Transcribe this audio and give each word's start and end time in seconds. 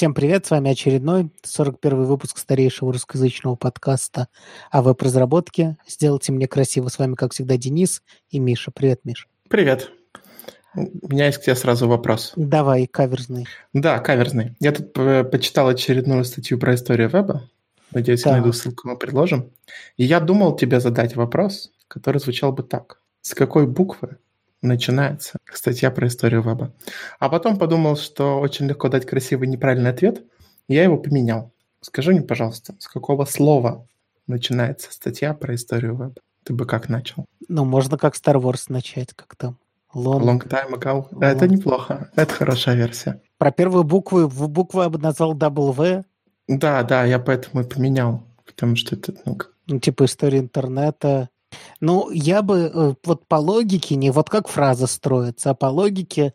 Всем 0.00 0.14
привет, 0.14 0.46
с 0.46 0.50
вами 0.50 0.70
очередной 0.70 1.30
41 1.42 2.04
выпуск 2.04 2.38
старейшего 2.38 2.90
русскоязычного 2.90 3.54
подкаста 3.54 4.28
о 4.70 4.80
веб-разработке. 4.80 5.76
Сделайте 5.86 6.32
мне 6.32 6.48
красиво. 6.48 6.88
С 6.88 6.98
вами, 6.98 7.16
как 7.16 7.34
всегда, 7.34 7.58
Денис 7.58 8.02
и 8.30 8.38
Миша. 8.38 8.70
Привет, 8.70 9.00
Миша. 9.04 9.26
Привет. 9.50 9.90
У 10.74 11.08
меня 11.10 11.26
есть 11.26 11.36
к 11.36 11.42
тебе 11.42 11.54
сразу 11.54 11.86
вопрос. 11.86 12.32
Давай, 12.34 12.86
каверзный. 12.86 13.46
Да, 13.74 13.98
каверзный. 13.98 14.56
Я 14.58 14.72
тут 14.72 14.94
почитал 15.30 15.68
очередную 15.68 16.24
статью 16.24 16.58
про 16.58 16.76
историю 16.76 17.10
веба. 17.10 17.50
Надеюсь, 17.92 18.22
да. 18.22 18.32
найду 18.32 18.54
ссылку, 18.54 18.88
мы 18.88 18.96
предложим. 18.96 19.52
И 19.98 20.04
я 20.04 20.20
думал 20.20 20.56
тебе 20.56 20.80
задать 20.80 21.14
вопрос, 21.14 21.72
который 21.88 22.22
звучал 22.22 22.52
бы 22.52 22.62
так. 22.62 23.02
С 23.20 23.34
какой 23.34 23.66
буквы 23.66 24.16
начинается 24.62 25.38
статья 25.52 25.90
про 25.90 26.06
историю 26.06 26.42
веба. 26.42 26.72
А 27.18 27.28
потом 27.28 27.56
подумал, 27.56 27.96
что 27.96 28.40
очень 28.40 28.66
легко 28.66 28.88
дать 28.88 29.06
красивый 29.06 29.48
неправильный 29.48 29.90
ответ, 29.90 30.24
я 30.68 30.84
его 30.84 30.96
поменял. 30.98 31.52
Скажи 31.80 32.12
мне, 32.12 32.22
пожалуйста, 32.22 32.74
с 32.78 32.88
какого 32.88 33.24
слова 33.24 33.86
начинается 34.26 34.92
статья 34.92 35.34
про 35.34 35.54
историю 35.54 35.92
веба? 35.92 36.14
Ты 36.44 36.52
бы 36.52 36.66
как 36.66 36.88
начал? 36.88 37.26
Ну, 37.48 37.64
можно 37.64 37.98
как 37.98 38.14
Star 38.14 38.40
Wars 38.40 38.64
начать, 38.68 39.12
как 39.14 39.34
там. 39.36 39.58
Long, 39.94 40.20
Long 40.22 40.48
time 40.48 40.74
ago. 40.74 41.08
Long. 41.10 41.24
Это 41.24 41.48
неплохо. 41.48 42.10
Это 42.14 42.32
хорошая 42.32 42.76
версия. 42.76 43.20
Про 43.38 43.50
первую 43.50 43.84
букву, 43.84 44.28
букву 44.28 44.82
я 44.82 44.88
бы 44.88 44.98
назвал 44.98 45.34
W. 45.34 46.04
Да, 46.46 46.82
да, 46.84 47.04
я 47.04 47.18
поэтому 47.18 47.62
и 47.62 47.68
поменял. 47.68 48.22
Потому 48.46 48.76
что 48.76 48.94
это, 48.94 49.14
ну... 49.24 49.38
ну 49.66 49.78
типа 49.80 50.04
история 50.04 50.38
интернета, 50.38 51.28
ну, 51.80 52.10
я 52.10 52.42
бы 52.42 52.70
э, 52.72 52.94
вот 53.04 53.26
по 53.26 53.36
логике, 53.36 53.96
не 53.96 54.10
вот 54.10 54.30
как 54.30 54.48
фраза 54.48 54.86
строится, 54.86 55.50
а 55.50 55.54
по 55.54 55.66
логике 55.66 56.34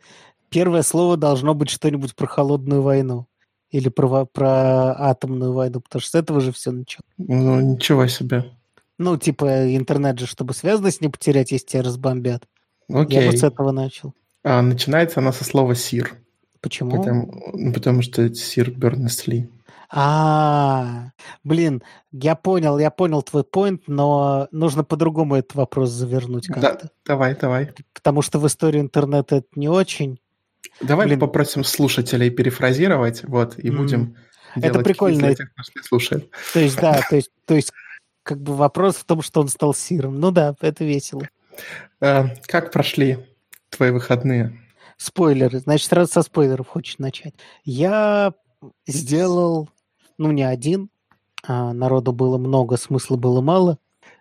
первое 0.50 0.84
слово 0.84 1.18
должно 1.18 1.54
быть 1.54 1.70
что-нибудь 1.70 2.16
про 2.16 2.28
холодную 2.28 2.82
войну. 2.82 3.28
Или 3.72 3.90
про, 3.90 4.26
про 4.26 4.96
атомную 4.98 5.52
войну, 5.52 5.82
потому 5.82 6.00
что 6.00 6.12
с 6.12 6.16
этого 6.16 6.40
же 6.40 6.54
все 6.54 6.72
началось. 6.72 7.04
Ну, 7.18 7.60
ничего 7.60 8.07
себе. 8.07 8.52
Ну, 8.98 9.18
типа, 9.18 9.76
интернет 9.76 10.18
же, 10.18 10.27
чтобы 10.27 10.54
связанность 10.54 11.02
не 11.02 11.10
потерять, 11.10 11.52
если 11.52 11.68
тебя 11.68 11.84
разбомбят. 11.84 12.44
Окей. 12.88 13.20
Я 13.20 13.26
вот 13.26 13.40
с 13.40 13.44
этого 13.44 13.72
начал. 13.72 14.13
А, 14.44 14.62
начинается 14.62 15.20
она 15.20 15.34
со 15.34 15.44
слова 15.44 15.76
«сир». 15.76 16.16
Почему? 16.62 16.98
Потому, 16.98 17.52
ну, 17.54 17.74
потому 17.74 18.02
что 18.02 18.22
это 18.22 18.35
сир 18.35 18.72
Бернесли. 18.72 19.50
А, 19.98 21.12
блин, 21.46 21.82
я 22.12 22.35
понял, 22.35 22.77
я 22.77 22.91
понял 22.91 23.24
твой 23.24 23.43
point, 23.43 23.84
но 23.88 24.49
нужно 24.51 24.84
по-другому 24.84 25.35
этот 25.35 25.55
вопрос 25.55 25.90
завернуть 25.90 26.48
как-то. 26.48 26.79
Да, 26.84 26.90
давай, 27.05 27.34
давай. 27.35 27.74
Потому 27.93 28.21
что 28.21 28.40
в 28.40 28.46
истории 28.46 28.82
интернета 28.82 29.38
это 29.38 29.48
не 29.55 29.70
очень. 29.70 30.20
Давай 30.82 31.07
блин. 31.07 31.21
попросим 31.21 31.63
слушателей 31.63 32.29
перефразировать, 32.29 33.23
вот, 33.23 33.57
и 33.57 33.70
mm. 33.70 33.76
будем 33.77 34.18
это 34.55 34.79
прикольно. 34.79 35.34
Тех, 35.34 35.49
кто 35.54 35.84
слушает. 35.84 36.29
То 36.54 36.60
есть, 36.60 36.76
да, 36.76 37.01
то 37.10 37.16
есть, 37.16 37.32
то 37.46 37.55
есть, 37.55 37.71
как 38.23 38.41
бы 38.41 38.54
вопрос 38.54 38.98
в 38.98 39.05
том, 39.05 39.21
что 39.21 39.40
он 39.40 39.48
стал 39.48 39.73
сиром. 39.73 40.20
Ну 40.20 40.32
да, 40.32 40.55
это 40.60 40.84
весело. 40.84 41.29
А, 42.01 42.27
как 42.48 42.73
прошли 42.73 43.20
твои 43.70 43.91
выходные? 43.91 44.60
Спойлеры. 44.98 45.60
Значит, 45.60 45.88
сразу 45.88 46.12
со 46.12 46.21
спойлеров 46.21 46.68
хочешь 46.68 46.98
начать. 46.98 47.34
Я 47.63 48.34
сделал 48.88 49.70
ну, 50.18 50.32
не 50.32 50.44
один, 50.44 50.90
а 51.48 51.74
народу 51.74 52.12
было 52.12 52.38
много, 52.38 52.77
смысла 52.77 53.18
было 53.18 53.41
мало, 53.41 53.77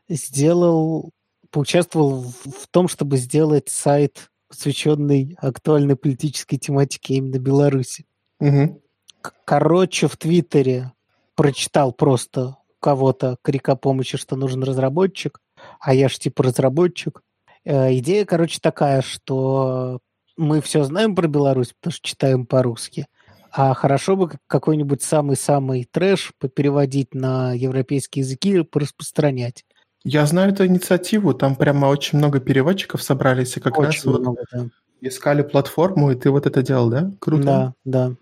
сделал, 0.09 1.11
поучаствовал 1.51 2.23
в 2.23 2.69
том, 2.71 2.89
чтобы 2.89 3.17
сделать 3.17 3.69
сайт, 3.69 4.31
посвященный 4.49 5.37
актуальной 5.41 5.97
политической 5.97 6.59
тематике 6.59 7.15
именно 7.15 7.39
Беларуси. 7.39 8.07
Угу. 8.41 8.83
Короче, 9.45 10.07
в 10.07 10.17
Твиттере 10.17 10.93
прочитал 11.35 11.93
просто 11.93 12.57
кого-то 12.81 13.39
крик 13.43 13.69
о 13.71 13.77
помощи, 13.77 14.19
что 14.19 14.37
нужен 14.37 14.63
разработчик, 14.63 15.41
а 15.81 15.95
я 15.95 16.09
ж 16.09 16.19
типа 16.19 16.43
разработчик. 16.43 17.23
Э, 17.65 17.97
идея, 17.97 18.27
короче, 18.27 18.59
такая, 18.61 19.01
что 19.01 20.01
мы 20.37 20.61
все 20.61 20.85
знаем 20.85 21.15
про 21.15 21.27
Беларусь, 21.27 21.73
потому 21.73 21.93
что 21.93 22.07
читаем 22.07 22.47
по-русски. 22.47 23.07
А 23.57 23.73
хорошо 23.73 24.17
бы 24.17 24.31
какой-нибудь 24.49 25.01
самый-самый 25.01 25.89
трэш 25.89 26.33
переводить 26.57 27.15
на 27.15 27.53
европейские 27.53 28.25
языки 28.25 28.51
и 28.51 28.69
распространять. 28.73 29.65
Я 30.03 30.27
знаю 30.27 30.53
эту 30.53 30.67
инициативу, 30.67 31.35
там 31.35 31.55
прямо 31.55 31.87
очень 31.87 32.19
много 32.19 32.41
переводчиков 32.41 33.01
собрались, 33.01 33.57
и 33.57 33.61
как 33.61 33.79
очень 33.79 33.91
раз 33.91 34.05
много, 34.05 34.29
вот 34.29 34.39
да. 34.53 34.67
искали 35.01 35.43
платформу, 35.43 36.11
и 36.11 36.17
ты 36.17 36.31
вот 36.31 36.47
это 36.47 36.63
делал, 36.63 36.91
да? 36.91 37.13
Круто. 37.21 37.45
Да, 37.45 37.75
да. 37.85 38.13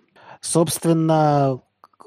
Собственно, 0.43 1.61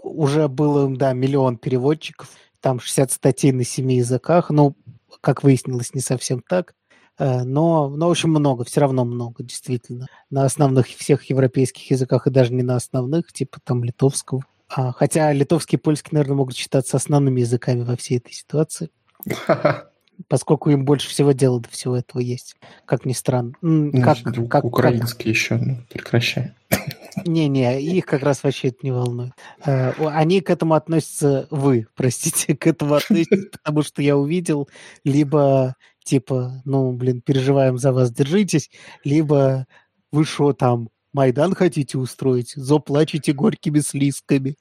уже 0.04 0.48
было, 0.48 0.96
да, 0.96 1.14
миллион 1.14 1.58
переводчиков, 1.58 2.30
там 2.62 2.80
60 2.80 3.12
статей 3.12 3.52
на 3.52 3.64
семи 3.64 3.98
языках, 3.98 4.52
ну, 4.52 4.76
как 5.20 5.42
выяснилось, 5.42 5.96
не 5.96 6.02
совсем 6.02 6.44
так. 6.48 6.76
Э, 7.18 7.44
но, 7.44 7.90
но 7.90 8.08
очень 8.08 8.30
много, 8.30 8.64
все 8.64 8.82
равно 8.82 9.06
много, 9.06 9.44
действительно. 9.44 10.08
На 10.30 10.46
основных 10.46 10.88
всех 10.88 11.30
европейских 11.30 11.92
языках 11.92 12.28
и 12.28 12.32
даже 12.32 12.54
не 12.54 12.64
на 12.64 12.76
основных, 12.76 13.32
типа 13.32 13.60
там 13.64 13.84
литовского. 13.84 14.44
А, 14.68 14.92
хотя 14.92 15.32
литовский 15.32 15.78
и 15.78 15.82
польский, 15.82 16.10
наверное, 16.12 16.38
могут 16.38 16.56
считаться 16.56 16.98
основными 16.98 17.42
языками 17.42 17.84
во 17.84 17.96
всей 17.96 18.18
этой 18.18 18.34
ситуации. 18.34 18.90
Поскольку 20.30 20.70
им 20.70 20.86
больше 20.86 21.10
всего 21.10 21.34
дела 21.34 21.60
до 21.60 21.70
всего 21.70 21.98
этого 21.98 22.22
есть. 22.22 22.56
Как 22.86 23.06
ни 23.06 23.12
странно. 23.12 23.54
Ну, 23.62 23.92
как, 24.02 24.18
как, 24.50 24.64
украинский 24.64 25.18
как... 25.18 25.26
еще, 25.26 25.56
ну, 25.58 25.78
прекращай. 25.90 26.54
Не-не, 27.26 27.82
их 27.82 28.06
как 28.06 28.24
раз 28.24 28.44
вообще 28.44 28.70
это 28.70 28.80
не 28.84 28.92
волнует. 28.92 29.34
Э, 29.66 29.92
они 30.08 30.42
к 30.42 30.50
этому 30.50 30.74
относятся, 30.74 31.48
вы, 31.52 31.88
простите, 31.96 32.56
к 32.58 32.68
этому 32.68 32.96
относитесь, 32.96 33.50
потому 33.52 33.84
что 33.84 34.02
я 34.02 34.18
увидел 34.18 34.70
либо 35.04 35.76
типа, 36.06 36.62
ну, 36.64 36.94
блин, 36.94 37.22
переживаем 37.22 37.78
за 37.78 37.92
вас, 37.92 38.12
держитесь, 38.12 38.70
либо 39.04 39.68
вы 40.12 40.24
что 40.24 40.54
там, 40.54 40.90
Майдан 41.16 41.56
хотите 41.56 41.98
устроить, 41.98 42.54
заплачете 42.58 43.32
горькими 43.32 43.80
слизками. 43.80 44.56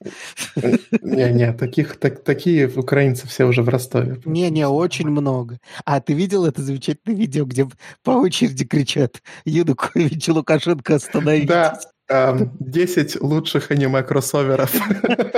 Не-не, 1.02 1.52
таких, 1.52 1.96
так, 1.96 2.22
такие 2.22 2.68
украинцы 2.68 3.26
все 3.26 3.44
уже 3.44 3.62
в 3.62 3.68
Ростове. 3.68 4.20
Не-не, 4.24 4.68
очень 4.68 5.08
много. 5.08 5.58
А 5.84 6.00
ты 6.00 6.12
видел 6.12 6.46
это 6.46 6.62
замечательное 6.62 7.18
видео, 7.18 7.44
где 7.44 7.68
по 8.04 8.12
очереди 8.12 8.64
кричат 8.64 9.20
Янукович 9.44 10.28
и 10.28 10.30
Лукашенко 10.30 10.94
остановитесь? 10.94 11.48
Да, 11.48 11.80
10 12.08 13.20
лучших 13.22 13.70
аниме-кроссоверов. 13.70 14.74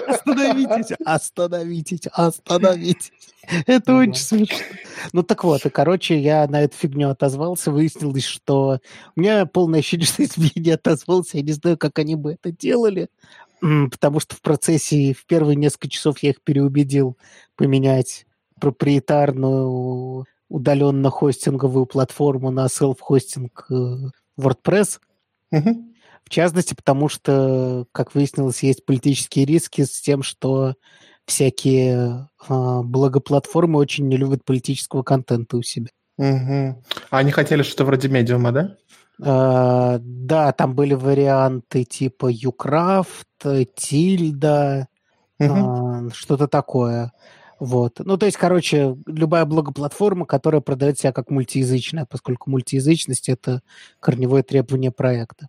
Остановитесь, 0.07 0.97
остановитесь, 1.05 2.07
остановитесь. 2.13 3.13
Это 3.67 3.95
очень 3.95 4.15
смешно. 4.15 4.57
Ну 5.13 5.23
так 5.23 5.45
вот, 5.45 5.65
и, 5.65 5.71
короче, 5.71 6.19
я 6.19 6.47
на 6.49 6.63
эту 6.63 6.77
фигню 6.77 7.11
отозвался, 7.11 7.71
выяснилось, 7.71 8.25
что 8.25 8.81
у 9.15 9.21
меня 9.21 9.47
полное 9.47 9.81
ощущение, 9.81 10.07
что 10.07 10.23
если 10.23 10.41
бы 10.41 10.51
я 10.55 10.63
не 10.63 10.71
отозвался, 10.73 11.37
я 11.37 11.45
не 11.45 11.53
знаю, 11.53 11.79
как 11.79 11.99
они 11.99 12.17
бы 12.17 12.33
это 12.33 12.51
делали, 12.51 13.09
потому 13.61 14.19
что 14.19 14.35
в 14.35 14.41
процессе, 14.41 15.13
в 15.13 15.25
первые 15.27 15.57
несколько 15.57 15.89
часов 15.89 16.19
я 16.21 16.31
их 16.31 16.43
переубедил 16.43 17.17
поменять 17.55 18.27
проприетарную 18.61 20.27
удаленно-хостинговую 20.49 21.87
платформу 21.87 22.51
на 22.51 22.69
селф-хостинг 22.69 23.67
э, 23.71 24.11
WordPress. 24.39 25.01
Угу. 25.51 25.95
В 26.27 26.29
частности, 26.29 26.75
потому 26.75 27.09
что, 27.09 27.87
как 27.93 28.15
выяснилось, 28.15 28.65
есть 28.65 28.85
политические 28.85 29.45
риски 29.45 29.85
с 29.85 30.01
тем, 30.01 30.25
что 30.25 30.75
всякие 31.25 32.29
э, 32.49 32.81
благоплатформы 32.83 33.79
очень 33.79 34.09
не 34.09 34.17
любят 34.17 34.45
политического 34.45 35.05
контента 35.05 35.57
у 35.57 35.63
себя. 35.63 35.87
Угу. 36.19 36.83
А 37.11 37.19
они 37.19 37.31
хотели 37.31 37.63
что-то 37.63 37.85
вроде 37.85 38.09
медиума, 38.09 38.51
да? 38.51 38.77
Э, 39.23 39.99
да, 40.01 40.53
там 40.53 40.75
были 40.75 40.95
варианты 40.95 41.85
типа 41.85 42.27
Юкрафт, 42.29 43.29
Тильда, 43.77 44.89
угу. 45.39 46.09
э, 46.09 46.11
что-то 46.13 46.49
такое. 46.49 47.13
Вот. 47.61 48.01
Ну, 48.01 48.19
то 48.19 48.27
есть, 48.27 48.37
короче, 48.37 48.97
любая 49.07 49.45
благоплатформа, 49.45 50.27
которая 50.27 50.61
продает 50.61 50.99
себя 50.99 51.13
как 51.13 51.31
мультиязычная, 51.31 52.05
поскольку 52.05 52.51
мультиязычность– 52.51 53.29
это 53.31 53.63
корневое 54.01 54.43
требование 54.43 54.91
проекта. 54.91 55.49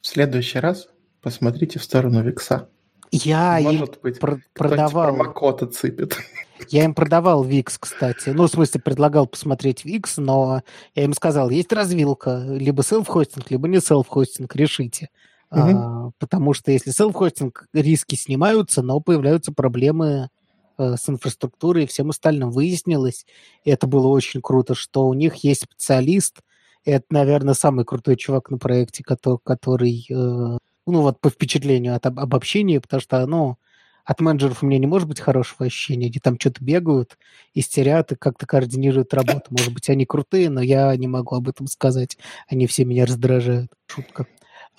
В 0.00 0.06
следующий 0.06 0.58
раз 0.58 0.88
посмотрите 1.20 1.78
в 1.78 1.84
сторону 1.84 2.22
Викса. 2.22 2.68
Я 3.10 3.58
Может 3.62 3.96
им 3.96 4.00
быть, 4.02 4.20
пр- 4.20 4.42
продавал... 4.54 5.14
промокод 5.14 5.62
отсыпет. 5.62 6.16
Я 6.70 6.84
им 6.84 6.94
продавал 6.94 7.44
Викс, 7.44 7.78
кстати. 7.78 8.30
Ну, 8.30 8.46
в 8.46 8.50
смысле, 8.50 8.80
предлагал 8.80 9.26
посмотреть 9.26 9.84
Викс, 9.84 10.16
но 10.16 10.62
я 10.94 11.04
им 11.04 11.14
сказал, 11.14 11.50
есть 11.50 11.72
развилка, 11.72 12.44
либо 12.48 12.82
селф-хостинг, 12.82 13.46
либо 13.48 13.68
не 13.68 13.78
селф-хостинг, 13.78 14.50
решите. 14.54 15.08
Угу. 15.50 15.60
А, 15.60 16.10
потому 16.18 16.54
что 16.54 16.72
если 16.72 16.90
селф-хостинг, 16.90 17.66
риски 17.72 18.16
снимаются, 18.16 18.82
но 18.82 19.00
появляются 19.00 19.52
проблемы 19.52 20.30
э, 20.78 20.96
с 20.96 21.08
инфраструктурой 21.08 21.84
и 21.84 21.86
всем 21.86 22.10
остальным. 22.10 22.50
Выяснилось, 22.50 23.24
и 23.64 23.70
это 23.70 23.86
было 23.86 24.08
очень 24.08 24.42
круто, 24.42 24.74
что 24.74 25.06
у 25.06 25.14
них 25.14 25.36
есть 25.36 25.62
специалист, 25.62 26.40
это, 26.90 27.06
наверное, 27.10 27.54
самый 27.54 27.84
крутой 27.84 28.16
чувак 28.16 28.50
на 28.50 28.58
проекте, 28.58 29.02
который, 29.02 29.38
который 29.44 30.06
э, 30.10 30.58
ну 30.88 31.02
вот 31.02 31.20
по 31.20 31.30
впечатлению 31.30 31.94
от 31.94 32.06
об 32.06 32.18
обобщения, 32.18 32.80
потому 32.80 33.00
что, 33.00 33.24
ну, 33.26 33.58
от 34.04 34.20
менеджеров 34.20 34.62
у 34.62 34.66
меня 34.66 34.78
не 34.78 34.86
может 34.86 35.06
быть 35.06 35.20
хорошего 35.20 35.66
ощущения. 35.66 36.06
Они 36.06 36.18
там 36.18 36.40
что-то 36.40 36.64
бегают, 36.64 37.18
истерят 37.52 38.12
и 38.12 38.16
как-то 38.16 38.46
координируют 38.46 39.12
работу. 39.12 39.44
Может 39.50 39.74
быть, 39.74 39.90
они 39.90 40.06
крутые, 40.06 40.48
но 40.48 40.62
я 40.62 40.96
не 40.96 41.06
могу 41.06 41.36
об 41.36 41.46
этом 41.46 41.66
сказать. 41.66 42.16
Они 42.48 42.66
все 42.66 42.86
меня 42.86 43.04
раздражают. 43.04 43.70
Шутка. 43.86 44.26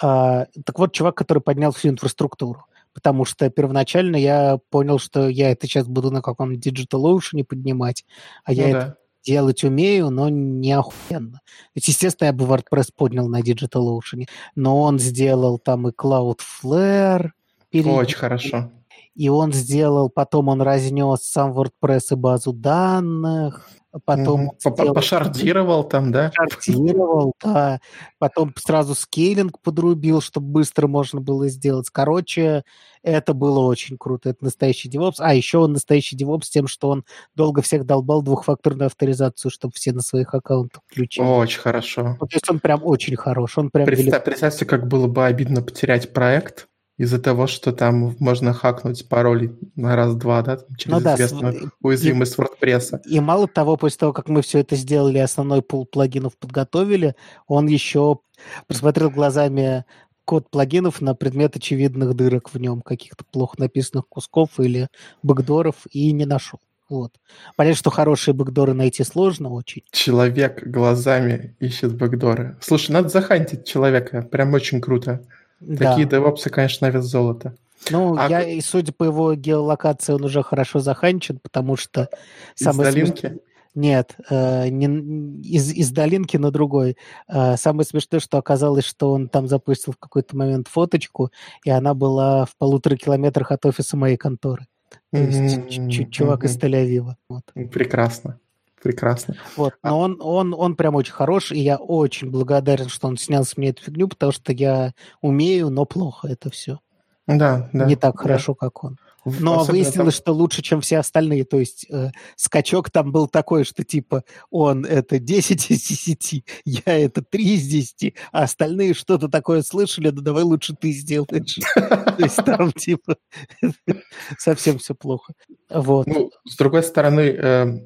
А, 0.01 0.47
так 0.65 0.79
вот, 0.79 0.93
чувак, 0.93 1.15
который 1.15 1.43
поднял 1.43 1.71
всю 1.71 1.89
инфраструктуру. 1.89 2.65
Потому 2.91 3.23
что 3.23 3.47
первоначально 3.51 4.15
я 4.15 4.57
понял, 4.71 4.97
что 4.97 5.29
я 5.29 5.51
это 5.51 5.67
сейчас 5.67 5.85
буду 5.85 6.09
на 6.09 6.23
каком-нибудь 6.23 6.65
Digital 6.65 7.15
Ocean 7.15 7.43
поднимать, 7.43 8.05
а 8.43 8.51
я 8.51 8.63
ну, 8.63 8.69
это 8.69 8.79
да. 8.79 8.95
Делать 9.29 9.63
умею, 9.63 10.09
но 10.09 10.27
не 10.29 10.73
охуенно. 10.73 11.41
Ведь, 11.75 11.87
естественно, 11.87 12.27
я 12.27 12.33
бы 12.33 12.45
WordPress 12.45 12.89
поднял 12.95 13.27
на 13.27 13.41
Digital 13.41 13.99
Ocean, 13.99 14.25
но 14.55 14.81
он 14.81 14.97
сделал 14.97 15.59
там 15.59 15.87
и 15.87 15.91
Cloudflare. 15.91 17.29
Очень 17.71 18.17
хорошо. 18.17 18.71
И 19.15 19.27
он 19.29 19.51
сделал, 19.51 20.09
потом 20.09 20.47
он 20.47 20.61
разнес 20.61 21.21
сам 21.23 21.51
WordPress 21.51 22.11
и 22.11 22.15
базу 22.15 22.53
данных, 22.53 23.69
потом... 24.05 24.51
Угу. 24.63 24.93
Пошардировал 24.93 25.83
там, 25.83 26.11
да? 26.11 26.31
Шардировал, 26.33 27.33
да. 27.43 27.79
Потом 28.19 28.53
сразу 28.57 28.95
скейлинг 28.95 29.59
подрубил, 29.61 30.21
чтобы 30.21 30.47
быстро 30.47 30.87
можно 30.87 31.21
было 31.21 31.47
сделать. 31.49 31.89
Короче, 31.89 32.63
это 33.01 33.33
было 33.33 33.59
очень 33.59 33.97
круто. 33.97 34.29
Это 34.29 34.43
настоящий 34.43 34.89
DevOps. 34.89 35.15
А 35.19 35.33
еще 35.33 35.59
он 35.59 35.73
настоящий 35.73 36.15
DevOps 36.15 36.45
тем, 36.49 36.67
что 36.67 36.89
он 36.89 37.05
долго 37.35 37.61
всех 37.61 37.85
долбал 37.85 38.21
двухфакторную 38.21 38.87
авторизацию, 38.87 39.51
чтобы 39.51 39.73
все 39.75 39.91
на 39.91 40.01
своих 40.01 40.33
аккаунтах 40.33 40.83
включили. 40.87 41.25
Очень 41.25 41.59
хорошо. 41.59 42.17
Ну, 42.19 42.27
то 42.27 42.35
есть 42.35 42.49
он 42.49 42.59
прям 42.59 42.81
очень 42.83 43.15
хорош. 43.15 43.57
Он 43.57 43.69
прям 43.69 43.85
Представь, 43.85 44.23
представьте, 44.23 44.65
как 44.65 44.87
было 44.87 45.07
бы 45.07 45.25
обидно 45.25 45.61
потерять 45.61 46.13
проект, 46.13 46.67
из-за 46.99 47.17
того, 47.17 47.47
что 47.47 47.71
там 47.71 48.15
можно 48.19 48.53
хакнуть 48.53 49.07
пароли 49.07 49.57
на 49.77 49.95
раз-два, 49.95 50.41
да, 50.41 50.57
там, 50.57 50.75
через 50.75 50.97
ну, 50.97 51.01
да, 51.01 51.15
известную 51.15 51.71
уязвимость 51.81 52.37
и, 52.37 52.41
WordPress. 52.41 53.01
И 53.05 53.19
мало 53.21 53.47
того, 53.47 53.77
после 53.77 53.99
того, 53.99 54.11
как 54.11 54.27
мы 54.27 54.41
все 54.41 54.59
это 54.59 54.75
сделали, 54.75 55.17
основной 55.17 55.61
пул 55.61 55.85
плагинов 55.85 56.37
подготовили, 56.37 57.15
он 57.47 57.67
еще 57.67 58.19
просмотрел 58.67 59.09
глазами 59.09 59.85
код 60.25 60.51
плагинов 60.51 60.99
на 60.99 61.15
предмет 61.15 61.55
очевидных 61.55 62.15
дырок 62.15 62.53
в 62.53 62.59
нем, 62.59 62.81
каких-то 62.81 63.23
плохо 63.23 63.55
написанных 63.57 64.07
кусков 64.09 64.59
или 64.59 64.89
бэкдоров, 65.23 65.75
и 65.91 66.11
не 66.11 66.25
нашел. 66.25 66.59
Вот. 66.89 67.13
Понятно, 67.55 67.77
что 67.77 67.91
хорошие 67.91 68.33
бэкдоры 68.33 68.73
найти 68.73 69.03
сложно 69.03 69.51
очень. 69.51 69.83
Человек 69.91 70.67
глазами 70.67 71.55
ищет 71.59 71.95
бэкдоры. 71.95 72.57
Слушай, 72.59 72.91
надо 72.91 73.07
захантить 73.07 73.65
человека, 73.65 74.23
прям 74.23 74.53
очень 74.53 74.81
круто. 74.81 75.21
Да. 75.59 75.91
Такие 75.91 76.07
девопсы, 76.07 76.49
конечно, 76.49 76.87
вес 76.87 77.05
золота. 77.05 77.55
Ну, 77.89 78.17
а... 78.17 78.27
я, 78.29 78.43
и 78.43 78.61
судя 78.61 78.91
по 78.91 79.03
его 79.05 79.33
геолокации, 79.35 80.13
он 80.13 80.23
уже 80.23 80.43
хорошо 80.43 80.79
заханчен, 80.79 81.39
потому 81.39 81.75
что... 81.75 82.09
Из 82.57 82.63
самое 82.63 82.91
долинки? 82.91 83.27
Смеш... 83.27 83.39
Нет, 83.75 84.15
э, 84.29 84.69
не, 84.69 85.41
из, 85.41 85.71
из 85.71 85.91
долинки 85.91 86.37
на 86.37 86.51
другой. 86.51 86.97
Э, 87.27 87.55
самое 87.55 87.85
смешное, 87.85 88.19
что 88.19 88.37
оказалось, 88.37 88.83
что 88.83 89.11
он 89.11 89.29
там 89.29 89.47
запустил 89.47 89.93
в 89.93 89.97
какой-то 89.97 90.35
момент 90.35 90.67
фоточку, 90.67 91.31
и 91.63 91.69
она 91.69 91.93
была 91.93 92.45
в 92.45 92.55
полутора 92.57 92.95
километрах 92.95 93.51
от 93.51 93.65
офиса 93.65 93.95
моей 93.95 94.17
конторы. 94.17 94.65
То 95.11 95.19
есть 95.19 95.39
mm-hmm. 95.39 96.09
чувак 96.09 96.43
mm-hmm. 96.43 96.47
из 96.47 96.57
Тель-Авива. 96.57 97.15
Вот. 97.29 97.43
Прекрасно. 97.71 98.39
Прекрасно. 98.81 99.35
Вот, 99.57 99.73
а 99.81 99.89
но 99.89 99.99
он, 99.99 100.17
он, 100.21 100.55
он 100.57 100.75
прям 100.75 100.95
очень 100.95 101.13
хорош, 101.13 101.51
и 101.51 101.59
я 101.59 101.77
очень 101.77 102.29
благодарен, 102.29 102.87
что 102.87 103.07
он 103.07 103.17
снял 103.17 103.43
с 103.43 103.57
меня 103.57 103.71
эту 103.71 103.83
фигню, 103.83 104.07
потому 104.07 104.31
что 104.31 104.53
я 104.53 104.93
умею, 105.21 105.69
но 105.69 105.85
плохо 105.85 106.27
это 106.27 106.49
все. 106.49 106.79
Да, 107.27 107.69
да. 107.73 107.85
Не 107.85 107.95
так 107.95 108.15
да. 108.15 108.21
хорошо, 108.21 108.55
как 108.55 108.83
он. 108.83 108.97
Но 109.25 109.59
Особенно 109.59 109.71
выяснилось, 109.71 110.15
там... 110.15 110.21
что 110.21 110.33
лучше, 110.33 110.61
чем 110.61 110.81
все 110.81 110.97
остальные. 110.97 111.43
То 111.43 111.59
есть 111.59 111.85
э, 111.89 112.11
скачок 112.35 112.89
там 112.89 113.11
был 113.11 113.27
такой, 113.27 113.65
что 113.65 113.83
типа 113.83 114.23
он 114.49 114.85
это 114.85 115.19
10 115.19 115.71
из 115.71 115.83
10, 115.83 116.45
я 116.65 116.81
это 116.85 117.21
3 117.21 117.43
из 117.55 117.67
10, 117.67 118.13
а 118.31 118.43
остальные 118.43 118.93
что-то 118.93 119.27
такое 119.27 119.61
слышали, 119.61 120.09
ну 120.09 120.21
давай 120.21 120.43
лучше 120.43 120.73
ты 120.73 120.91
сделаешь. 120.91 121.59
То 121.75 122.15
есть 122.17 122.37
там 122.37 122.71
типа 122.71 123.17
совсем 124.37 124.79
все 124.79 124.95
плохо. 124.95 125.33
Вот. 125.69 126.07
Ну, 126.07 126.31
с 126.45 126.57
другой 126.57 126.81
стороны, 126.81 127.21
э, 127.21 127.79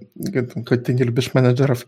ты 0.77 0.93
не 0.93 1.03
любишь 1.03 1.33
менеджеров, 1.33 1.85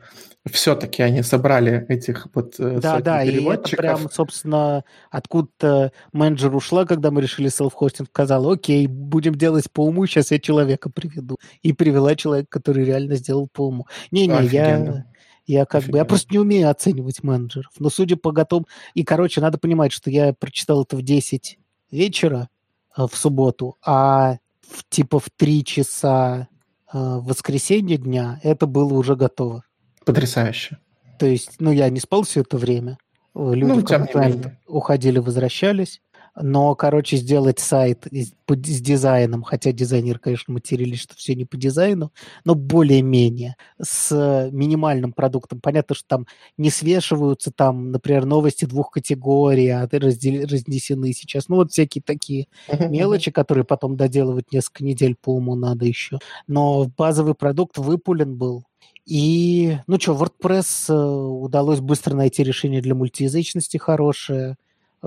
все-таки 0.52 1.02
они 1.02 1.24
собрали 1.24 1.86
этих 1.88 2.28
вот 2.34 2.56
э, 2.60 2.80
Да, 2.82 3.00
да, 3.00 3.24
и 3.24 3.42
это 3.46 3.78
прям, 3.78 4.12
собственно, 4.12 4.84
откуда 5.10 5.94
менеджер 6.12 6.54
ушла, 6.54 6.86
когда 6.86 7.12
мы 7.12 7.22
решили 7.22 7.48
селф-хостинг, 7.48 8.10
сказал, 8.10 8.50
окей, 8.52 8.88
будем 8.88 9.36
делать 9.36 9.72
по 9.72 9.86
уму, 9.86 10.06
сейчас 10.06 10.32
я 10.32 10.40
человека 10.40 10.90
приведу. 10.90 11.38
И 11.62 11.72
привела 11.72 12.16
человека, 12.16 12.48
который 12.50 12.84
реально 12.84 13.16
сделал 13.16 13.48
по 13.52 13.68
уму. 13.68 13.88
Не-не, 14.12 14.46
я... 14.48 15.06
Я 15.48 15.66
как 15.66 15.76
Офигенно. 15.76 15.92
бы, 15.92 15.98
я 16.00 16.06
просто 16.06 16.34
не 16.34 16.40
умею 16.40 16.72
оценивать 16.72 17.22
менеджеров. 17.22 17.72
Но 17.78 17.92
судя 17.92 18.18
по 18.18 18.32
готовым... 18.32 18.66
И, 18.96 19.04
короче, 19.04 19.42
надо 19.42 19.60
понимать, 19.60 19.92
что 19.92 20.10
я 20.10 20.34
прочитал 20.34 20.82
это 20.82 20.98
в 20.98 21.04
10 21.04 21.60
вечера 21.92 22.50
э, 22.98 23.06
в 23.08 23.16
субботу, 23.16 23.78
а 23.86 24.40
в, 24.70 24.84
типа 24.90 25.20
в 25.20 25.30
3 25.36 25.64
часа 25.64 26.48
э, 26.92 26.98
в 26.98 27.26
воскресенье 27.26 27.98
дня 27.98 28.40
это 28.44 28.68
было 28.68 28.94
уже 28.94 29.16
готово. 29.16 29.64
Потрясающе. 30.06 30.78
То 31.20 31.26
есть, 31.26 31.56
ну, 31.60 31.72
я 31.72 31.90
не 31.90 32.00
спал 32.00 32.24
все 32.24 32.42
это 32.42 32.58
время. 32.58 32.98
Люди 33.34 33.70
ну, 33.70 34.52
уходили, 34.68 35.20
возвращались. 35.20 36.02
Но, 36.36 36.76
короче, 36.76 37.18
сделать 37.18 37.60
сайт 37.60 38.08
с 38.12 38.82
дизайном, 38.82 39.44
хотя 39.44 39.72
дизайнер, 39.72 40.20
конечно, 40.20 40.54
матерились, 40.54 41.00
что 41.00 41.16
все 41.16 41.34
не 41.34 41.46
по 41.46 41.56
дизайну, 41.56 42.12
но 42.44 42.56
более-менее 42.56 43.56
с 43.82 44.50
минимальным 44.52 45.14
продуктом. 45.14 45.62
Понятно, 45.62 45.96
что 45.96 46.06
там 46.08 46.28
не 46.58 46.70
свешиваются 46.70 47.52
там, 47.52 47.92
например, 47.92 48.26
новости 48.26 48.66
двух 48.66 48.92
категорий, 48.92 49.70
а 49.70 49.88
разнесены 49.88 51.14
сейчас. 51.14 51.48
Ну, 51.48 51.56
вот 51.56 51.72
всякие 51.72 52.02
такие 52.02 52.48
мелочи, 52.90 53.32
которые 53.32 53.64
потом 53.64 53.96
доделывать 53.96 54.52
несколько 54.52 54.84
недель 54.84 55.16
по 55.16 55.34
уму 55.34 55.56
надо 55.56 55.86
еще. 55.86 56.20
Но 56.48 56.86
базовый 56.98 57.36
продукт 57.36 57.78
выпулен 57.78 58.36
был, 58.36 58.66
и, 59.06 59.78
ну 59.86 60.00
что, 60.00 60.16
WordPress 60.16 60.86
э, 60.90 60.94
удалось 60.94 61.80
быстро 61.80 62.16
найти 62.16 62.44
решение 62.44 62.82
для 62.82 62.96
мультиязычности 62.96 63.78
хорошее. 63.78 64.56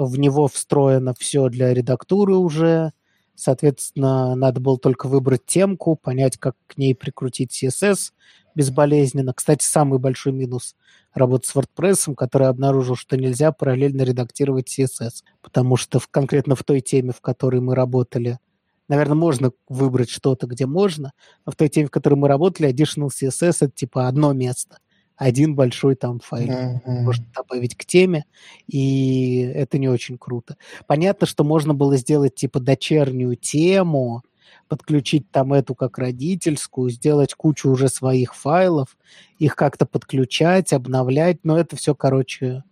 В 0.01 0.17
него 0.17 0.47
встроено 0.47 1.13
все 1.19 1.49
для 1.49 1.75
редактуры 1.75 2.37
уже. 2.37 2.93
Соответственно, 3.35 4.37
надо 4.37 4.61
было 4.61 4.79
только 4.79 5.09
выбрать 5.09 5.45
темку, 5.45 5.97
понять, 5.97 6.37
как 6.37 6.55
к 6.69 6.79
ней 6.79 6.95
прикрутить 6.95 7.65
CSS 7.65 8.13
безболезненно. 8.55 9.35
Кстати, 9.35 9.65
самый 9.65 9.99
большой 9.99 10.33
минус 10.33 10.77
работы 11.15 11.49
с 11.49 11.57
WordPress, 11.57 12.15
который 12.15 12.47
обнаружил, 12.47 12.95
что 12.95 13.17
нельзя 13.17 13.51
параллельно 13.51 14.03
редактировать 14.03 14.73
CSS, 14.73 15.25
потому 15.43 15.77
что 15.77 15.99
в, 15.99 16.07
конкретно 16.07 16.55
в 16.55 16.63
той 16.63 16.81
теме, 16.81 17.11
в 17.13 17.21
которой 17.21 17.61
мы 17.61 17.75
работали, 17.75 18.39
Наверное, 18.87 19.17
можно 19.17 19.53
выбрать 19.69 20.09
что-то, 20.09 20.47
где 20.47 20.65
можно, 20.65 21.13
но 21.45 21.53
в 21.53 21.57
той 21.57 21.69
теме, 21.69 21.89
в 21.89 21.91
которой 21.91 22.15
мы 22.15 22.27
работали, 22.27 22.73
additional 22.73 23.09
CSS— 23.09 23.57
это 23.61 23.71
типа 23.71 24.09
одно 24.09 24.33
место, 24.33 24.79
один 25.19 25.55
большой 25.55 25.97
там 25.97 26.21
файл. 26.21 26.49
Mm-hmm. 26.49 26.81
Можно 26.87 27.27
добавить 27.35 27.77
к 27.77 27.85
теме, 27.85 28.25
и 28.69 29.41
это 29.55 29.79
не 29.79 29.89
очень 29.89 30.17
круто. 30.17 30.57
Понятно, 30.87 31.27
что 31.27 31.45
можно 31.45 31.75
было 31.75 31.97
сделать 31.97 32.37
типа 32.37 32.61
дочернюю 32.61 33.35
тему, 33.37 34.23
подключить 34.69 35.31
там 35.31 35.53
эту 35.53 35.75
как 35.75 35.99
родительскую, 35.99 36.91
сделать 36.91 37.35
кучу 37.35 37.69
уже 37.69 37.89
своих 37.89 38.35
файлов, 38.35 38.97
их 39.39 39.57
как-то 39.57 39.87
подключать, 39.87 40.73
обновлять, 40.73 41.39
но 41.43 41.59
это 41.59 41.77
все, 41.77 41.95
короче, 41.95 42.63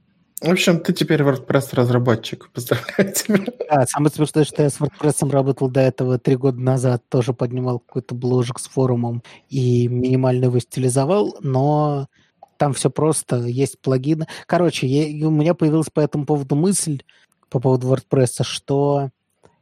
в 0.42 0.50
общем, 0.50 0.80
ты 0.80 0.92
теперь 0.92 1.22
WordPress-разработчик. 1.22 2.50
Поздравляю 2.54 3.14
тебя. 3.14 3.38
Да, 3.70 3.86
самое 3.86 4.12
смешное, 4.12 4.44
что 4.44 4.62
я 4.62 4.68
с 4.68 4.78
WordPress 4.78 5.30
работал 5.30 5.70
до 5.70 5.80
этого 5.80 6.18
три 6.18 6.36
года 6.36 6.60
назад. 6.60 7.02
Тоже 7.08 7.32
поднимал 7.32 7.78
какой-то 7.78 8.14
бложек 8.14 8.58
с 8.58 8.68
форумом 8.68 9.22
и 9.48 9.88
минимально 9.88 10.44
его 10.44 10.58
стилизовал, 10.58 11.38
но 11.40 12.08
там 12.56 12.72
все 12.72 12.90
просто, 12.90 13.36
есть 13.44 13.80
плагины. 13.80 14.26
Короче, 14.46 14.86
я, 14.86 15.26
у 15.26 15.30
меня 15.30 15.54
появилась 15.54 15.90
по 15.90 16.00
этому 16.00 16.26
поводу 16.26 16.56
мысль, 16.56 17.02
по 17.48 17.60
поводу 17.60 17.88
WordPress, 17.88 18.42
что 18.42 19.10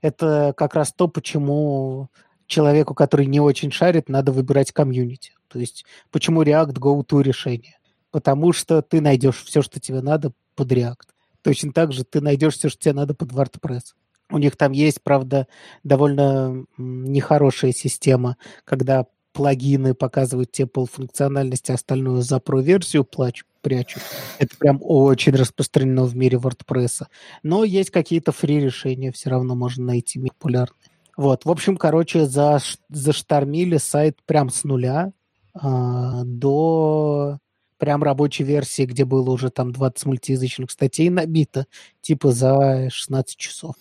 это 0.00 0.54
как 0.56 0.74
раз 0.74 0.92
то, 0.92 1.08
почему 1.08 2.08
человеку, 2.46 2.94
который 2.94 3.26
не 3.26 3.40
очень 3.40 3.70
шарит, 3.70 4.08
надо 4.08 4.32
выбирать 4.32 4.72
комьюнити. 4.72 5.32
То 5.48 5.58
есть 5.58 5.84
почему 6.10 6.42
React 6.42 6.74
go-to 6.74 7.22
решение. 7.22 7.78
Потому 8.10 8.52
что 8.52 8.82
ты 8.82 9.00
найдешь 9.00 9.42
все, 9.42 9.62
что 9.62 9.80
тебе 9.80 10.00
надо 10.00 10.32
под 10.54 10.70
React. 10.72 11.08
Точно 11.42 11.72
так 11.72 11.92
же 11.92 12.04
ты 12.04 12.20
найдешь 12.20 12.56
все, 12.56 12.68
что 12.68 12.80
тебе 12.80 12.94
надо 12.94 13.14
под 13.14 13.32
WordPress. 13.32 13.94
У 14.30 14.38
них 14.38 14.56
там 14.56 14.72
есть, 14.72 15.02
правда, 15.02 15.46
довольно 15.82 16.64
нехорошая 16.78 17.72
система, 17.72 18.36
когда 18.64 19.06
плагины 19.34 19.94
показывают 19.94 20.52
тебе 20.52 20.68
полфункциональности, 20.68 21.72
а 21.72 21.74
остальную 21.74 22.22
за 22.22 22.38
про-версию 22.38 23.04
плачу, 23.04 23.44
прячу. 23.60 24.00
Это 24.38 24.56
прям 24.56 24.78
очень 24.80 25.32
распространено 25.32 26.04
в 26.04 26.16
мире 26.16 26.38
WordPress. 26.38 27.06
Но 27.42 27.64
есть 27.64 27.90
какие-то 27.90 28.32
фри-решения, 28.32 29.12
все 29.12 29.30
равно 29.30 29.54
можно 29.54 29.84
найти 29.84 30.20
популярные. 30.20 30.78
Вот, 31.16 31.44
в 31.44 31.50
общем, 31.50 31.76
короче, 31.76 32.26
за, 32.26 32.60
заштормили 32.88 33.76
сайт 33.76 34.18
прям 34.24 34.50
с 34.50 34.64
нуля 34.64 35.12
а, 35.52 36.22
до 36.24 37.38
прям 37.78 38.02
рабочей 38.02 38.44
версии, 38.44 38.84
где 38.84 39.04
было 39.04 39.30
уже 39.30 39.50
там 39.50 39.72
20 39.72 40.06
мультиязычных 40.06 40.70
статей 40.70 41.10
набито, 41.10 41.66
типа 42.00 42.32
за 42.32 42.88
16 42.90 43.36
часов. 43.36 43.74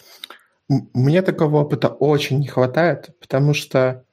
Мне 0.68 1.22
такого 1.22 1.62
опыта 1.62 1.90
очень 1.90 2.40
не 2.40 2.48
хватает, 2.48 3.16
потому 3.20 3.54
что 3.54 4.04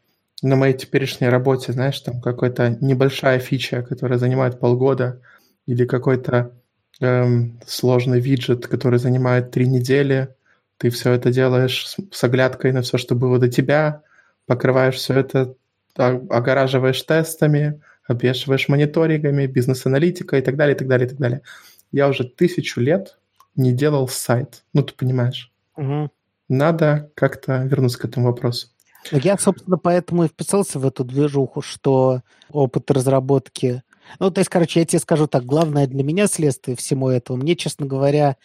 на 0.42 0.56
моей 0.56 0.74
теперешней 0.74 1.28
работе, 1.28 1.72
знаешь, 1.72 2.00
там 2.00 2.20
какая-то 2.20 2.78
небольшая 2.80 3.38
фича, 3.38 3.82
которая 3.82 4.18
занимает 4.18 4.58
полгода, 4.58 5.20
или 5.66 5.84
какой-то 5.84 6.52
эм, 7.00 7.60
сложный 7.66 8.20
виджет, 8.20 8.66
который 8.66 8.98
занимает 8.98 9.50
три 9.50 9.66
недели, 9.66 10.34
ты 10.78 10.90
все 10.90 11.12
это 11.12 11.30
делаешь 11.30 11.86
с, 11.86 11.96
с 12.10 12.24
оглядкой 12.24 12.72
на 12.72 12.82
все, 12.82 12.96
что 12.98 13.14
было 13.14 13.38
до 13.38 13.48
тебя, 13.48 14.02
покрываешь 14.46 14.96
все 14.96 15.20
это, 15.20 15.54
огораживаешь 15.94 17.02
тестами, 17.02 17.82
обвешиваешь 18.06 18.68
мониторингами, 18.68 19.46
бизнес-аналитикой 19.46 20.40
и 20.40 20.42
так 20.42 20.56
далее, 20.56 20.74
и 20.74 20.78
так 20.78 20.88
далее, 20.88 21.06
и 21.06 21.10
так 21.10 21.18
далее. 21.18 21.42
Я 21.92 22.08
уже 22.08 22.24
тысячу 22.24 22.80
лет 22.80 23.18
не 23.56 23.72
делал 23.72 24.08
сайт. 24.08 24.64
Ну, 24.72 24.82
ты 24.82 24.94
понимаешь. 24.94 25.52
Угу. 25.76 26.10
Надо 26.48 27.10
как-то 27.14 27.62
вернуться 27.64 27.98
к 27.98 28.04
этому 28.06 28.26
вопросу. 28.26 28.68
Я, 29.10 29.38
собственно, 29.38 29.78
поэтому 29.78 30.24
и 30.24 30.28
вписался 30.28 30.78
в 30.78 30.86
эту 30.86 31.04
движуху, 31.04 31.62
что 31.62 32.22
опыт 32.50 32.90
разработки... 32.90 33.82
Ну, 34.18 34.30
то 34.32 34.40
есть, 34.40 34.50
короче, 34.50 34.80
я 34.80 34.86
тебе 34.86 34.98
скажу 34.98 35.28
так, 35.28 35.44
главное 35.44 35.86
для 35.86 36.02
меня 36.02 36.26
следствие 36.26 36.76
всему 36.76 37.08
этого, 37.08 37.36
мне, 37.36 37.54
честно 37.54 37.86
говоря, 37.86 38.36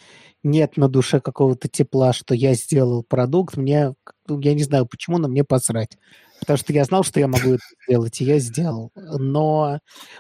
нет 0.44 0.78
на 0.78 0.88
душе 0.88 1.20
какого-то 1.20 1.68
тепла, 1.68 2.14
что 2.14 2.36
я 2.36 2.54
сделал 2.54 3.04
продукт, 3.04 3.58
мне, 3.58 3.96
ну, 4.28 4.40
я 4.40 4.54
не 4.54 4.64
знаю 4.64 4.86
почему, 4.86 5.18
но 5.18 5.28
мне 5.28 5.44
посрать. 5.44 5.98
Потому 6.40 6.58
что 6.58 6.72
я 6.72 6.84
знал, 6.84 7.04
что 7.04 7.20
я 7.20 7.28
могу 7.28 7.54
это 7.54 7.64
сделать, 7.88 8.22
и 8.22 8.26
я 8.26 8.38
сделал. 8.38 8.92
Но 8.96 9.80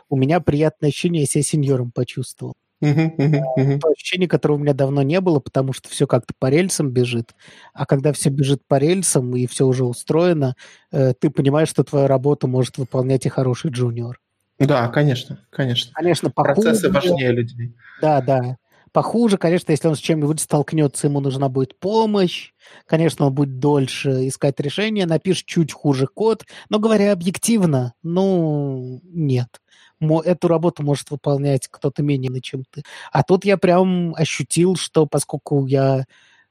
у 0.09 0.17
меня 0.17 0.39
приятное 0.39 0.89
ощущение, 0.89 1.21
я 1.21 1.27
себя 1.27 1.43
сеньором 1.43 1.91
почувствовал. 1.91 2.55
То 2.93 3.89
ощущение, 3.89 4.27
которого 4.27 4.57
у 4.57 4.59
меня 4.59 4.73
давно 4.73 5.01
не 5.01 5.19
было, 5.21 5.39
потому 5.39 5.73
что 5.73 5.89
все 5.89 6.07
как-то 6.07 6.33
по 6.37 6.49
рельсам 6.49 6.91
бежит. 6.91 7.33
А 7.73 7.85
когда 7.85 8.13
все 8.13 8.29
бежит 8.29 8.61
по 8.67 8.77
рельсам 8.77 9.35
и 9.35 9.47
все 9.47 9.65
уже 9.65 9.85
устроено, 9.85 10.55
э, 10.91 11.13
ты 11.19 11.29
понимаешь, 11.29 11.69
что 11.69 11.83
твою 11.83 12.07
работу 12.07 12.47
может 12.47 12.77
выполнять 12.77 13.25
и 13.25 13.29
хороший 13.29 13.71
джуниор. 13.71 14.19
Да, 14.59 14.87
конечно, 14.87 15.39
конечно. 15.49 15.91
Конечно, 15.93 16.29
похуже. 16.29 16.69
Процессы 16.69 16.89
важнее 16.89 17.31
людей. 17.31 17.75
Да, 18.01 18.21
да. 18.21 18.57
Похуже, 18.93 19.37
конечно, 19.37 19.71
если 19.71 19.89
он 19.89 19.95
с 19.97 19.99
чем-нибудь 19.99 20.39
столкнется, 20.39 21.07
ему 21.07 21.19
нужна 21.19 21.49
будет 21.49 21.77
помощь. 21.77 22.53
Конечно, 22.85 23.25
он 23.25 23.33
будет 23.33 23.59
дольше 23.59 24.25
искать 24.29 24.57
решение, 24.61 25.05
напишет 25.05 25.45
чуть 25.45 25.73
хуже 25.73 26.07
код. 26.07 26.45
Но 26.69 26.79
говоря 26.79 27.11
объективно, 27.11 27.93
ну, 28.03 29.01
нет 29.03 29.49
эту 30.21 30.47
работу 30.47 30.83
может 30.83 31.11
выполнять 31.11 31.67
кто-то 31.69 32.03
менее, 32.03 32.41
чем 32.41 32.63
ты. 32.69 32.83
А 33.11 33.23
тут 33.23 33.45
я 33.45 33.57
прям 33.57 34.13
ощутил, 34.15 34.75
что 34.75 35.05
поскольку 35.07 35.65
я 35.65 36.05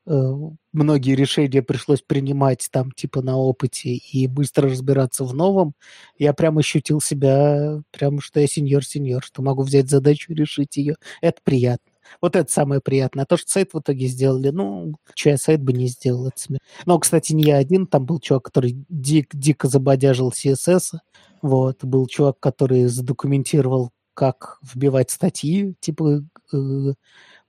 э, 0.07 0.35
многие 0.73 1.15
решения 1.15 1.63
пришлось 1.63 2.03
принимать 2.03 2.69
там 2.73 2.91
типа 2.93 3.23
на 3.23 3.37
опыте 3.37 3.91
и 3.95 4.27
быстро 4.27 4.69
разбираться 4.71 5.25
в 5.25 5.35
новом, 5.35 5.75
я 6.19 6.33
прям 6.35 6.59
ощутил 6.59 7.01
себя, 7.01 7.83
прям 7.93 8.21
что 8.21 8.41
я 8.41 8.47
сеньор-сеньор, 8.47 9.25
что 9.25 9.43
могу 9.43 9.63
взять 9.63 9.91
задачу 9.91 10.33
и 10.33 10.37
решить 10.37 10.77
ее. 10.77 10.97
Это 11.21 11.41
приятно. 11.45 11.94
Вот 12.21 12.37
это 12.37 12.51
самое 12.51 12.81
приятное. 12.81 13.25
А 13.25 13.27
то, 13.27 13.37
что 13.37 13.51
сайт 13.51 13.73
в 13.73 13.81
итоге 13.81 14.07
сделали, 14.07 14.51
ну, 14.51 14.95
что 15.15 15.31
я 15.31 15.37
сайт 15.37 15.63
бы 15.63 15.73
не 15.73 15.87
сделал. 15.89 16.29
Это 16.29 16.41
смешно. 16.41 16.59
Но, 16.87 16.99
кстати, 16.99 17.33
не 17.33 17.45
я 17.45 17.57
один, 17.57 17.87
там 17.87 18.07
был 18.07 18.21
чувак, 18.21 18.45
который 18.45 18.85
дик, 18.89 19.29
дико 19.35 19.69
забодяжил 19.69 20.33
CSS, 20.33 20.99
вот, 21.43 21.85
был 21.85 22.07
чувак, 22.07 22.41
который 22.41 22.87
задокументировал, 22.87 23.91
как 24.15 24.59
вбивать 24.63 25.11
статьи, 25.11 25.75
типа 25.81 26.23
э, 26.53 26.93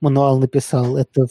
мануал 0.00 0.38
написал. 0.38 0.96
Это 0.96 1.26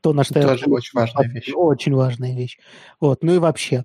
то, 0.00 0.12
на 0.12 0.24
что 0.24 0.38
Это 0.38 0.48
я... 0.48 0.54
Тоже 0.54 0.66
очень 0.66 0.98
важная 0.98 1.28
вещь. 1.28 1.52
Очень 1.54 1.94
важная 1.94 2.34
вещь. 2.34 2.58
Вот, 3.00 3.22
ну 3.22 3.34
и 3.34 3.38
вообще. 3.38 3.84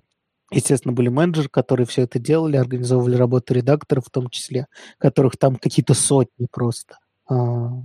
Естественно, 0.52 0.92
были 0.92 1.08
менеджеры, 1.08 1.48
которые 1.48 1.86
все 1.86 2.02
это 2.02 2.18
делали, 2.18 2.56
организовывали 2.58 3.16
работу 3.16 3.54
редакторов 3.54 4.06
в 4.06 4.10
том 4.10 4.28
числе, 4.28 4.66
которых 4.98 5.38
там 5.38 5.56
какие-то 5.56 5.94
сотни 5.94 6.46
просто, 6.50 6.98
а, 7.26 7.34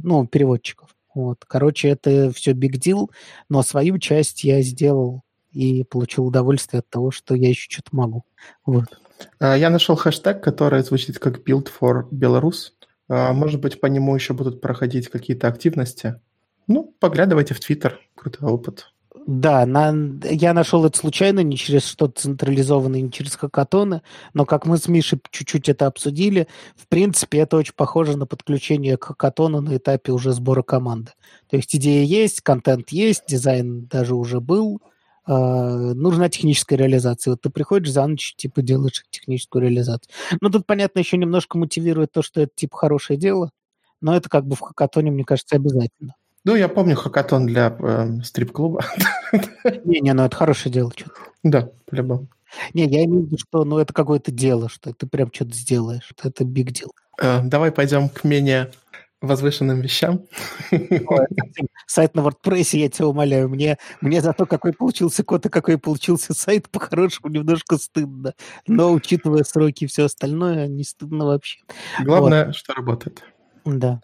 ну, 0.03 0.27
переводчиков. 0.27 0.89
Вот. 1.17 1.45
Короче, 1.47 1.87
это 1.87 2.31
все 2.31 2.51
big 2.51 2.73
deal, 2.73 3.09
но 3.49 3.63
свою 3.63 3.97
часть 3.97 4.43
я 4.43 4.61
сделал 4.61 5.23
и 5.51 5.83
получил 5.83 6.27
удовольствие 6.27 6.81
от 6.81 6.89
того, 6.91 7.09
что 7.09 7.33
я 7.33 7.49
еще 7.49 7.65
что-то 7.71 7.95
могу. 7.95 8.23
Вот. 8.67 8.85
А, 9.39 9.57
я 9.57 9.71
нашел 9.71 9.95
хэштег, 9.95 10.43
который 10.43 10.83
звучит 10.83 11.17
как 11.17 11.39
Build 11.39 11.69
for 11.81 12.07
Belarus. 12.11 12.69
А, 13.09 13.33
может 13.33 13.59
быть, 13.59 13.81
по 13.81 13.87
нему 13.87 14.13
еще 14.13 14.35
будут 14.35 14.61
проходить 14.61 15.07
какие-то 15.07 15.47
активности. 15.47 16.21
Ну, 16.67 16.93
поглядывайте 16.99 17.55
в 17.55 17.59
Твиттер. 17.61 17.99
Крутой 18.13 18.51
опыт. 18.51 18.93
Да, 19.27 19.65
на, 19.65 19.93
я 20.23 20.53
нашел 20.53 20.85
это 20.85 20.97
случайно, 20.97 21.41
не 21.41 21.57
через 21.57 21.85
что-то 21.85 22.21
централизованное, 22.21 23.01
не 23.01 23.11
через 23.11 23.35
хакатоны, 23.35 24.01
но 24.33 24.45
как 24.45 24.65
мы 24.65 24.77
с 24.77 24.87
Мишей 24.87 25.19
чуть-чуть 25.31 25.67
это 25.67 25.85
обсудили, 25.85 26.47
в 26.77 26.87
принципе, 26.87 27.39
это 27.39 27.57
очень 27.57 27.73
похоже 27.75 28.17
на 28.17 28.25
подключение 28.25 28.95
к 28.95 29.03
хакатону 29.03 29.59
на 29.59 29.75
этапе 29.75 30.13
уже 30.13 30.31
сбора 30.31 30.63
команды. 30.63 31.11
То 31.49 31.57
есть 31.57 31.75
идея 31.75 32.05
есть, 32.05 32.39
контент 32.39 32.89
есть, 32.91 33.23
дизайн 33.27 33.87
даже 33.87 34.15
уже 34.15 34.39
был, 34.39 34.79
Uh, 35.29 35.93
нужна 35.93 36.29
техническая 36.29 36.79
реализация. 36.79 37.31
Вот 37.31 37.41
ты 37.41 37.49
приходишь 37.49 37.91
за 37.91 38.07
ночь, 38.07 38.33
типа, 38.37 38.61
делаешь 38.61 39.03
техническую 39.09 39.61
реализацию. 39.61 40.09
Ну, 40.39 40.49
тут, 40.49 40.65
понятно, 40.65 40.99
еще 40.99 41.17
немножко 41.17 41.57
мотивирует 41.57 42.13
то, 42.13 42.21
что 42.21 42.39
это, 42.39 42.53
типа, 42.55 42.77
хорошее 42.77 43.19
дело, 43.19 43.51
но 43.99 44.15
это 44.15 44.29
как 44.29 44.45
бы 44.47 44.55
в 44.55 44.61
хакатоне, 44.61 45.11
мне 45.11 45.25
кажется, 45.25 45.57
обязательно. 45.57 46.15
Ну, 46.47 46.55
я 46.55 46.69
помню 46.69 46.95
хакатон 46.95 47.45
для 47.45 47.75
э, 47.77 48.21
стрип-клуба. 48.23 48.85
Не-не, 49.83 50.13
ну 50.13 50.23
это 50.23 50.33
хорошее 50.33 50.71
дело. 50.71 50.93
Что-то. 50.95 51.15
Да, 51.43 51.69
по-любому. 51.85 52.29
Не, 52.73 52.85
я 52.85 53.03
имею 53.03 53.23
в 53.23 53.25
виду, 53.25 53.37
что 53.37 53.65
ну, 53.65 53.79
это 53.79 53.93
какое-то 53.93 54.31
дело, 54.31 54.69
что 54.69 54.93
ты 54.93 55.07
прям 55.07 55.29
что-то 55.33 55.53
сделаешь. 55.53 56.09
Это 56.23 56.45
big 56.45 56.67
deal. 56.67 56.91
Э, 57.21 57.41
давай 57.43 57.73
пойдем 57.73 58.07
к 58.07 58.23
менее 58.23 58.71
возвышенным 59.19 59.81
вещам. 59.81 60.21
сайт 61.85 62.15
на 62.15 62.21
WordPress, 62.21 62.77
я 62.77 62.87
тебя 62.87 63.07
умоляю, 63.07 63.49
мне, 63.49 63.77
мне 63.99 64.21
за 64.21 64.31
то, 64.31 64.45
какой 64.45 64.71
получился 64.71 65.25
код 65.25 65.47
и 65.47 65.49
какой 65.49 65.77
получился 65.77 66.33
сайт, 66.33 66.69
по-хорошему 66.69 67.27
немножко 67.27 67.75
стыдно. 67.75 68.35
Но 68.67 68.93
учитывая 68.93 69.43
сроки 69.43 69.83
и 69.83 69.87
все 69.87 70.05
остальное, 70.05 70.69
не 70.69 70.85
стыдно 70.85 71.25
вообще. 71.25 71.59
Главное, 72.05 72.45
вот. 72.45 72.55
что 72.55 72.73
работает. 72.73 73.21
Да. 73.65 73.99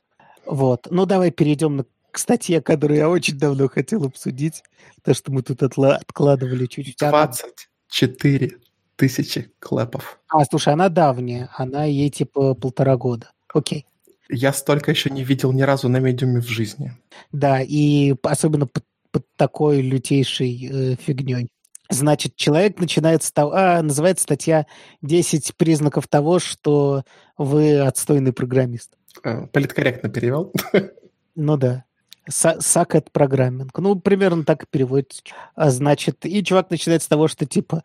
Вот. 0.46 0.88
Ну, 0.92 1.06
давай 1.06 1.32
перейдем 1.32 1.78
на 1.78 1.86
к 2.14 2.20
статье, 2.20 2.62
которую 2.62 3.00
я 3.00 3.10
очень 3.10 3.40
давно 3.40 3.68
хотел 3.68 4.06
обсудить, 4.06 4.64
то, 5.02 5.16
что 5.16 5.32
мы 5.32 5.42
тут 5.42 5.64
отла- 5.64 5.96
откладывали 5.96 6.68
чуть-чуть. 6.68 6.98
24 7.00 8.52
тысячи 8.96 9.52
клэпов. 9.60 10.20
А, 10.30 10.46
слушай, 10.46 10.72
она 10.72 10.90
давняя, 10.90 11.50
она 11.58 11.86
ей 11.86 12.12
типа 12.12 12.54
полтора 12.54 12.98
года. 12.98 13.32
Окей. 13.52 13.88
Я 14.30 14.54
столько 14.54 14.92
еще 14.92 15.10
не 15.10 15.24
видел 15.24 15.52
ни 15.52 15.64
разу 15.64 15.90
на 15.90 15.98
медиуме 15.98 16.40
в 16.40 16.48
жизни. 16.48 16.94
Да, 17.32 17.62
и 17.62 18.14
особенно 18.22 18.68
под, 18.68 18.84
под 19.12 19.26
такой 19.36 19.82
лютейшей 19.82 20.70
э, 20.72 20.96
фигней. 20.96 21.50
Значит, 21.90 22.36
человек 22.36 22.80
начинает 22.80 23.24
с 23.24 23.32
того... 23.32 23.54
А, 23.56 23.82
называется 23.82 24.24
статья 24.24 24.68
«10 25.04 25.54
признаков 25.58 26.08
того, 26.08 26.38
что 26.38 27.06
вы 27.40 27.80
отстойный 27.80 28.34
программист». 28.34 28.92
Э, 29.24 29.48
политкорректно 29.48 30.10
перевел. 30.10 30.54
Ну 31.36 31.58
да. 31.58 31.84
Сакет 32.28 33.12
программинг. 33.12 33.78
Ну, 33.78 33.96
примерно 34.00 34.44
так 34.44 34.64
и 34.64 34.68
переводится. 34.70 35.24
А, 35.56 35.70
значит, 35.70 36.26
и 36.26 36.44
чувак 36.44 36.70
начинает 36.70 37.04
с 37.04 37.08
того, 37.08 37.28
что, 37.28 37.46
типа, 37.46 37.84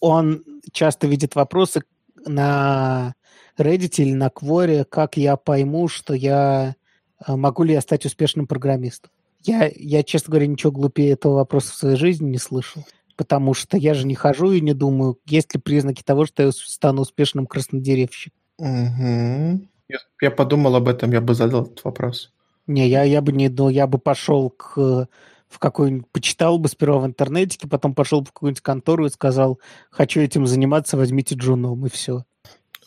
он 0.00 0.44
часто 0.72 1.06
видит 1.06 1.34
вопросы 1.34 1.82
на 2.26 3.14
Reddit 3.58 3.94
или 3.96 4.12
на 4.12 4.28
Quora, 4.28 4.84
как 4.84 5.16
я 5.16 5.36
пойму, 5.36 5.88
что 5.88 6.14
я 6.14 6.76
а, 7.24 7.36
могу 7.36 7.62
ли 7.64 7.74
я 7.74 7.80
стать 7.80 8.06
успешным 8.06 8.46
программистом. 8.46 9.10
Я, 9.42 9.70
я, 9.74 10.02
честно 10.02 10.32
говоря, 10.32 10.46
ничего 10.46 10.72
глупее 10.72 11.12
этого 11.12 11.34
вопроса 11.34 11.72
в 11.72 11.76
своей 11.76 11.96
жизни 11.96 12.28
не 12.28 12.38
слышал, 12.38 12.86
потому 13.16 13.54
что 13.54 13.76
я 13.76 13.94
же 13.94 14.06
не 14.06 14.14
хожу 14.14 14.52
и 14.52 14.60
не 14.60 14.74
думаю, 14.74 15.18
есть 15.26 15.54
ли 15.54 15.60
признаки 15.60 16.02
того, 16.02 16.26
что 16.26 16.44
я 16.44 16.52
стану 16.52 17.02
успешным 17.02 17.46
краснодеревщиком. 17.46 18.38
Угу. 18.58 19.68
Я, 19.88 19.98
я 20.20 20.30
подумал 20.30 20.76
об 20.76 20.88
этом, 20.88 21.12
я 21.12 21.20
бы 21.20 21.34
задал 21.34 21.62
этот 21.62 21.84
вопрос. 21.84 22.32
Не, 22.68 22.86
я, 22.86 23.02
я 23.02 23.20
бы 23.20 23.32
не, 23.32 23.48
ну, 23.48 23.70
я 23.70 23.86
бы 23.86 23.98
пошел 23.98 24.50
к, 24.50 25.08
в 25.48 25.58
какой-нибудь, 25.58 26.06
почитал 26.12 26.58
бы 26.58 26.68
сперва 26.68 26.98
в 27.00 27.06
интернете, 27.06 27.66
потом 27.66 27.94
пошел 27.94 28.22
в 28.22 28.30
какую-нибудь 28.32 28.60
контору 28.60 29.06
и 29.06 29.10
сказал, 29.10 29.58
хочу 29.90 30.20
этим 30.20 30.46
заниматься, 30.46 30.96
возьмите 30.96 31.34
джуном, 31.34 31.86
и 31.86 31.88
все. 31.88 32.24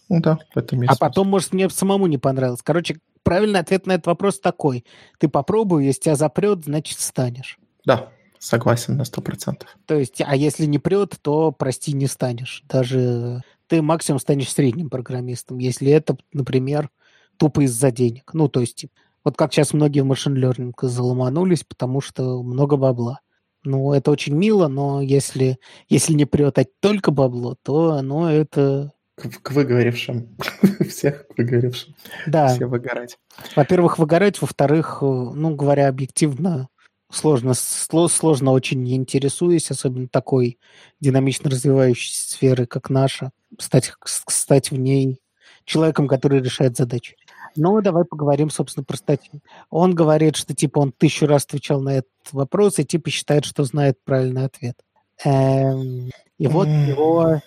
Ну 0.08 0.22
да, 0.22 0.38
в 0.54 0.58
этом 0.58 0.82
есть. 0.82 0.94
А 0.94 0.96
потом, 0.98 1.28
может, 1.28 1.52
мне 1.54 1.70
самому 1.70 2.06
не 2.06 2.18
понравилось. 2.18 2.62
Короче, 2.64 3.00
правильный 3.24 3.60
ответ 3.60 3.88
на 3.88 3.94
этот 3.94 4.08
вопрос 4.08 4.40
такой. 4.40 4.86
Ты 5.20 5.28
попробуй, 5.28 5.86
если 5.86 6.02
тебя 6.02 6.16
запрет, 6.16 6.66
значит, 6.66 7.00
станешь. 7.00 7.58
Да, 7.86 8.10
согласен 8.38 8.98
на 8.98 9.06
сто 9.06 9.22
процентов. 9.22 9.76
То 9.86 9.98
есть, 9.98 10.22
а 10.24 10.36
если 10.36 10.66
не 10.66 10.80
прет, 10.80 11.18
то, 11.22 11.52
прости, 11.52 11.94
не 11.94 12.08
станешь. 12.08 12.64
Даже 12.68 13.42
ты 13.68 13.82
максимум 13.82 14.20
станешь 14.20 14.52
средним 14.52 14.90
программистом, 14.90 15.58
если 15.58 15.90
это, 15.92 16.18
например, 16.34 16.90
тупо 17.38 17.62
из-за 17.62 17.90
денег. 17.90 18.32
Ну, 18.34 18.50
то 18.50 18.60
есть, 18.60 18.86
вот 19.24 19.38
как 19.38 19.54
сейчас 19.54 19.74
многие 19.74 20.02
в 20.02 20.06
машин 20.06 20.38
learning 20.38 20.74
заломанулись, 20.82 21.64
потому 21.64 22.02
что 22.02 22.42
много 22.44 22.78
бабла. 22.78 23.20
Ну, 23.64 23.94
это 23.94 24.10
очень 24.10 24.34
мило, 24.34 24.68
но 24.68 25.02
если, 25.02 25.60
если 25.88 26.14
не 26.14 26.26
прет 26.26 26.58
только 26.80 27.12
бабло, 27.12 27.56
то 27.64 27.92
оно 27.92 28.32
это 28.32 28.92
к, 29.16 29.42
к 29.42 29.52
выгоревшим. 29.52 30.36
Всех 30.90 31.28
к 31.28 31.38
выгоревшим. 31.38 31.96
Да. 32.26 32.48
Все 32.48 32.66
выгорать. 32.66 33.18
Во-первых, 33.56 34.00
выгорать. 34.00 34.42
Во-вторых, 34.42 35.00
э, 35.02 35.06
ну, 35.06 35.56
говоря 35.56 35.88
объективно, 35.90 36.70
сложно, 37.12 37.54
сложно 37.54 38.52
очень 38.52 38.82
не 38.82 38.96
интересуясь, 38.96 39.70
особенно 39.70 40.08
такой 40.08 40.58
динамично 41.00 41.50
развивающейся 41.50 42.32
сферы, 42.32 42.66
как 42.66 42.90
наша, 42.90 43.32
стать, 43.60 43.94
стать 44.06 44.72
в 44.72 44.78
ней 44.78 45.20
человеком, 45.66 46.08
который 46.08 46.42
решает 46.42 46.78
задачи. 46.78 47.16
Ну, 47.56 47.82
давай 47.82 48.06
поговорим, 48.06 48.50
собственно, 48.50 48.84
про 48.84 48.98
статью. 48.98 49.42
Он 49.70 49.94
говорит, 49.94 50.36
что, 50.36 50.54
типа, 50.54 50.80
он 50.80 50.92
тысячу 50.92 51.28
раз 51.28 51.46
отвечал 51.46 51.82
на 51.82 51.98
этот 51.98 52.12
вопрос 52.32 52.80
и, 52.80 52.86
типа, 52.86 53.10
считает, 53.10 53.46
что 53.46 53.64
знает 53.64 53.98
правильный 54.04 54.46
ответ. 54.46 54.78
Эм, 55.24 56.10
и 56.38 56.48
вот 56.48 56.68
его 56.68 57.42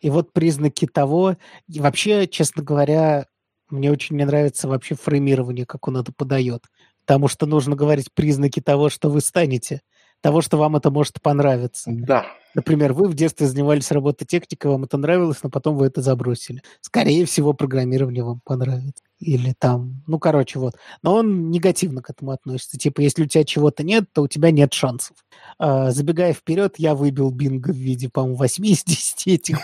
и 0.00 0.10
вот 0.10 0.32
признаки 0.32 0.86
того... 0.86 1.36
И 1.68 1.80
вообще, 1.80 2.26
честно 2.26 2.62
говоря, 2.62 3.26
мне 3.70 3.90
очень 3.90 4.16
не 4.16 4.24
нравится 4.24 4.68
вообще 4.68 4.94
фреймирование, 4.94 5.66
как 5.66 5.88
он 5.88 5.96
это 5.96 6.12
подает. 6.12 6.64
Потому 7.04 7.28
что 7.28 7.46
нужно 7.46 7.74
говорить 7.74 8.12
признаки 8.12 8.60
того, 8.60 8.90
что 8.90 9.10
вы 9.10 9.20
станете, 9.20 9.80
того, 10.20 10.40
что 10.40 10.56
вам 10.56 10.76
это 10.76 10.90
может 10.90 11.20
понравиться. 11.22 11.90
Да. 11.92 12.26
Например, 12.54 12.92
вы 12.92 13.08
в 13.08 13.14
детстве 13.14 13.46
занимались 13.46 13.90
робототехникой, 13.92 14.70
вам 14.70 14.84
это 14.84 14.96
нравилось, 14.96 15.42
но 15.42 15.50
потом 15.50 15.76
вы 15.76 15.86
это 15.86 16.02
забросили. 16.02 16.62
Скорее 16.80 17.24
всего, 17.24 17.52
программирование 17.52 18.24
вам 18.24 18.40
понравится. 18.44 19.04
Или 19.20 19.54
там, 19.56 20.02
ну, 20.06 20.18
короче, 20.18 20.58
вот. 20.58 20.74
Но 21.02 21.14
он 21.14 21.50
негативно 21.50 22.02
к 22.02 22.10
этому 22.10 22.32
относится. 22.32 22.78
Типа, 22.78 23.00
если 23.00 23.24
у 23.24 23.26
тебя 23.26 23.44
чего-то 23.44 23.84
нет, 23.84 24.06
то 24.12 24.22
у 24.22 24.28
тебя 24.28 24.50
нет 24.50 24.72
шансов. 24.72 25.16
А, 25.58 25.90
забегая 25.90 26.32
вперед, 26.32 26.74
я 26.78 26.94
выбил 26.94 27.30
бинго 27.30 27.70
в 27.70 27.76
виде, 27.76 28.08
по-моему, 28.08 28.36
8 28.36 28.66
из 28.66 28.84
10 28.84 29.26
этих 29.26 29.62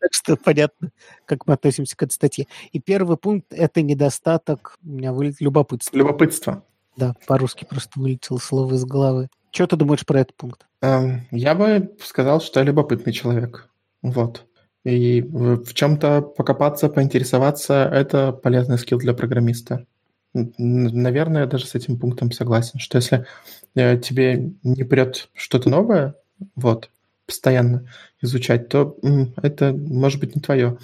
Так 0.00 0.12
что 0.12 0.36
понятно, 0.36 0.90
как 1.26 1.46
мы 1.46 1.54
относимся 1.54 1.96
к 1.96 2.02
этой 2.02 2.12
статье. 2.12 2.46
И 2.72 2.80
первый 2.80 3.16
пункт— 3.16 3.46
это 3.50 3.82
недостаток, 3.82 4.76
у 4.82 4.88
меня 4.88 5.12
вылет 5.12 5.40
любопытство. 5.40 5.96
Любопытство. 5.96 6.64
Да, 6.96 7.14
по-русски 7.26 7.66
просто 7.68 8.00
вылетело 8.00 8.38
слово 8.38 8.74
из 8.74 8.84
головы. 8.84 9.28
Что 9.50 9.66
ты 9.66 9.76
думаешь 9.76 10.06
про 10.06 10.20
этот 10.20 10.36
пункт? 10.36 10.66
Эм, 10.82 11.26
я 11.30 11.54
бы 11.54 11.94
сказал, 12.02 12.40
что 12.40 12.60
я 12.60 12.66
любопытный 12.66 13.12
человек. 13.12 13.68
Вот. 14.02 14.46
И 14.84 15.22
в 15.22 15.74
чем-то 15.74 16.22
покопаться, 16.22 16.88
поинтересоваться– 16.88 17.88
это 17.92 18.32
полезный 18.32 18.78
скилл 18.78 18.98
для 18.98 19.12
программиста. 19.12 19.86
Наверное, 20.32 21.42
я 21.42 21.46
даже 21.46 21.66
с 21.66 21.74
этим 21.74 21.98
пунктом 21.98 22.30
согласен, 22.32 22.78
что 22.78 22.96
если 22.96 23.26
э, 23.74 23.98
тебе 23.98 24.52
не 24.62 24.84
прет 24.84 25.28
что-то 25.34 25.68
новое, 25.68 26.14
вот, 26.54 26.90
постоянно 27.26 27.88
изучать, 28.22 28.68
то 28.68 28.96
это 29.42 29.72
может 29.72 30.20
быть 30.20 30.34
не 30.34 30.40
твое. 30.40 30.78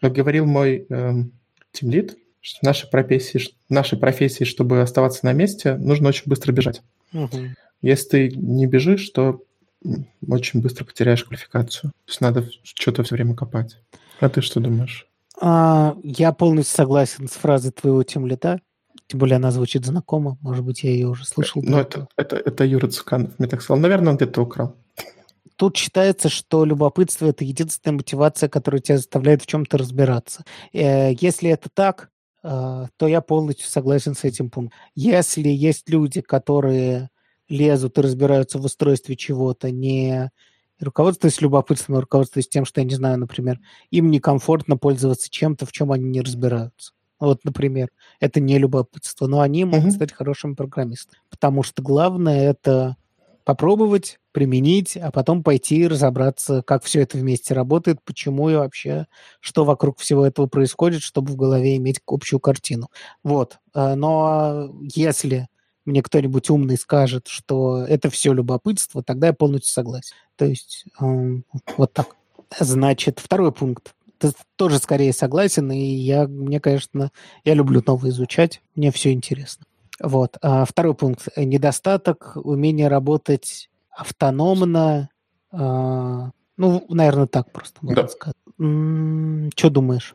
Как 0.00 0.12
говорил 0.12 0.46
мой 0.46 0.86
э, 0.88 1.12
тимлид, 1.72 2.16
что 2.40 2.60
в 2.60 2.62
нашей 2.62 2.88
профессии, 2.88 3.38
в 3.68 3.72
нашей 3.72 3.98
профессии, 3.98 4.44
чтобы 4.44 4.80
оставаться 4.80 5.26
на 5.26 5.32
месте, 5.32 5.76
нужно 5.76 6.08
очень 6.08 6.24
быстро 6.26 6.52
бежать. 6.52 6.82
Угу. 7.12 7.38
Если 7.82 8.08
ты 8.08 8.28
не 8.36 8.66
бежишь, 8.66 9.10
то 9.10 9.42
очень 10.26 10.60
быстро 10.60 10.84
потеряешь 10.84 11.24
квалификацию. 11.24 11.90
То 11.90 12.10
есть 12.10 12.20
надо 12.20 12.48
что-то 12.62 13.02
все 13.02 13.16
время 13.16 13.34
копать. 13.34 13.78
А 14.20 14.28
ты 14.28 14.40
что 14.40 14.60
думаешь? 14.60 15.08
А, 15.40 15.96
я 16.04 16.32
полностью 16.32 16.76
согласен 16.76 17.28
с 17.28 17.32
фразой 17.32 17.72
твоего 17.72 18.02
темлета. 18.04 18.60
Тем 19.08 19.18
более 19.18 19.36
она 19.36 19.50
звучит 19.50 19.84
знакомо. 19.84 20.38
Может 20.40 20.64
быть, 20.64 20.84
я 20.84 20.90
ее 20.90 21.08
уже 21.08 21.24
слышал. 21.24 21.60
Ну, 21.62 21.78
это, 21.78 22.06
это, 22.16 22.36
это 22.36 22.64
Юра 22.64 22.86
Цуканов 22.86 23.38
мне 23.38 23.48
так 23.48 23.60
сказал. 23.60 23.80
Наверное, 23.80 24.10
он 24.10 24.16
где-то 24.16 24.42
украл. 24.42 24.76
Тут 25.56 25.76
считается, 25.76 26.28
что 26.28 26.64
любопытство– 26.64 27.26
это 27.28 27.44
единственная 27.44 27.96
мотивация, 27.96 28.48
которая 28.48 28.80
тебя 28.80 28.96
заставляет 28.96 29.42
в 29.42 29.46
чем-то 29.46 29.78
разбираться. 29.78 30.44
Э, 30.72 31.12
если 31.20 31.50
это 31.50 31.68
так, 31.72 32.10
э, 32.42 32.86
то 32.96 33.06
я 33.06 33.20
полностью 33.20 33.66
согласен 33.68 34.14
с 34.14 34.24
этим 34.24 34.50
пунктом. 34.50 34.78
Если 34.94 35.48
есть 35.48 35.88
люди, 35.88 36.20
которые 36.20 37.10
лезут 37.52 37.98
и 37.98 38.00
разбираются 38.00 38.58
в 38.58 38.64
устройстве 38.64 39.14
чего-то, 39.14 39.70
не 39.70 40.30
руководствуясь 40.80 41.40
любопытством, 41.40 41.96
а 41.96 42.00
руководствуясь 42.00 42.48
тем, 42.48 42.64
что, 42.64 42.80
я 42.80 42.86
не 42.86 42.94
знаю, 42.94 43.18
например, 43.18 43.60
им 43.90 44.10
некомфортно 44.10 44.76
пользоваться 44.76 45.30
чем-то, 45.30 45.66
в 45.66 45.72
чем 45.72 45.92
они 45.92 46.04
не 46.04 46.20
разбираются. 46.22 46.92
Вот, 47.20 47.44
например, 47.44 47.88
это 48.18 48.40
не 48.40 48.58
любопытство, 48.58 49.28
но 49.28 49.40
они 49.40 49.64
могут 49.64 49.86
mm-hmm. 49.86 49.96
стать 49.96 50.12
хорошими 50.12 50.54
программистами. 50.54 51.20
Потому 51.30 51.62
что 51.62 51.80
главное 51.80 52.50
это 52.50 52.96
попробовать, 53.44 54.18
применить, 54.32 54.96
а 54.96 55.10
потом 55.10 55.42
пойти 55.42 55.86
разобраться, 55.86 56.62
как 56.62 56.82
все 56.82 57.02
это 57.02 57.18
вместе 57.18 57.54
работает, 57.54 57.98
почему 58.04 58.50
и 58.50 58.54
вообще, 58.54 59.06
что 59.40 59.64
вокруг 59.64 59.98
всего 59.98 60.26
этого 60.26 60.46
происходит, 60.46 61.02
чтобы 61.02 61.32
в 61.32 61.36
голове 61.36 61.76
иметь 61.76 62.00
общую 62.06 62.40
картину. 62.40 62.88
Вот. 63.22 63.58
А, 63.74 63.94
но 63.94 64.74
если 64.80 65.48
мне 65.84 66.02
кто-нибудь 66.02 66.50
умный 66.50 66.76
скажет, 66.76 67.28
что 67.28 67.84
это 67.84 68.10
все 68.10 68.32
любопытство, 68.32 69.02
тогда 69.02 69.28
я 69.28 69.32
полностью 69.32 69.72
согласен. 69.72 70.14
То 70.36 70.44
есть 70.44 70.84
э, 71.00 71.40
вот 71.76 71.92
так. 71.92 72.16
Значит, 72.58 73.18
второй 73.18 73.52
пункт. 73.52 73.94
Ты 74.18 74.32
тоже 74.56 74.78
скорее 74.78 75.12
согласен, 75.12 75.72
и 75.72 75.78
я, 75.78 76.28
мне, 76.28 76.60
конечно, 76.60 77.10
я 77.44 77.54
люблю 77.54 77.82
новое 77.84 78.10
изучать, 78.10 78.62
мне 78.76 78.92
все 78.92 79.12
интересно. 79.12 79.64
Вот. 80.00 80.36
А 80.42 80.64
второй 80.64 80.94
пункт. 80.94 81.28
Недостаток 81.36 82.32
умения 82.36 82.88
работать 82.88 83.70
автономно. 83.90 85.08
Э, 85.52 86.30
ну, 86.56 86.86
наверное, 86.88 87.26
так 87.26 87.50
просто 87.50 87.78
можно 87.82 88.02
да. 88.02 88.08
сказать. 88.08 88.36
Что 89.56 89.70
думаешь? 89.70 90.14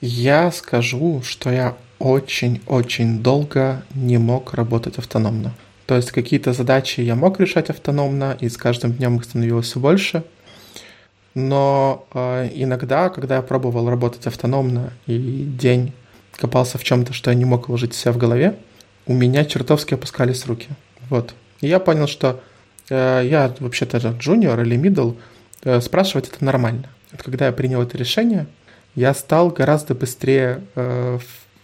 Я 0.00 0.50
скажу, 0.50 1.22
что 1.22 1.50
я 1.50 1.76
очень-очень 2.02 3.22
долго 3.22 3.84
не 3.94 4.18
мог 4.18 4.54
работать 4.54 4.98
автономно. 4.98 5.54
То 5.86 5.94
есть 5.94 6.10
какие-то 6.10 6.52
задачи 6.52 7.00
я 7.00 7.14
мог 7.14 7.38
решать 7.38 7.70
автономно, 7.70 8.36
и 8.40 8.48
с 8.48 8.56
каждым 8.56 8.92
днем 8.92 9.18
их 9.18 9.24
становилось 9.24 9.66
все 9.66 9.78
больше. 9.78 10.24
Но 11.34 12.04
э, 12.12 12.50
иногда, 12.54 13.08
когда 13.08 13.36
я 13.36 13.42
пробовал 13.42 13.88
работать 13.88 14.26
автономно 14.26 14.92
и 15.06 15.44
день 15.44 15.92
копался 16.36 16.76
в 16.76 16.82
чем-то, 16.82 17.12
что 17.12 17.30
я 17.30 17.36
не 17.36 17.44
мог 17.44 17.68
уложить 17.68 17.94
себя 17.94 18.10
в 18.10 18.18
голове, 18.18 18.56
у 19.06 19.12
меня 19.12 19.44
чертовски 19.44 19.94
опускались 19.94 20.44
руки. 20.46 20.70
Вот. 21.08 21.34
И 21.60 21.68
я 21.68 21.78
понял, 21.78 22.08
что 22.08 22.42
э, 22.90 23.22
я 23.24 23.54
вообще-то 23.60 23.98
джуниор 23.98 24.60
или 24.62 24.76
middle, 24.76 25.16
э, 25.62 25.80
спрашивать 25.80 26.28
это 26.28 26.44
нормально. 26.44 26.88
Вот 27.12 27.22
когда 27.22 27.46
я 27.46 27.52
принял 27.52 27.80
это 27.80 27.96
решение, 27.96 28.46
я 28.96 29.14
стал 29.14 29.50
гораздо 29.50 29.94
быстрее 29.94 30.62
э, 30.74 31.18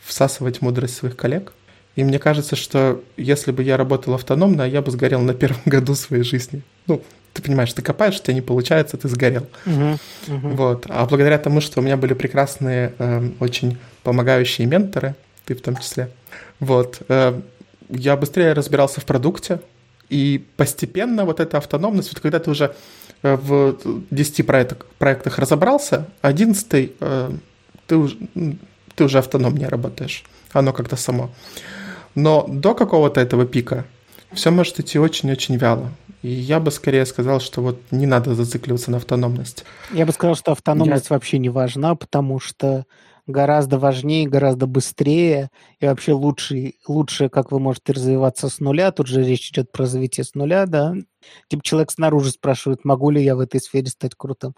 всасывать 0.08 0.62
мудрость 0.62 0.96
своих 0.96 1.16
коллег. 1.16 1.52
И 1.96 2.04
мне 2.04 2.18
кажется, 2.18 2.56
что 2.56 3.02
если 3.16 3.52
бы 3.52 3.62
я 3.62 3.76
работал 3.76 4.14
автономно, 4.14 4.62
я 4.62 4.82
бы 4.82 4.90
сгорел 4.90 5.20
на 5.20 5.34
первом 5.34 5.60
году 5.66 5.94
своей 5.94 6.22
жизни. 6.22 6.62
Ну, 6.86 7.02
ты 7.34 7.42
понимаешь, 7.42 7.72
ты 7.72 7.82
копаешь, 7.82 8.18
у 8.18 8.22
тебя 8.22 8.34
не 8.34 8.40
получается, 8.40 8.96
ты 8.96 9.08
сгорел. 9.08 9.46
Uh-huh, 9.66 9.98
uh-huh. 10.26 10.54
Вот. 10.54 10.86
А 10.88 11.06
благодаря 11.06 11.38
тому, 11.38 11.60
что 11.60 11.80
у 11.80 11.82
меня 11.82 11.96
были 11.96 12.14
прекрасные, 12.14 12.94
э, 12.98 13.30
очень 13.38 13.78
помогающие 14.02 14.66
менторы, 14.66 15.14
ты 15.44 15.54
в 15.54 15.60
том 15.60 15.76
числе, 15.76 16.10
вот, 16.58 17.02
э, 17.08 17.40
я 17.90 18.16
быстрее 18.16 18.54
разбирался 18.54 19.00
в 19.00 19.04
продукте, 19.04 19.60
и 20.08 20.44
постепенно 20.56 21.24
вот 21.24 21.40
эта 21.40 21.58
автономность, 21.58 22.12
вот 22.12 22.20
когда 22.20 22.38
ты 22.38 22.50
уже 22.50 22.74
э, 23.22 23.36
в 23.36 23.76
10 24.10 24.46
проектах, 24.46 24.86
проектах 24.98 25.38
разобрался, 25.38 26.06
11 26.22 26.92
э, 26.98 27.30
ты 27.86 27.96
уже 27.96 28.16
ты 28.98 29.04
уже 29.04 29.18
автономнее 29.18 29.68
работаешь. 29.68 30.24
Оно 30.52 30.72
как-то 30.72 30.96
само. 30.96 31.30
Но 32.14 32.44
до 32.48 32.74
какого-то 32.74 33.20
этого 33.20 33.46
пика 33.46 33.84
все 34.32 34.50
может 34.50 34.80
идти 34.80 34.98
очень-очень 34.98 35.56
вяло. 35.56 35.90
И 36.22 36.28
я 36.28 36.58
бы 36.58 36.72
скорее 36.72 37.06
сказал, 37.06 37.40
что 37.40 37.62
вот 37.62 37.80
не 37.92 38.06
надо 38.06 38.34
зацикливаться 38.34 38.90
на 38.90 38.96
автономность. 38.96 39.64
Я 39.92 40.04
бы 40.04 40.12
сказал, 40.12 40.34
что 40.34 40.50
автономность 40.50 41.10
я... 41.10 41.14
вообще 41.14 41.38
не 41.38 41.48
важна, 41.48 41.94
потому 41.94 42.40
что 42.40 42.86
гораздо 43.28 43.78
важнее, 43.78 44.28
гораздо 44.28 44.66
быстрее 44.66 45.50
и 45.78 45.86
вообще 45.86 46.12
лучше, 46.12 46.72
лучше, 46.88 47.28
как 47.28 47.52
вы 47.52 47.60
можете 47.60 47.92
развиваться 47.92 48.48
с 48.48 48.58
нуля. 48.58 48.90
Тут 48.90 49.06
же 49.06 49.22
речь 49.22 49.50
идет 49.50 49.70
про 49.70 49.84
развитие 49.84 50.24
с 50.24 50.34
нуля, 50.34 50.66
да. 50.66 50.94
Типа 51.48 51.62
человек 51.62 51.92
снаружи 51.92 52.30
спрашивает, 52.32 52.84
могу 52.84 53.10
ли 53.10 53.22
я 53.22 53.36
в 53.36 53.40
этой 53.40 53.60
сфере 53.60 53.86
стать 53.86 54.16
крутым. 54.16 54.54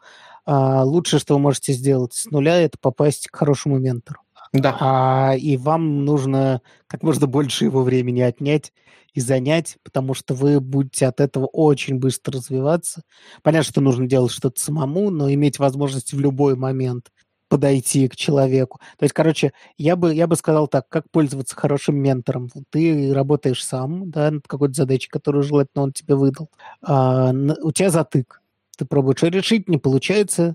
А 0.46 0.82
лучшее, 0.84 1.20
что 1.20 1.34
вы 1.34 1.40
можете 1.40 1.74
сделать 1.74 2.14
с 2.14 2.30
нуля, 2.30 2.58
это 2.60 2.78
попасть 2.80 3.28
к 3.28 3.36
хорошему 3.36 3.78
ментору. 3.78 4.20
Да. 4.52 4.76
А, 4.80 5.34
и 5.36 5.56
вам 5.56 6.04
нужно 6.04 6.60
как 6.88 7.02
можно 7.02 7.26
больше 7.26 7.64
его 7.64 7.82
времени 7.82 8.20
отнять 8.20 8.72
и 9.14 9.20
занять, 9.20 9.76
потому 9.84 10.14
что 10.14 10.34
вы 10.34 10.60
будете 10.60 11.06
от 11.06 11.20
этого 11.20 11.46
очень 11.46 11.96
быстро 11.98 12.34
развиваться. 12.38 13.02
Понятно, 13.42 13.70
что 13.70 13.80
нужно 13.80 14.06
делать 14.06 14.32
что-то 14.32 14.60
самому, 14.60 15.10
но 15.10 15.32
иметь 15.32 15.58
возможность 15.58 16.12
в 16.12 16.20
любой 16.20 16.56
момент 16.56 17.10
подойти 17.48 18.06
к 18.08 18.14
человеку. 18.16 18.78
То 18.98 19.04
есть, 19.04 19.12
короче, 19.12 19.52
я 19.76 19.96
бы, 19.96 20.14
я 20.14 20.26
бы 20.28 20.36
сказал 20.36 20.68
так, 20.68 20.88
как 20.88 21.10
пользоваться 21.10 21.56
хорошим 21.56 21.96
ментором. 21.96 22.48
Ты 22.70 23.12
работаешь 23.12 23.64
сам, 23.64 24.10
да, 24.10 24.30
над 24.30 24.46
какой-то 24.46 24.74
задачей, 24.74 25.08
которую 25.08 25.42
желательно 25.42 25.82
он 25.84 25.92
тебе 25.92 26.14
выдал. 26.14 26.48
А, 26.82 27.32
у 27.62 27.72
тебя 27.72 27.90
затык. 27.90 28.40
Ты 28.78 28.84
пробуешь 28.84 29.22
решить, 29.22 29.68
не 29.68 29.78
получается. 29.78 30.54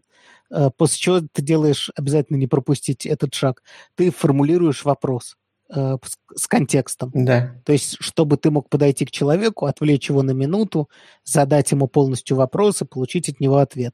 А, 0.52 0.70
после 0.70 0.98
чего 0.98 1.22
ты 1.32 1.42
делаешь, 1.42 1.92
обязательно 1.96 2.38
не 2.38 2.48
пропустить 2.48 3.06
этот 3.06 3.34
шаг, 3.34 3.64
ты 3.96 4.12
формулируешь 4.12 4.86
вопрос 4.86 5.36
э, 5.74 5.98
с 6.36 6.48
контекстом. 6.48 7.12
Да. 7.14 7.62
То 7.66 7.74
есть, 7.74 7.98
чтобы 8.00 8.38
ты 8.38 8.52
мог 8.52 8.70
подойти 8.70 9.06
к 9.06 9.12
человеку, 9.12 9.66
отвлечь 9.66 10.10
его 10.10 10.22
на 10.24 10.32
минуту, 10.32 10.90
задать 11.24 11.72
ему 11.72 11.88
полностью 11.88 12.38
вопрос 12.38 12.82
и 12.82 12.86
получить 12.86 13.30
от 13.30 13.40
него 13.40 13.58
ответ. 13.58 13.94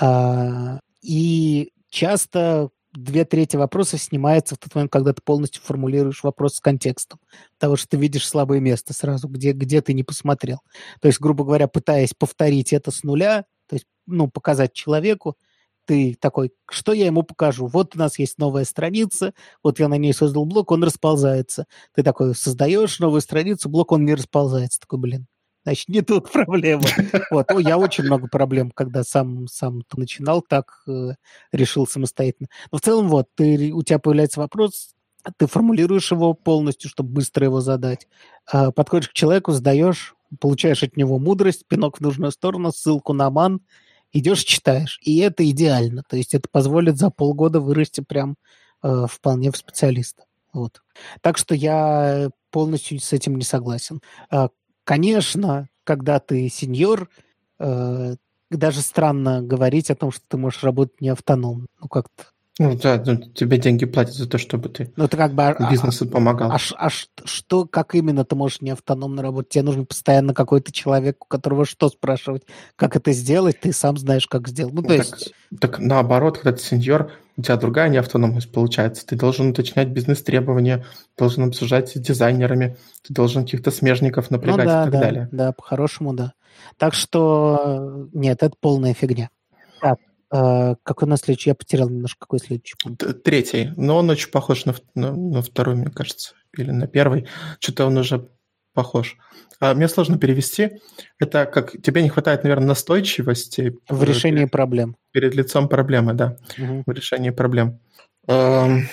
А, 0.00 0.80
и 1.02 1.72
часто 1.90 2.70
две 2.92 3.24
трети 3.24 3.56
вопросов 3.56 4.00
снимается 4.00 4.54
в 4.54 4.58
тот 4.58 4.74
момент, 4.74 4.90
когда 4.90 5.12
ты 5.12 5.22
полностью 5.22 5.62
формулируешь 5.62 6.22
вопрос 6.22 6.56
с 6.56 6.60
контекстом. 6.60 7.20
Того, 7.58 7.76
что 7.76 7.88
ты 7.88 7.96
видишь 7.96 8.26
слабое 8.26 8.60
место 8.60 8.92
сразу, 8.92 9.28
где, 9.28 9.52
где 9.52 9.80
ты 9.80 9.92
не 9.92 10.02
посмотрел. 10.02 10.58
То 11.00 11.08
есть, 11.08 11.20
грубо 11.20 11.44
говоря, 11.44 11.68
пытаясь 11.68 12.14
повторить 12.14 12.72
это 12.72 12.90
с 12.90 13.04
нуля, 13.04 13.44
то 13.68 13.76
есть, 13.76 13.86
ну, 14.06 14.28
показать 14.28 14.72
человеку, 14.72 15.36
ты 15.86 16.16
такой, 16.20 16.52
что 16.70 16.92
я 16.92 17.06
ему 17.06 17.22
покажу? 17.22 17.66
Вот 17.66 17.96
у 17.96 17.98
нас 17.98 18.18
есть 18.18 18.38
новая 18.38 18.64
страница, 18.64 19.32
вот 19.62 19.80
я 19.80 19.88
на 19.88 19.96
ней 19.98 20.12
создал 20.12 20.44
блок, 20.44 20.70
он 20.70 20.84
расползается. 20.84 21.66
Ты 21.94 22.02
такой 22.02 22.34
создаешь 22.34 22.98
новую 23.00 23.20
страницу, 23.20 23.68
блок, 23.68 23.92
он 23.92 24.04
не 24.04 24.14
расползается. 24.14 24.80
Такой, 24.80 24.98
блин, 24.98 25.26
Значит, 25.64 25.88
не 25.88 26.00
тут 26.00 26.30
проблема. 26.32 26.82
Вот. 27.30 27.46
Я 27.58 27.78
очень 27.78 28.04
много 28.04 28.28
проблем, 28.28 28.70
когда 28.70 29.04
сам, 29.04 29.46
сам 29.46 29.82
начинал 29.94 30.42
так, 30.42 30.82
э, 30.88 31.10
решил 31.52 31.86
самостоятельно. 31.86 32.48
Но 32.72 32.78
в 32.78 32.80
целом 32.80 33.08
вот, 33.08 33.28
ты, 33.34 33.72
у 33.72 33.82
тебя 33.82 33.98
появляется 33.98 34.40
вопрос, 34.40 34.94
ты 35.36 35.46
формулируешь 35.46 36.10
его 36.10 36.32
полностью, 36.32 36.88
чтобы 36.88 37.10
быстро 37.10 37.44
его 37.44 37.60
задать. 37.60 38.08
А 38.50 38.70
подходишь 38.72 39.10
к 39.10 39.12
человеку, 39.12 39.52
сдаешь, 39.52 40.14
получаешь 40.40 40.82
от 40.82 40.96
него 40.96 41.18
мудрость, 41.18 41.66
пинок 41.68 41.98
в 41.98 42.00
нужную 42.00 42.32
сторону, 42.32 42.72
ссылку 42.72 43.12
на 43.12 43.30
ман, 43.30 43.60
идешь, 44.12 44.44
читаешь. 44.44 44.98
И 45.02 45.18
это 45.18 45.48
идеально. 45.48 46.02
То 46.08 46.16
есть 46.16 46.34
это 46.34 46.48
позволит 46.50 46.96
за 46.98 47.10
полгода 47.10 47.60
вырасти 47.60 48.00
прям 48.00 48.36
э, 48.82 49.06
вполне 49.10 49.50
в 49.50 49.56
специалиста. 49.56 50.24
Вот. 50.52 50.82
Так 51.20 51.38
что 51.38 51.54
я 51.54 52.30
полностью 52.50 52.98
с 53.00 53.12
этим 53.12 53.36
не 53.36 53.44
согласен. 53.44 54.00
А 54.30 54.48
Конечно, 54.90 55.68
когда 55.84 56.18
ты 56.18 56.48
сеньор, 56.48 57.08
э, 57.60 58.16
даже 58.50 58.80
странно 58.80 59.40
говорить 59.40 59.88
о 59.88 59.94
том, 59.94 60.10
что 60.10 60.24
ты 60.26 60.36
можешь 60.36 60.64
работать 60.64 61.00
не 61.00 61.10
автономно. 61.10 61.66
Ну, 61.80 61.86
как-то 61.86 62.24
ну 62.60 62.76
да, 62.76 63.02
ну, 63.06 63.16
тебе 63.16 63.56
деньги 63.56 63.86
платят 63.86 64.12
за 64.12 64.28
то, 64.28 64.36
чтобы 64.36 64.68
ты 64.68 64.92
ну, 64.94 65.08
ты 65.08 65.16
как 65.16 65.32
бы, 65.32 65.44
а, 65.44 65.70
бизнесу 65.70 66.04
а, 66.04 66.08
помогал. 66.08 66.52
А, 66.52 66.58
а, 66.76 66.88
а 66.88 66.90
что, 67.24 67.64
как 67.64 67.94
именно 67.94 68.22
ты 68.26 68.36
можешь 68.36 68.60
не 68.60 68.68
автономно 68.68 69.22
работать? 69.22 69.52
Тебе 69.52 69.62
нужен 69.62 69.86
постоянно 69.86 70.34
какой-то 70.34 70.70
человек, 70.70 71.24
у 71.24 71.26
которого 71.26 71.64
что 71.64 71.88
спрашивать, 71.88 72.42
как 72.76 72.96
это 72.96 73.12
сделать, 73.12 73.58
ты 73.60 73.72
сам 73.72 73.96
знаешь, 73.96 74.26
как 74.26 74.46
сделать. 74.46 74.74
Ну, 74.74 74.82
то 74.82 74.88
так, 74.88 74.98
есть... 74.98 75.32
так 75.58 75.78
наоборот, 75.78 76.36
когда 76.36 76.52
ты 76.52 76.62
сеньор, 76.62 77.10
у 77.38 77.42
тебя 77.42 77.56
другая 77.56 77.88
неавтономность 77.88 78.52
получается. 78.52 79.06
Ты 79.06 79.16
должен 79.16 79.52
уточнять 79.52 79.88
бизнес-требования, 79.88 80.84
должен 81.16 81.44
обсуждать 81.44 81.88
с 81.88 81.94
дизайнерами, 81.94 82.76
ты 83.02 83.14
должен 83.14 83.44
каких-то 83.44 83.70
смежников 83.70 84.30
напрягать 84.30 84.66
ну, 84.66 84.70
да, 84.70 84.82
и 84.82 84.84
так 84.84 84.92
да, 84.92 85.00
далее. 85.00 85.28
Да, 85.32 85.52
по-хорошему, 85.52 86.12
да. 86.12 86.34
Так 86.76 86.92
что 86.92 88.06
нет, 88.12 88.42
это 88.42 88.54
полная 88.60 88.92
фигня. 88.92 89.30
А, 90.30 90.76
какой 90.82 91.06
у 91.06 91.10
нас 91.10 91.20
следующий? 91.20 91.50
Я 91.50 91.54
потерял 91.54 91.88
немножко. 91.88 92.20
Какой 92.20 92.38
следующий 92.38 92.76
пункт? 92.82 93.22
Третий. 93.22 93.72
Но 93.76 93.96
он 93.96 94.10
очень 94.10 94.30
похож 94.30 94.64
на, 94.64 94.74
на, 94.94 95.12
на 95.12 95.42
второй, 95.42 95.74
мне 95.76 95.90
кажется. 95.90 96.34
Или 96.56 96.70
на 96.70 96.86
первый. 96.86 97.26
Что-то 97.58 97.86
он 97.86 97.96
уже 97.98 98.28
похож. 98.72 99.16
А 99.58 99.74
мне 99.74 99.88
сложно 99.88 100.18
перевести. 100.18 100.78
Это 101.18 101.46
как 101.46 101.72
тебе 101.82 102.02
не 102.02 102.08
хватает, 102.08 102.44
наверное, 102.44 102.68
настойчивости. 102.68 103.76
В 103.88 104.04
решении 104.04 104.38
перед, 104.38 104.50
проблем. 104.50 104.96
Перед 105.12 105.34
лицом 105.34 105.68
проблемы, 105.68 106.14
да. 106.14 106.36
Угу. 106.58 106.84
В 106.86 106.90
решении 106.92 107.30
проблем. 107.30 107.80
Эм, 108.26 108.88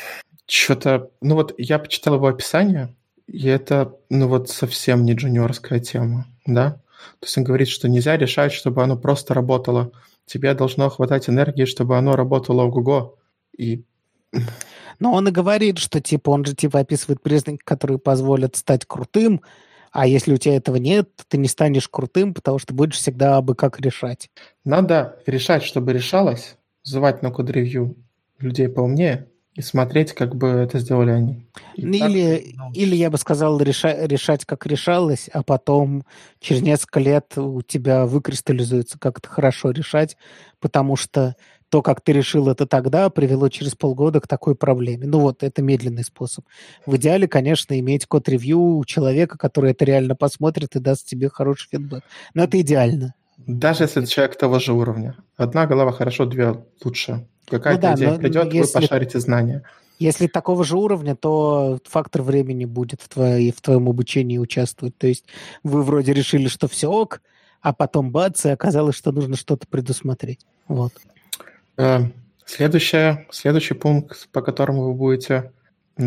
что-то... 0.48 1.12
Ну 1.22 1.36
вот 1.36 1.54
я 1.58 1.80
почитал 1.80 2.16
его 2.16 2.28
описание, 2.28 2.96
и 3.28 3.48
это, 3.48 3.94
ну 4.10 4.28
вот, 4.28 4.50
совсем 4.50 5.04
не 5.04 5.14
джуниорская 5.14 5.80
тема, 5.80 6.26
да? 6.46 6.82
То 7.20 7.26
есть 7.26 7.38
он 7.38 7.44
говорит, 7.44 7.68
что 7.68 7.88
нельзя 7.88 8.18
решать, 8.18 8.52
чтобы 8.52 8.84
оно 8.84 8.98
просто 8.98 9.34
работало 9.34 9.92
тебе 10.28 10.54
должно 10.54 10.90
хватать 10.90 11.28
энергии, 11.30 11.66
чтобы 11.66 11.98
оно 11.98 12.16
работало 12.16 12.70
Google. 12.70 13.18
И... 13.58 13.84
Но 15.00 15.14
он 15.14 15.28
и 15.28 15.32
говорит, 15.32 15.80
что 15.80 16.00
типа 16.00 16.30
он 16.30 16.46
же 16.46 16.54
типа 16.56 16.80
описывает 16.80 17.22
признаки, 17.24 17.62
которые 17.64 17.98
позволят 17.98 18.56
стать 18.56 18.86
крутым, 18.86 19.42
а 19.92 20.06
если 20.06 20.34
у 20.34 20.38
тебя 20.38 20.58
этого 20.58 20.76
нет, 20.76 21.10
ты 21.28 21.38
не 21.38 21.48
станешь 21.48 21.88
крутым, 21.88 22.34
потому 22.34 22.60
что 22.60 22.74
будешь 22.74 22.98
всегда 22.98 23.38
абы 23.38 23.56
как 23.56 23.80
решать. 23.80 24.30
Надо 24.64 25.20
решать, 25.26 25.64
чтобы 25.64 25.94
решалось, 25.94 26.58
звать 26.84 27.24
на 27.24 27.32
код-ревью 27.32 27.96
людей 28.38 28.70
поумнее, 28.70 29.28
и 29.58 29.62
смотреть, 29.62 30.14
как 30.14 30.36
бы 30.36 30.50
это 30.50 30.78
сделали 30.78 31.10
они. 31.10 31.48
И 31.76 31.82
или, 31.82 32.54
так, 32.56 32.78
или 32.78 32.96
я 32.96 33.10
бы 33.10 33.18
сказал, 33.18 33.60
реша, 33.60 34.06
решать, 34.06 34.46
как 34.46 34.68
решалось, 34.68 35.30
а 35.34 35.42
потом 35.42 36.04
через 36.40 36.62
несколько 36.62 37.00
лет 37.00 37.36
у 37.38 37.64
тебя 37.64 38.06
выкристаллизуется, 38.06 39.00
как 39.00 39.18
это 39.18 39.28
хорошо 39.28 39.72
решать, 39.72 40.16
потому 40.60 40.96
что 40.96 41.36
то, 41.70 41.82
как 41.82 42.02
ты 42.02 42.14
решил 42.14 42.48
это 42.50 42.68
тогда, 42.68 43.10
привело 43.10 43.50
через 43.50 43.74
полгода 43.74 44.22
к 44.22 44.28
такой 44.28 44.54
проблеме. 44.54 45.08
Ну 45.08 45.22
вот, 45.22 45.42
это 45.42 45.64
медленный 45.64 46.04
способ. 46.04 46.46
В 46.86 46.96
идеале, 46.98 47.28
конечно, 47.28 47.78
иметь 47.80 48.06
код-ревью 48.06 48.78
у 48.78 48.86
человека, 48.86 49.40
который 49.40 49.72
это 49.72 49.86
реально 49.86 50.16
посмотрит 50.16 50.76
и 50.76 50.80
даст 50.80 51.08
тебе 51.08 51.30
хороший 51.30 51.70
фидбэк. 51.72 52.04
Но 52.36 52.44
это 52.44 52.62
идеально. 52.62 53.16
Даже 53.38 53.86
если 53.86 54.06
человек 54.06 54.38
того 54.38 54.60
же 54.60 54.74
уровня. 54.74 55.16
Одна 55.36 55.66
голова 55.66 55.92
хорошо, 55.92 56.26
две 56.26 56.64
лучше. 56.84 57.28
Какая-то 57.50 57.92
ну, 57.92 57.96
да, 57.96 57.96
идея 57.96 58.18
придет, 58.18 58.54
если, 58.54 58.78
вы 58.78 58.82
пошарите 58.82 59.20
знания. 59.20 59.64
Если 60.00 60.28
такого 60.28 60.64
же 60.64 60.78
уровня, 60.78 61.16
то 61.16 61.80
фактор 61.86 62.22
времени 62.22 62.66
будет 62.66 63.02
в, 63.02 63.10
твоей, 63.10 63.52
в 63.52 63.62
твоем 63.62 63.90
обучении 63.90 64.38
участвовать. 64.38 64.98
То 64.98 65.08
есть 65.08 65.26
вы 65.64 65.82
вроде 65.82 66.14
решили, 66.14 66.48
что 66.48 66.68
все 66.68 66.90
ок, 66.90 67.22
а 67.62 67.74
потом 67.74 68.12
бац, 68.12 68.46
и 68.46 68.50
оказалось, 68.50 68.96
что 68.96 69.12
нужно 69.12 69.36
что-то 69.36 69.66
предусмотреть. 69.68 70.46
Вот. 70.68 70.94
Э, 71.78 72.02
следующее, 72.46 73.28
следующий 73.32 73.74
пункт, 73.74 74.30
по 74.32 74.42
которому 74.42 74.84
вы 74.84 74.94
будете 74.94 75.52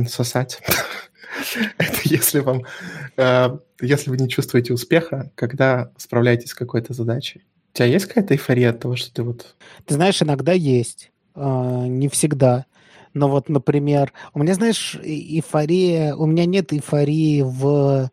сосать, 0.09 0.61
это 1.79 1.99
если 2.05 2.41
вам, 2.41 2.63
э, 3.17 3.59
если 3.81 4.11
вы 4.11 4.19
не 4.19 4.29
чувствуете 4.29 4.73
успеха, 4.73 5.33
когда 5.35 5.91
справляетесь 5.97 6.51
с 6.51 6.55
какой-то 6.55 6.93
задачей. 6.93 7.43
У 7.73 7.77
тебя 7.77 7.87
есть 7.87 8.07
какая-то 8.07 8.35
эйфория 8.35 8.71
от 8.71 8.81
того, 8.81 8.97
что 8.97 9.13
ты 9.13 9.23
вот... 9.23 9.57
Ты 9.87 9.95
знаешь, 9.95 10.21
иногда 10.23 10.53
есть. 10.53 11.11
А, 11.35 11.87
не 11.87 12.09
всегда. 12.09 12.67
Но 13.13 13.29
вот, 13.29 13.49
например, 13.49 14.13
у 14.35 14.39
меня, 14.41 14.55
знаешь, 14.55 14.97
эйфория, 15.03 16.15
у 16.15 16.27
меня 16.27 16.45
нет 16.45 16.73
эйфории 16.73 17.43
в, 17.43 18.11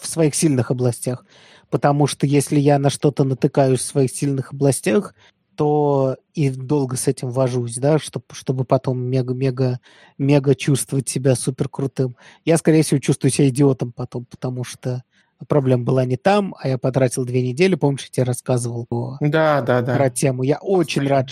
в 0.00 0.06
своих 0.06 0.34
сильных 0.34 0.70
областях, 0.70 1.24
потому 1.68 2.06
что 2.06 2.26
если 2.26 2.58
я 2.58 2.78
на 2.78 2.90
что-то 2.90 3.24
натыкаюсь 3.24 3.80
в 3.80 3.84
своих 3.84 4.10
сильных 4.10 4.52
областях, 4.52 5.14
то 5.54 6.16
и 6.32 6.48
долго 6.48 6.96
с 6.96 7.06
этим 7.06 7.30
вожусь, 7.30 7.76
да, 7.76 7.98
чтобы, 7.98 8.24
чтобы 8.32 8.64
потом 8.64 8.98
мега-мега-мега 9.02 10.54
чувствовать 10.54 11.08
себя 11.08 11.34
супер 11.34 11.68
крутым. 11.68 12.16
Я, 12.46 12.56
скорее 12.56 12.82
всего, 12.82 12.98
чувствую 12.98 13.30
себя 13.30 13.50
идиотом 13.50 13.92
потом, 13.92 14.24
потому 14.24 14.64
что 14.64 15.04
проблема 15.48 15.84
была 15.84 16.04
не 16.04 16.16
там, 16.16 16.54
а 16.58 16.68
я 16.68 16.78
потратил 16.78 17.24
две 17.24 17.42
недели, 17.42 17.74
помнишь, 17.74 18.04
я 18.04 18.08
тебе 18.10 18.24
рассказывал 18.24 18.86
про, 18.86 19.16
да, 19.20 19.62
да, 19.62 19.82
да. 19.82 19.96
про 19.96 20.10
тему. 20.10 20.42
Я 20.42 20.58
очень 20.58 21.06
рад, 21.06 21.28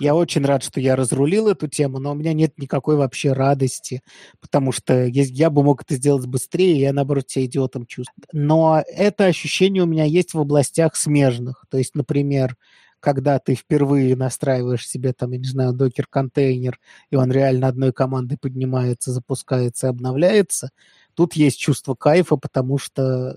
я 0.00 0.14
очень 0.14 0.44
рад, 0.44 0.62
что 0.62 0.80
я 0.80 0.96
разрулил 0.96 1.48
эту 1.48 1.68
тему, 1.68 1.98
но 1.98 2.12
у 2.12 2.14
меня 2.14 2.32
нет 2.32 2.58
никакой 2.58 2.96
вообще 2.96 3.32
радости, 3.32 4.02
потому 4.40 4.72
что 4.72 5.06
я 5.06 5.50
бы 5.50 5.62
мог 5.62 5.82
это 5.82 5.94
сделать 5.94 6.26
быстрее, 6.26 6.80
я, 6.80 6.92
наоборот, 6.92 7.28
себя 7.28 7.44
идиотом 7.46 7.86
чувствую. 7.86 8.24
Но 8.32 8.82
это 8.86 9.26
ощущение 9.26 9.82
у 9.82 9.86
меня 9.86 10.04
есть 10.04 10.34
в 10.34 10.40
областях 10.40 10.96
смежных. 10.96 11.64
То 11.70 11.78
есть, 11.78 11.94
например, 11.94 12.56
когда 13.00 13.38
ты 13.38 13.54
впервые 13.54 14.14
настраиваешь 14.14 14.86
себе 14.86 15.12
там, 15.12 15.32
я 15.32 15.38
не 15.38 15.48
знаю, 15.48 15.72
докер-контейнер, 15.72 16.78
и 17.10 17.16
он 17.16 17.32
реально 17.32 17.68
одной 17.68 17.92
командой 17.92 18.36
поднимается, 18.38 19.10
запускается 19.10 19.86
и 19.86 19.90
обновляется, 19.90 20.70
тут 21.14 21.34
есть 21.34 21.58
чувство 21.58 21.94
кайфа, 21.94 22.36
потому 22.36 22.78
что 22.78 23.36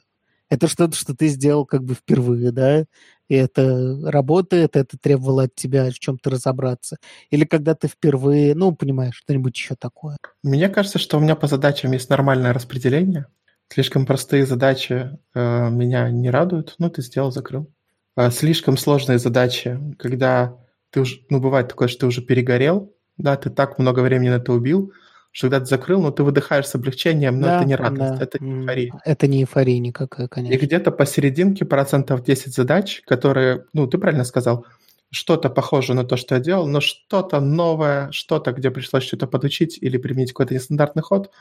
это 0.53 0.67
что-то, 0.67 0.95
что 0.95 1.15
ты 1.15 1.27
сделал 1.27 1.65
как 1.65 1.83
бы 1.83 1.95
впервые, 1.95 2.51
да, 2.51 2.85
и 3.27 3.35
это 3.35 3.97
работает, 4.03 4.75
это 4.75 4.97
требовало 4.99 5.43
от 5.43 5.55
тебя 5.55 5.89
в 5.89 5.97
чем-то 5.97 6.29
разобраться. 6.29 6.97
Или 7.31 7.45
когда 7.45 7.73
ты 7.73 7.87
впервые, 7.87 8.53
ну, 8.53 8.71
понимаешь, 8.75 9.15
что-нибудь 9.15 9.57
еще 9.57 9.75
такое. 9.75 10.17
Мне 10.43 10.69
кажется, 10.69 10.99
что 10.99 11.17
у 11.17 11.21
меня 11.21 11.35
по 11.35 11.47
задачам 11.47 11.91
есть 11.93 12.09
нормальное 12.09 12.53
распределение. 12.53 13.25
Слишком 13.69 14.05
простые 14.05 14.45
задачи 14.45 15.17
э, 15.33 15.69
меня 15.69 16.11
не 16.11 16.29
радуют. 16.29 16.75
Ну, 16.77 16.89
ты 16.91 17.01
сделал, 17.01 17.31
закрыл. 17.31 17.71
А 18.15 18.29
слишком 18.29 18.77
сложные 18.77 19.17
задачи, 19.17 19.79
когда 19.97 20.55
ты 20.91 21.01
уже, 21.01 21.21
ну, 21.29 21.39
бывает 21.39 21.69
такое, 21.69 21.87
что 21.87 22.01
ты 22.01 22.05
уже 22.05 22.21
перегорел, 22.21 22.95
да, 23.17 23.35
ты 23.37 23.49
так 23.49 23.79
много 23.79 24.01
времени 24.01 24.29
на 24.29 24.35
это 24.35 24.53
убил, 24.53 24.91
что 25.33 25.47
когда 25.47 25.59
ты 25.61 25.65
закрыл, 25.65 26.01
ну, 26.01 26.11
ты 26.11 26.23
выдыхаешь 26.23 26.67
с 26.67 26.75
облегчением, 26.75 27.39
но 27.39 27.47
да, 27.47 27.57
это 27.57 27.65
не 27.65 27.75
радость, 27.75 28.19
да. 28.19 28.23
это 28.23 28.43
не 28.43 28.61
эйфория. 28.61 29.01
Это 29.03 29.27
не 29.27 29.41
эйфория 29.41 29.79
никакая, 29.79 30.27
конечно. 30.27 30.53
И 30.53 30.57
где-то 30.57 30.91
посерединке 30.91 31.65
процентов 31.65 32.23
10 32.23 32.53
задач, 32.53 33.01
которые, 33.07 33.65
ну, 33.73 33.87
ты 33.87 33.97
правильно 33.97 34.25
сказал, 34.25 34.67
что-то 35.09 35.49
похоже 35.49 35.95
на 35.95 36.03
то, 36.03 36.17
что 36.17 36.35
я 36.35 36.41
делал, 36.41 36.67
но 36.67 36.81
что-то 36.81 37.39
новое, 37.39 38.11
что-то, 38.11 38.51
где 38.53 38.69
пришлось 38.69 39.03
что-то 39.03 39.25
подучить 39.25 39.79
или 39.81 39.97
применить 39.97 40.33
какой-то 40.33 40.53
нестандартный 40.53 41.01
ход, 41.01 41.31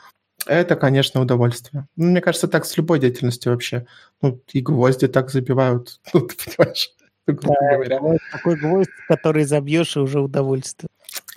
это, 0.47 0.75
конечно, 0.75 1.21
удовольствие. 1.21 1.87
Ну, 1.95 2.07
мне 2.07 2.21
кажется, 2.21 2.47
так 2.47 2.65
с 2.65 2.75
любой 2.75 2.99
деятельностью 2.99 3.51
вообще. 3.51 3.85
Ну, 4.23 4.41
и 4.51 4.61
гвозди 4.61 5.07
так 5.07 5.29
забивают, 5.29 5.99
ну, 6.13 6.21
ты 6.21 6.35
понимаешь, 6.35 6.89
да, 7.27 7.33
говоря. 7.33 7.99
Такой 8.31 8.55
гвоздь, 8.55 8.89
который 9.07 9.43
забьешь, 9.43 9.95
и 9.95 9.99
уже 9.99 10.19
удовольствие. 10.19 10.89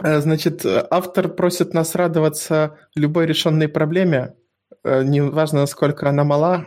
Э, 0.03 0.21
значит, 0.21 0.65
автор 0.65 1.29
просит 1.29 1.75
нас 1.75 1.95
радоваться 1.95 2.77
любой 2.95 3.27
решенной 3.27 3.69
проблеме, 3.69 4.35
э, 4.85 5.03
неважно, 5.03 5.61
насколько 5.61 6.09
она 6.09 6.25
мала, 6.25 6.67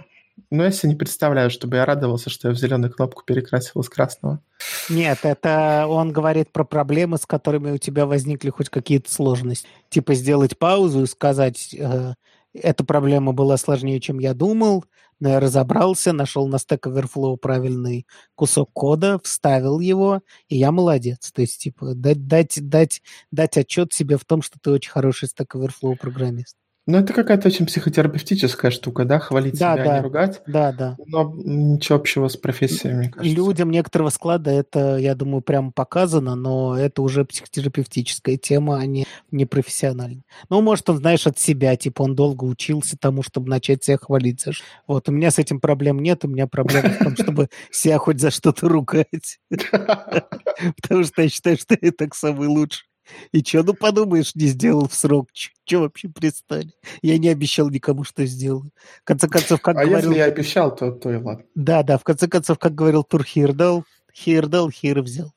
но 0.52 0.63
я 0.63 0.72
себе 0.72 0.89
не 0.89 0.95
представляю, 0.95 1.50
чтобы 1.50 1.78
я 1.78 1.86
радовался, 1.86 2.30
что 2.30 2.48
я 2.48 2.54
в 2.54 2.58
зеленую 2.58 2.91
кнопку 2.91 3.24
перекрасил 3.26 3.82
из 3.82 3.89
красного. 3.89 4.41
Нет, 4.89 5.19
это 5.24 5.86
он 5.88 6.12
говорит 6.12 6.52
про 6.52 6.63
проблемы, 6.63 7.17
с 7.17 7.26
которыми 7.26 7.72
у 7.72 7.78
тебя 7.78 8.06
возникли 8.06 8.50
хоть 8.50 8.69
какие-то 8.69 9.12
сложности. 9.12 9.67
Типа 9.89 10.13
сделать 10.13 10.58
паузу 10.58 11.04
и 11.04 11.08
сказать, 11.08 11.74
э, 11.78 12.13
эта 12.54 12.84
проблема 12.84 13.32
была 13.34 13.58
сложнее, 13.58 14.00
чем 14.00 14.19
я 14.19 14.34
думал, 14.34 14.86
разобрался, 15.22 16.14
нашел 16.14 16.48
на 16.48 16.56
Stack 16.56 16.82
Overflow 16.82 17.38
правильный 17.38 18.08
кусок 18.36 18.72
кода, 18.74 19.20
вставил 19.24 19.80
его, 19.80 20.22
и 20.48 20.58
я 20.58 20.72
молодец. 20.72 21.32
То 21.32 21.42
есть, 21.42 21.62
типа, 21.62 21.94
дать, 21.96 22.28
дать, 22.28 22.58
дать, 22.70 23.02
дать 23.32 23.58
отчет 23.58 23.94
себе 23.94 24.18
в 24.18 24.26
том, 24.26 24.42
что 24.42 24.60
ты 24.62 24.72
очень 24.72 24.92
хороший 24.92 25.28
Stack 25.30 25.50
Overflow 25.56 25.96
программист. 25.98 26.56
Ну, 26.88 26.98
это 26.98 27.13
какая-то 27.13 27.50
очень 27.50 27.68
психотерапевтическая 27.68 28.72
штука, 28.72 29.06
да, 29.06 29.20
хвалить 29.20 29.60
да, 29.60 29.76
себя, 29.76 29.86
да, 29.86 29.98
не 29.98 30.04
ругать. 30.04 30.42
Да, 30.48 30.72
да. 30.72 30.98
Но 31.06 31.36
ничего 31.38 31.98
общего 31.98 32.28
с 32.28 32.36
профессией, 32.36 32.96
мне 32.96 33.10
кажется. 33.10 33.36
Людям 33.36 33.70
некоторого 33.70 34.10
склада 34.10 34.50
это, 34.50 34.98
я 34.98 35.13
думаю, 35.13 35.42
прямо 35.42 35.72
показано, 35.72 36.34
но 36.34 36.76
это 36.78 37.04
уже 37.04 37.26
психотерапевтическая 37.26 38.38
тема, 38.38 38.80
а 38.80 38.86
не, 38.88 39.06
не 39.30 39.46
профессиональная. 39.46 40.24
Ну, 40.50 40.62
может, 40.62 40.89
он, 40.89 40.98
знаешь, 40.98 41.28
от 41.28 41.38
себя, 41.38 41.76
типа, 41.76 42.02
он 42.02 42.15
долго 42.15 42.46
учился 42.46 42.98
тому, 43.00 43.22
чтобы 43.22 43.50
начать 43.50 43.84
себя 43.84 43.98
хвалить. 43.98 44.44
Вот, 44.88 45.10
у 45.10 45.12
меня 45.12 45.30
с 45.30 45.38
этим 45.38 45.60
проблем 45.60 46.00
нет, 46.00 46.26
у 46.26 46.28
меня 46.28 46.48
проблема 46.48 46.89
в 46.89 46.98
том, 46.98 47.15
чтобы 47.15 47.50
себя 47.70 48.00
хоть 48.00 48.20
за 48.20 48.32
что-то 48.32 48.68
ругать. 48.68 49.39
Потому 50.82 51.04
что 51.04 51.22
я 51.22 51.30
считаю, 51.30 51.58
что 51.58 51.78
я 51.80 51.92
так 51.92 52.15
самый 52.15 52.48
лучший. 52.48 52.88
И 53.32 53.43
что, 53.43 53.63
ну 53.63 53.74
подумаешь, 53.74 54.36
не 54.36 54.48
сделал 54.48 54.88
в 54.88 54.93
срок. 54.93 55.30
Что 55.34 55.82
вообще 55.82 56.10
пристали? 56.10 56.72
Я 57.02 57.17
не 57.17 57.30
обещал 57.30 57.69
никому, 57.69 58.04
что 58.04 58.26
сделаю. 58.26 58.72
В 59.02 59.04
конце 59.04 59.28
концов, 59.28 59.62
как 59.62 59.78
а 59.78 59.86
говорил... 59.86 60.12
если 60.12 60.19
я 60.19 60.26
обещал, 60.26 60.76
то, 60.76 60.91
то 60.91 61.12
и 61.12 61.15
ладно. 61.15 61.45
Да, 61.56 61.84
да, 61.84 61.98
в 61.98 62.04
конце 62.04 62.28
концов, 62.28 62.60
как 62.60 62.76
говорил 62.76 63.04
Тур 63.04 63.24
Хирдал, 63.24 63.86
Хирдал, 64.13 64.69
Хир 64.72 65.02
взял. 65.02 65.34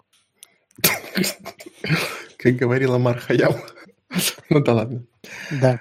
Как 2.39 2.57
говорила 2.57 2.99
Мархаям. 2.99 3.55
Ну 4.49 4.61
да 4.61 4.75
ладно. 4.75 5.05
Да. 5.51 5.81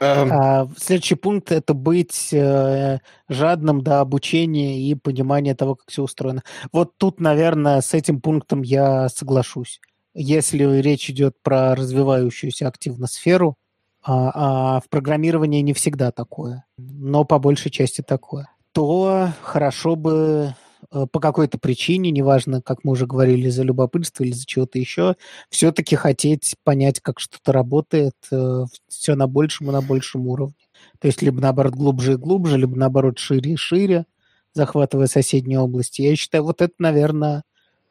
Um... 0.00 0.30
А, 0.32 0.68
следующий 0.78 1.14
пункт 1.14 1.52
это 1.52 1.74
быть 1.74 2.32
э, 2.32 3.00
жадным 3.28 3.82
до 3.82 4.00
обучения 4.00 4.80
и 4.80 4.94
понимания 4.94 5.54
того, 5.54 5.74
как 5.74 5.90
все 5.90 6.02
устроено. 6.02 6.42
Вот 6.72 6.96
тут, 6.96 7.20
наверное, 7.20 7.82
с 7.82 7.92
этим 7.92 8.22
пунктом 8.22 8.62
я 8.62 9.10
соглашусь 9.10 9.78
если 10.14 10.80
речь 10.80 11.10
идет 11.10 11.36
про 11.42 11.74
развивающуюся 11.74 12.68
активно 12.68 13.06
сферу, 13.06 13.56
а, 14.02 14.76
а 14.76 14.80
в 14.80 14.88
программировании 14.88 15.60
не 15.60 15.72
всегда 15.74 16.10
такое, 16.10 16.64
но 16.78 17.24
по 17.24 17.38
большей 17.38 17.70
части 17.70 18.00
такое, 18.00 18.48
то 18.72 19.28
хорошо 19.42 19.94
бы 19.96 20.54
э, 20.90 21.06
по 21.10 21.20
какой-то 21.20 21.58
причине, 21.58 22.10
неважно, 22.10 22.62
как 22.62 22.84
мы 22.84 22.92
уже 22.92 23.06
говорили, 23.06 23.50
за 23.50 23.62
любопытство 23.62 24.24
или 24.24 24.32
за 24.32 24.46
чего-то 24.46 24.78
еще, 24.78 25.16
все-таки 25.50 25.96
хотеть 25.96 26.54
понять, 26.64 27.00
как 27.00 27.20
что-то 27.20 27.52
работает, 27.52 28.14
э, 28.32 28.64
все 28.88 29.14
на 29.14 29.26
большем 29.26 29.68
и 29.68 29.72
на 29.72 29.82
большем 29.82 30.28
уровне. 30.28 30.54
То 30.98 31.08
есть 31.08 31.20
либо 31.20 31.40
наоборот 31.40 31.74
глубже 31.74 32.12
и 32.12 32.16
глубже, 32.16 32.56
либо 32.56 32.76
наоборот 32.76 33.18
шире 33.18 33.52
и 33.52 33.56
шире, 33.56 34.06
захватывая 34.54 35.06
соседние 35.06 35.60
области. 35.60 36.02
Я 36.02 36.16
считаю, 36.16 36.44
вот 36.44 36.62
это, 36.62 36.74
наверное, 36.78 37.38
э, 37.38 37.42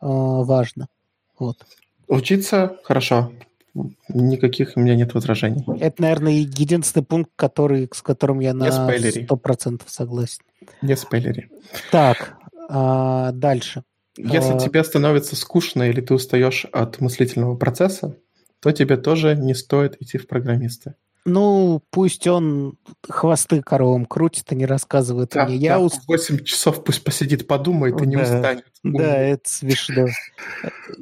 важно. 0.02 0.88
Вот. 1.38 1.66
Учиться 2.10 2.78
хорошо. 2.84 3.32
Никаких 4.10 4.74
у 4.76 4.80
меня 4.80 4.96
нет 4.96 5.14
возражений. 5.14 5.64
Это, 5.80 6.02
наверное, 6.02 6.34
единственный 6.34 7.04
пункт, 7.04 7.32
который, 7.36 7.88
с 7.94 8.02
которым 8.02 8.40
я 8.40 8.54
на 8.54 8.72
сто 8.72 9.38
процентов 9.38 9.90
согласен. 9.90 10.42
Не 10.82 10.98
спойлери. 10.98 11.50
Так, 11.92 12.36
а, 12.68 13.32
дальше. 13.32 13.84
Если 14.18 14.54
а... 14.54 14.60
тебе 14.60 14.84
становится 14.84 15.36
скучно 15.36 15.84
или 15.84 16.02
ты 16.02 16.16
устаешь 16.16 16.66
от 16.72 17.00
мыслительного 17.00 17.56
процесса, 17.56 18.18
то 18.60 18.72
тебе 18.72 18.98
тоже 18.98 19.36
не 19.36 19.54
стоит 19.54 20.02
идти 20.02 20.18
в 20.18 20.28
программисты. 20.28 20.96
Ну, 21.26 21.82
пусть 21.92 22.28
он 22.28 22.78
хвосты 23.08 23.62
коровам 23.62 24.06
крутит 24.06 24.52
и 24.52 24.56
не 24.56 24.66
рассказывает 24.66 25.32
да, 25.32 25.46
мне. 25.46 25.58
Я 25.58 25.76
да, 25.76 25.80
уст... 25.80 26.02
8 26.08 26.44
часов 26.44 26.84
пусть 26.84 27.04
посидит, 27.04 27.48
подумает 27.48 28.02
и 28.02 28.08
не 28.08 28.18
устанет. 28.18 28.66
Да, 28.84 29.18
это 29.18 29.50
смешно. 29.50 30.08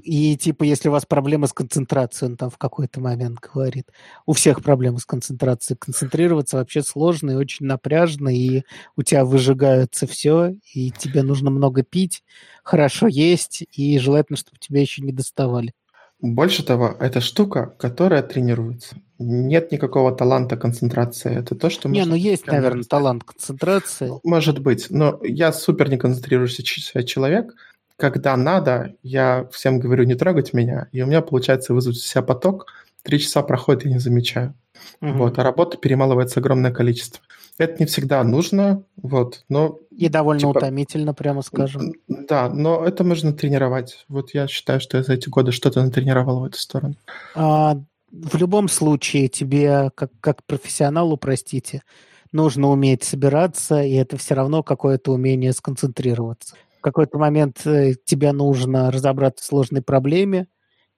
И 0.03 0.35
типа, 0.35 0.63
если 0.63 0.89
у 0.89 0.91
вас 0.91 1.05
проблемы 1.05 1.47
с 1.47 1.53
концентрацией, 1.53 2.31
он 2.31 2.37
там 2.37 2.49
в 2.49 2.57
какой-то 2.57 2.99
момент 2.99 3.39
говорит. 3.39 3.91
У 4.25 4.33
всех 4.33 4.63
проблемы 4.63 4.99
с 4.99 5.05
концентрацией. 5.05 5.77
Концентрироваться 5.77 6.57
вообще 6.57 6.81
сложно 6.81 7.31
и 7.31 7.35
очень 7.35 7.67
напряжно, 7.67 8.29
и 8.29 8.63
у 8.95 9.03
тебя 9.03 9.23
выжигается 9.23 10.07
все, 10.07 10.55
и 10.73 10.91
тебе 10.91 11.21
нужно 11.21 11.51
много 11.51 11.83
пить, 11.83 12.23
хорошо 12.63 13.07
есть, 13.07 13.63
и 13.71 13.99
желательно, 13.99 14.37
чтобы 14.37 14.57
тебя 14.59 14.81
еще 14.81 15.03
не 15.03 15.11
доставали. 15.11 15.73
Больше 16.19 16.63
того, 16.65 16.95
это 16.99 17.21
штука, 17.21 17.75
которая 17.77 18.23
тренируется. 18.23 18.95
Нет 19.19 19.71
никакого 19.71 20.15
таланта 20.15 20.57
концентрации. 20.57 21.35
Это 21.35 21.55
то, 21.55 21.69
что... 21.69 21.89
Не, 21.89 22.05
ну 22.05 22.15
есть, 22.15 22.47
наверное, 22.47 22.83
талант 22.83 23.23
концентрации. 23.23 24.11
Может 24.23 24.59
быть, 24.59 24.87
но 24.89 25.19
я 25.23 25.53
супер 25.53 25.89
не 25.89 25.97
концентрирующийся 25.97 27.03
человек. 27.03 27.53
Когда 27.97 28.35
надо, 28.37 28.95
я 29.03 29.47
всем 29.51 29.79
говорю 29.79 30.03
не 30.05 30.15
трогать 30.15 30.53
меня, 30.53 30.87
и 30.91 31.01
у 31.01 31.07
меня 31.07 31.21
получается 31.21 31.73
вызвать 31.73 31.97
себя 31.97 32.21
поток. 32.21 32.67
Три 33.03 33.19
часа 33.19 33.41
проходит, 33.41 33.85
и 33.85 33.89
не 33.89 33.99
замечаю. 33.99 34.53
Угу. 35.01 35.11
Вот, 35.13 35.39
а 35.39 35.43
работы 35.43 35.77
перемалывается 35.77 36.39
огромное 36.39 36.71
количество. 36.71 37.21
Это 37.57 37.77
не 37.79 37.85
всегда 37.85 38.23
нужно, 38.23 38.83
вот, 38.97 39.43
но... 39.49 39.79
И 39.89 40.09
довольно 40.09 40.41
типа, 40.41 40.57
утомительно, 40.57 41.13
прямо 41.15 41.41
скажем. 41.41 41.93
Да, 42.07 42.49
но 42.49 42.85
это 42.85 43.03
можно 43.03 43.33
тренировать. 43.33 44.05
Вот 44.09 44.31
я 44.35 44.47
считаю, 44.47 44.79
что 44.79 44.97
я 44.97 45.03
за 45.03 45.13
эти 45.13 45.27
годы 45.27 45.51
что-то 45.51 45.83
натренировал 45.83 46.41
в 46.41 46.45
эту 46.45 46.59
сторону. 46.59 46.95
А, 47.33 47.77
в 48.11 48.37
любом 48.37 48.69
случае 48.69 49.27
тебе, 49.27 49.91
как, 49.95 50.11
как 50.21 50.43
профессионалу, 50.45 51.17
простите, 51.17 51.81
нужно 52.31 52.69
уметь 52.69 53.03
собираться, 53.03 53.81
и 53.81 53.93
это 53.93 54.17
все 54.17 54.35
равно 54.35 54.61
какое-то 54.61 55.11
умение 55.11 55.51
сконцентрироваться. 55.51 56.55
В 56.77 56.81
какой-то 56.81 57.17
момент 57.17 57.65
э, 57.65 57.95
тебе 58.05 58.31
нужно 58.33 58.91
разобраться 58.91 59.43
в 59.43 59.47
сложной 59.47 59.81
проблеме, 59.81 60.47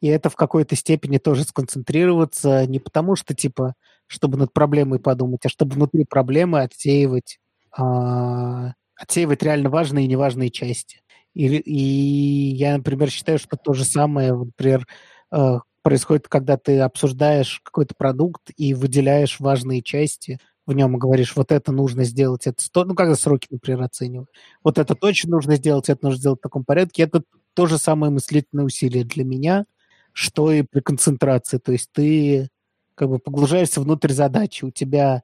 и 0.02 0.08
это 0.08 0.30
в 0.30 0.36
какой-то 0.36 0.76
степени 0.76 1.18
тоже 1.18 1.44
сконцентрироваться 1.44 2.66
не 2.66 2.80
потому, 2.80 3.16
что 3.16 3.34
типа, 3.34 3.74
чтобы 4.08 4.38
над 4.38 4.54
проблемой 4.54 5.00
подумать, 5.00 5.46
а 5.46 5.50
чтобы 5.50 5.76
внутри 5.76 6.06
проблемы 6.06 6.62
отсеивать, 6.62 7.40
а, 7.78 8.74
отсеивать 8.96 9.44
реально 9.44 9.70
важные 9.70 10.06
и 10.06 10.10
неважные 10.10 10.50
части. 10.50 11.02
И, 11.34 11.48
и 11.48 12.56
я, 12.56 12.78
например, 12.78 13.10
считаю, 13.10 13.40
что 13.40 13.56
то 13.56 13.74
же 13.74 13.86
самое, 13.86 14.34
например, 14.34 14.88
э, 15.32 15.60
происходит, 15.82 16.28
когда 16.28 16.58
ты 16.58 16.80
обсуждаешь 16.80 17.62
какой-то 17.64 17.94
продукт 17.96 18.52
и 18.58 18.74
выделяешь 18.74 19.40
важные 19.40 19.82
части 19.82 20.40
в 20.66 20.74
нем 20.74 20.96
и 20.96 21.00
говоришь, 21.00 21.36
вот 21.36 21.52
это 21.52 21.72
нужно 21.72 22.04
сделать, 22.04 22.46
это 22.48 22.62
сто... 22.62 22.86
ну, 22.86 22.96
когда 22.96 23.16
сроки, 23.16 23.48
например, 23.50 23.84
оцениваешь. 23.84 24.28
Вот 24.64 24.78
это 24.78 24.96
точно 24.96 25.32
нужно 25.32 25.56
сделать, 25.56 25.90
это 25.90 26.06
нужно 26.06 26.20
сделать 26.20 26.40
в 26.40 26.44
таком 26.44 26.64
порядке. 26.64 27.04
Это 27.04 27.24
то 27.54 27.66
же 27.66 27.78
самое 27.78 28.12
мыслительное 28.12 28.66
усилие 28.66 29.04
для 29.04 29.24
меня, 29.24 29.66
что 30.14 30.52
и 30.52 30.64
при 30.64 30.82
концентрации. 30.82 31.58
То 31.58 31.72
есть 31.72 31.90
ты 31.92 32.50
как 32.96 33.10
бы 33.10 33.20
погружаешься 33.20 33.82
внутрь 33.82 34.12
задачи, 34.12 34.66
у 34.66 34.72
тебя 34.72 35.24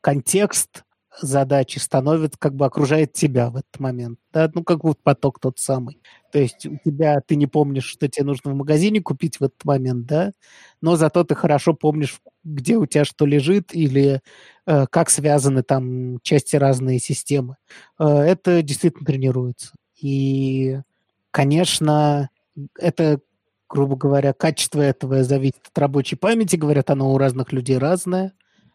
контекст 0.00 0.84
задачи 1.20 1.78
становится, 1.78 2.38
как 2.38 2.54
бы 2.54 2.66
окружает 2.66 3.12
тебя 3.12 3.50
в 3.50 3.56
этот 3.56 3.80
момент. 3.80 4.18
Да? 4.32 4.50
Ну, 4.54 4.62
как 4.62 4.84
вот 4.84 5.02
поток 5.02 5.40
тот 5.40 5.58
самый. 5.58 6.00
То 6.30 6.38
есть 6.38 6.66
у 6.66 6.76
тебя, 6.84 7.20
ты 7.26 7.36
не 7.36 7.46
помнишь, 7.46 7.86
что 7.86 8.08
тебе 8.08 8.24
нужно 8.24 8.52
в 8.52 8.54
магазине 8.54 9.00
купить 9.00 9.40
в 9.40 9.44
этот 9.44 9.64
момент, 9.64 10.06
да, 10.06 10.32
но 10.80 10.96
зато 10.96 11.24
ты 11.24 11.34
хорошо 11.34 11.72
помнишь, 11.74 12.20
где 12.44 12.76
у 12.76 12.86
тебя 12.86 13.04
что 13.04 13.26
лежит 13.26 13.74
или 13.74 14.20
э, 14.66 14.86
как 14.90 15.10
связаны 15.10 15.62
там 15.62 16.20
части 16.22 16.56
разные 16.56 16.98
системы. 16.98 17.56
Э, 17.98 18.04
это 18.18 18.62
действительно 18.62 19.06
тренируется. 19.06 19.72
И, 20.00 20.78
конечно, 21.30 22.28
это 22.78 23.20
грубо 23.68 23.96
говоря, 23.96 24.32
качество 24.32 24.80
этого 24.80 25.24
зависит 25.24 25.66
от 25.68 25.78
рабочей 25.78 26.16
памяти. 26.16 26.56
Говорят, 26.56 26.90
оно 26.90 27.12
у 27.12 27.18
разных 27.18 27.52
людей 27.52 27.78
разное. 27.78 28.32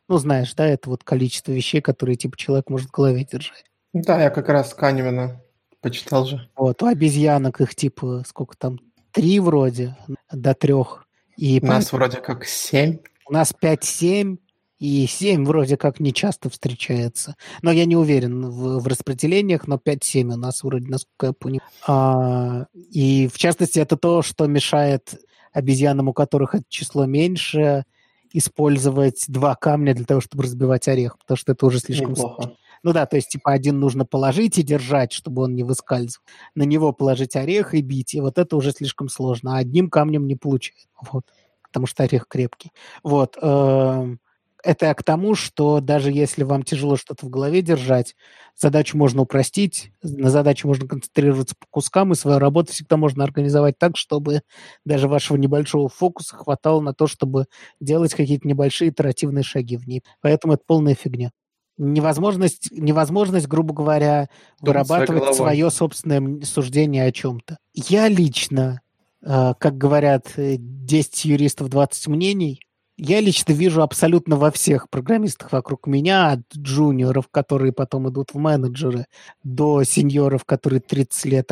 Ну, 0.08 0.17
знаешь, 0.17 0.54
да, 0.54 0.65
это 0.65 0.89
вот 0.89 1.04
количество 1.04 1.51
вещей, 1.51 1.82
которые, 1.82 2.17
типа, 2.17 2.38
человек 2.38 2.69
может 2.69 2.89
в 2.89 2.91
голове 2.91 3.23
держать. 3.23 3.65
Да, 3.93 4.21
я 4.21 4.30
как 4.30 4.49
раз 4.49 4.73
Канемана 4.73 5.41
почитал 5.82 6.25
же. 6.25 6.49
Вот, 6.56 6.82
у 6.82 6.88
обезьянок 6.88 7.62
их, 7.62 7.75
типа, 7.75 8.23
сколько 8.27 8.58
там, 8.58 8.80
три 9.12 9.39
вроде, 9.39 9.95
до 10.32 10.54
трех. 10.54 11.08
И 11.38 11.60
у 11.62 11.65
нас 11.65 11.91
вроде 11.91 12.17
как 12.17 12.45
семь. 12.45 12.99
У 13.27 13.34
нас 13.34 13.54
пять-семь, 13.54 14.38
и 14.81 15.05
семь 15.05 15.45
вроде 15.45 15.77
как 15.77 15.99
не 15.99 16.11
часто 16.11 16.49
встречается. 16.49 17.35
Но 17.61 17.71
я 17.71 17.85
не 17.85 17.95
уверен 17.95 18.49
в, 18.49 18.79
в 18.79 18.87
распределениях, 18.87 19.67
но 19.67 19.75
5-7 19.75 20.33
у 20.33 20.37
нас 20.37 20.63
вроде, 20.63 20.89
насколько 20.89 21.27
я 21.27 21.33
понял. 21.33 21.59
А, 21.85 22.65
и 22.73 23.29
в 23.31 23.37
частности, 23.37 23.77
это 23.77 23.95
то, 23.95 24.23
что 24.23 24.47
мешает 24.47 25.21
обезьянам, 25.53 26.07
у 26.07 26.13
которых 26.13 26.55
это 26.55 26.63
число 26.67 27.05
меньше, 27.05 27.85
использовать 28.33 29.25
два 29.27 29.53
камня 29.53 29.93
для 29.93 30.05
того, 30.05 30.19
чтобы 30.19 30.45
разбивать 30.45 30.87
орех, 30.87 31.19
потому 31.19 31.37
что 31.37 31.51
это 31.51 31.63
уже 31.67 31.77
слишком 31.77 32.15
сложно. 32.15 32.55
Ну 32.81 32.91
да, 32.91 33.05
то 33.05 33.17
есть 33.17 33.29
типа 33.29 33.51
один 33.51 33.79
нужно 33.79 34.03
положить 34.03 34.57
и 34.57 34.63
держать, 34.63 35.11
чтобы 35.11 35.43
он 35.43 35.53
не 35.53 35.61
выскальзывал. 35.61 36.25
На 36.55 36.63
него 36.63 36.91
положить 36.91 37.35
орех 37.35 37.75
и 37.75 37.83
бить, 37.83 38.15
и 38.15 38.19
вот 38.19 38.39
это 38.39 38.55
уже 38.57 38.71
слишком 38.71 39.09
сложно. 39.09 39.57
А 39.57 39.59
одним 39.59 39.91
камнем 39.91 40.25
не 40.25 40.35
получается, 40.35 40.87
вот, 41.11 41.25
потому 41.61 41.85
что 41.85 42.01
орех 42.01 42.27
крепкий. 42.27 42.71
Вот. 43.03 43.37
Эм, 43.39 44.19
это 44.63 44.93
к 44.93 45.04
тому, 45.04 45.36
что 45.36 45.80
даже 45.80 46.12
если 46.12 46.43
вам 46.43 46.63
тяжело 46.63 46.95
что-то 46.97 47.26
в 47.26 47.30
голове 47.30 47.62
держать, 47.62 48.15
задачу 48.56 48.97
можно 48.97 49.21
упростить, 49.21 49.91
на 50.02 50.30
задачу 50.30 50.67
можно 50.67 50.88
концентрироваться 50.88 51.56
по 51.58 51.65
кускам, 51.69 52.12
и 52.12 52.15
свою 52.15 52.39
работу 52.39 52.71
всегда 52.71 52.97
можно 52.97 53.24
организовать 53.24 53.78
так, 53.78 53.97
чтобы 53.97 54.41
даже 54.86 55.08
вашего 55.08 55.38
небольшого 55.38 55.89
фокуса 55.89 56.36
хватало 56.36 56.82
на 56.82 56.93
то, 56.93 57.08
чтобы 57.08 57.45
делать 57.80 58.13
какие-то 58.13 58.47
небольшие 58.47 58.91
итеративные 58.91 59.43
шаги 59.43 59.78
в 59.78 59.88
ней. 59.88 60.04
Поэтому 60.21 60.54
это 60.54 60.63
полная 60.65 60.95
фигня. 60.95 61.32
Невозможность, 61.78 62.69
невозможность 62.71 63.47
грубо 63.47 63.74
говоря, 63.74 64.30
Думать 64.60 64.88
вырабатывать 64.88 65.36
свое 65.36 65.71
собственное 65.71 66.43
суждение 66.43 67.06
о 67.06 67.12
чем-то. 67.12 67.58
Я 67.74 68.08
лично, 68.08 68.82
э, 69.26 69.54
как 69.58 69.78
говорят 69.78 70.34
10 70.36 71.26
юристов, 71.26 71.69
20 71.69 72.08
мнений, 72.08 72.62
я 73.03 73.19
лично 73.19 73.53
вижу 73.53 73.81
абсолютно 73.81 74.35
во 74.35 74.51
всех 74.51 74.87
программистах 74.87 75.51
вокруг 75.51 75.87
меня, 75.87 76.33
от 76.33 76.41
джуниоров, 76.55 77.29
которые 77.31 77.73
потом 77.73 78.07
идут 78.09 78.35
в 78.35 78.37
менеджеры, 78.37 79.07
до 79.43 79.83
сеньоров, 79.83 80.45
которые 80.45 80.81
30 80.81 81.25
лет 81.25 81.51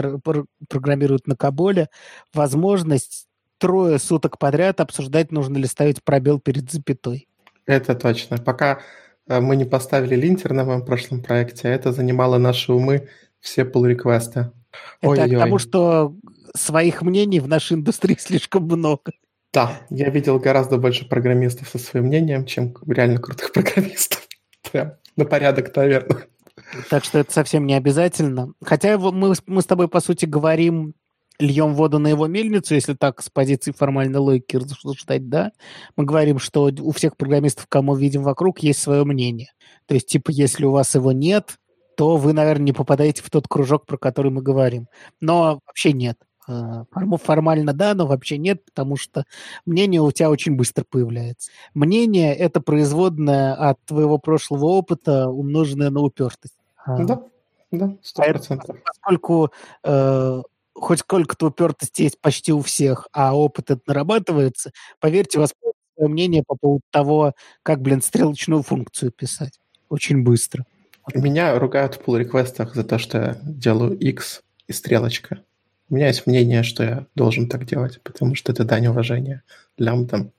программируют 0.70 1.26
на 1.26 1.36
Каболе, 1.36 1.90
возможность 2.36 3.26
трое 3.58 3.98
суток 3.98 4.38
подряд 4.38 4.80
обсуждать, 4.80 5.32
нужно 5.32 5.58
ли 5.58 5.66
ставить 5.66 6.04
пробел 6.04 6.40
перед 6.40 6.72
запятой. 6.72 7.28
Это 7.66 7.96
точно. 7.96 8.38
Пока 8.38 8.82
э, 9.28 9.40
мы 9.40 9.56
не 9.56 9.66
поставили 9.66 10.16
линтер 10.16 10.54
на 10.54 10.66
моем 10.66 10.86
прошлом 10.86 11.24
проекте, 11.24 11.70
а 11.70 11.72
это 11.72 11.92
занимало 11.92 12.38
наши 12.38 12.72
умы 12.72 13.10
все 13.40 13.64
pull-реквесты. 13.64 14.52
Это 15.02 15.28
к 15.28 15.40
тому, 15.40 15.58
что 15.58 16.14
своих 16.56 17.02
мнений 17.02 17.40
в 17.40 17.48
нашей 17.48 17.74
индустрии 17.74 18.16
слишком 18.20 18.66
много. 18.66 19.14
Да, 19.52 19.82
я 19.90 20.10
видел 20.10 20.40
гораздо 20.40 20.78
больше 20.78 21.08
программистов 21.08 21.70
со 21.70 21.80
своим 21.80 22.06
мнением, 22.06 22.46
чем 22.46 22.76
реально 22.88 23.20
крутых 23.20 23.52
программистов. 23.54 24.28
Прям 24.72 24.94
на 25.16 25.26
порядок, 25.26 25.76
наверное. 25.76 26.26
Так 26.90 27.04
что 27.04 27.20
это 27.20 27.32
совсем 27.32 27.66
не 27.66 27.74
обязательно. 27.74 28.54
Хотя 28.64 28.98
мы, 28.98 29.34
мы 29.48 29.62
с 29.62 29.66
тобой, 29.66 29.88
по 29.88 30.02
сути, 30.02 30.26
говорим, 30.26 30.94
льем 31.40 31.74
воду 31.74 32.00
на 32.00 32.10
его 32.10 32.28
мельницу, 32.28 32.76
если 32.76 32.94
так 32.94 33.22
с 33.24 33.30
позиции 33.30 33.72
формальной 33.72 34.20
логики 34.20 34.58
рассуждать, 34.58 35.30
да. 35.30 35.52
Мы 35.96 36.04
говорим, 36.04 36.38
что 36.38 36.66
у 36.66 36.92
всех 36.92 37.18
программистов, 37.18 37.66
кому 37.68 37.96
видим 37.96 38.24
вокруг, 38.24 38.60
есть 38.60 38.82
свое 38.82 39.04
мнение. 39.06 39.52
То 39.88 39.96
есть, 39.96 40.08
типа, 40.08 40.32
если 40.32 40.66
у 40.66 40.72
вас 40.72 40.94
его 40.94 41.12
нет, 41.12 41.58
то 41.98 42.18
вы, 42.18 42.34
наверное, 42.34 42.66
не 42.66 42.74
попадаете 42.74 43.24
в 43.24 43.30
тот 43.30 43.48
кружок, 43.48 43.86
про 43.86 43.98
который 43.98 44.32
мы 44.32 44.42
говорим. 44.42 44.88
Но 45.22 45.60
вообще 45.66 45.94
нет. 45.94 46.18
Э, 46.50 46.84
формально 47.18 47.74
да, 47.74 47.94
но 47.94 48.08
вообще 48.08 48.38
нет, 48.38 48.66
потому 48.66 48.96
что 48.96 49.26
мнение 49.66 50.02
у 50.02 50.12
тебя 50.12 50.30
очень 50.30 50.56
быстро 50.56 50.84
появляется. 50.84 51.52
Мнение– 51.74 52.36
это 52.36 52.60
производное 52.60 53.54
от 53.54 53.80
твоего 53.86 54.18
прошлого 54.18 54.66
опыта, 54.66 55.30
умноженное 55.30 55.92
на 55.92 56.02
упертость. 56.02 56.56
А. 56.86 57.04
Да, 57.04 57.24
да, 57.72 57.98
сто 58.02 58.24
процентов. 58.24 58.78
Поскольку 58.84 59.52
э, 59.84 60.42
хоть 60.74 61.00
сколько-то 61.00 61.48
упертости 61.48 62.02
есть 62.02 62.20
почти 62.20 62.52
у 62.52 62.62
всех, 62.62 63.08
а 63.14 63.36
опыт 63.36 63.70
это 63.70 63.82
нарабатывается, 63.86 64.72
поверьте, 65.00 65.38
у 65.38 65.42
вас 65.42 65.54
свое 65.96 66.10
мнение 66.10 66.44
по 66.46 66.56
поводу 66.56 66.82
того, 66.90 67.34
как, 67.62 67.82
блин, 67.82 68.02
стрелочную 68.02 68.64
функцию 68.64 69.12
писать. 69.12 69.60
Очень 69.90 70.24
быстро. 70.24 70.66
Меня 71.14 71.58
ругают 71.58 71.96
в 71.96 72.02
pull-реквестах 72.02 72.76
за 72.76 72.84
то, 72.84 72.98
что 72.98 73.18
я 73.18 73.38
делаю 73.44 73.98
X 73.98 74.44
и 74.68 74.74
стрелочка. 74.74 75.44
У 75.90 75.96
меня 75.96 76.08
есть 76.08 76.28
мнение, 76.28 76.64
что 76.64 76.84
я 76.84 77.06
должен 77.16 77.50
так 77.50 77.66
делать, 77.66 78.00
потому 78.04 78.36
что 78.36 78.52
это 78.52 78.64
дань 78.64 78.88
уважения 78.88 79.44
лямбдам. 79.78 80.32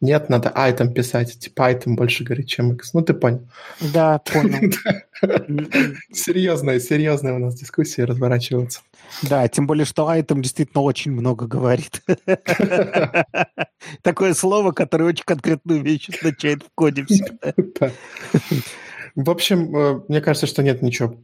Нет, 0.00 0.30
надо 0.30 0.48
айтем 0.48 0.94
писать, 0.94 1.38
типа 1.38 1.66
айтем 1.66 1.94
больше 1.94 2.24
говорит, 2.24 2.48
чем 2.48 2.72
x. 2.72 2.94
Ну, 2.94 3.02
ты 3.02 3.12
понял. 3.12 3.46
Да, 3.92 4.18
понял. 4.18 4.72
Серьезная, 6.12 6.80
серьезная 6.80 7.34
у 7.34 7.38
нас 7.38 7.54
дискуссия 7.54 8.06
разворачивается. 8.06 8.80
Да, 9.22 9.46
тем 9.48 9.66
более, 9.66 9.84
что 9.84 10.08
айтем 10.08 10.40
действительно 10.40 10.82
очень 10.82 11.12
много 11.12 11.46
говорит. 11.46 12.02
Такое 14.02 14.32
слово, 14.32 14.72
которое 14.72 15.04
очень 15.04 15.24
конкретную 15.26 15.82
вещь 15.82 16.08
означает 16.08 16.62
в 16.62 16.68
коде 16.74 17.04
всегда. 17.04 17.52
В 19.16 19.28
общем, 19.28 19.76
э, 19.76 20.00
мне 20.08 20.20
кажется, 20.20 20.46
что 20.46 20.62
нет 20.62 20.82
ничего 20.82 21.16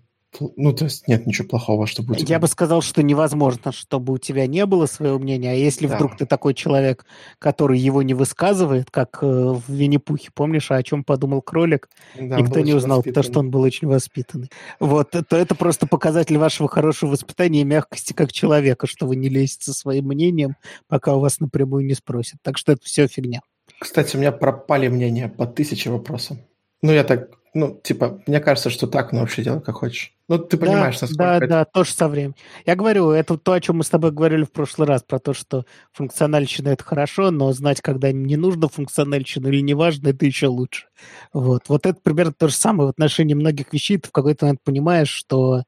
ну, 0.57 0.73
то 0.73 0.85
есть 0.85 1.09
нет 1.09 1.27
ничего 1.27 1.49
плохого, 1.49 1.87
чтобы 1.87 2.13
у 2.13 2.17
тебя... 2.17 2.35
Я 2.35 2.39
бы 2.39 2.47
сказал, 2.47 2.83
что 2.83 3.03
невозможно, 3.03 3.73
чтобы 3.73 4.13
у 4.13 4.19
тебя 4.19 4.47
не 4.47 4.67
было 4.67 4.87
своего 4.87 5.19
мнения, 5.19 5.53
а 5.53 5.55
если 5.55 5.87
да. 5.87 5.97
вдруг 5.97 6.17
ты 6.17 6.27
такой 6.27 6.55
человек, 6.55 7.07
который 7.39 7.79
его 7.79 8.03
не 8.03 8.15
высказывает, 8.15 8.91
как 8.91 9.19
э, 9.23 9.27
в 9.27 9.63
Винни-Пухе, 9.69 10.31
помнишь, 10.35 10.71
о 10.71 10.83
чем 10.83 11.05
подумал 11.05 11.43
кролик? 11.43 11.89
Да, 12.19 12.41
Никто 12.41 12.61
не 12.61 12.75
узнал, 12.75 13.03
потому 13.03 13.25
что 13.25 13.41
он 13.41 13.51
был 13.51 13.63
очень 13.63 13.89
воспитанный. 13.89 14.51
Вот, 14.81 15.11
то 15.11 15.37
это 15.37 15.55
просто 15.55 15.87
показатель 15.87 16.39
вашего 16.39 16.69
хорошего 16.69 17.11
воспитания 17.11 17.63
и 17.63 17.65
мягкости 17.65 18.13
как 18.13 18.33
человека, 18.33 18.87
что 18.87 19.07
вы 19.07 19.17
не 19.17 19.29
лезете 19.29 19.65
со 19.67 19.73
своим 19.73 20.07
мнением, 20.07 20.57
пока 20.89 21.15
у 21.15 21.21
вас 21.21 21.41
напрямую 21.41 21.87
не 21.87 21.95
спросят. 21.95 22.37
Так 22.43 22.59
что 22.59 22.73
это 22.73 22.83
все 22.85 23.07
фигня. 23.07 23.41
Кстати, 23.79 24.17
у 24.17 24.21
меня 24.21 24.33
пропали 24.33 24.89
мнения 24.89 25.29
по 25.29 25.47
тысяче 25.47 25.91
вопросов. 25.91 26.39
Ну, 26.83 26.93
я 26.93 27.05
так 27.05 27.36
ну, 27.57 27.81
типа, 27.83 28.21
мне 28.27 28.39
кажется, 28.39 28.69
что 28.69 28.87
так, 28.87 29.13
но 29.13 29.21
вообще 29.21 29.43
делай 29.43 29.63
как 29.63 29.77
хочешь. 29.77 30.13
Ну, 30.29 30.39
ты 30.39 30.59
понимаешь, 30.59 30.99
да, 30.99 31.07
насколько 31.07 31.17
Да, 31.17 31.37
это... 31.37 31.47
да, 31.47 31.65
тоже 31.65 31.93
со 31.93 32.07
временем. 32.07 32.35
Я 32.67 32.77
говорю, 32.77 33.11
это 33.11 33.39
то, 33.39 33.53
о 33.53 33.61
чем 33.63 33.79
мы 33.79 33.85
с 33.85 33.89
тобой 33.89 34.11
говорили 34.11 34.45
в 34.45 34.53
прошлый 34.53 34.87
раз, 34.87 35.03
про 35.03 35.19
то, 35.19 35.33
что 35.33 35.65
функциональщина— 35.93 36.69
это 36.71 36.85
хорошо, 36.85 37.31
но 37.31 37.51
знать, 37.55 37.81
когда 37.81 38.13
не 38.13 38.37
нужно 38.37 38.69
функциональщину 38.69 39.49
или 39.49 39.63
не 39.63 39.73
важно, 39.73 40.09
это 40.09 40.27
еще 40.27 40.49
лучше. 40.49 40.89
Вот. 41.33 41.63
Вот 41.69 41.87
это 41.87 41.99
примерно 42.03 42.35
то 42.35 42.49
же 42.49 42.55
самое 42.55 42.89
в 42.89 42.91
отношении 42.91 43.33
многих 43.33 43.73
вещей. 43.73 43.97
Ты 43.97 44.11
в 44.11 44.13
какой-то 44.13 44.45
момент 44.45 44.61
понимаешь, 44.63 45.09
что 45.09 45.63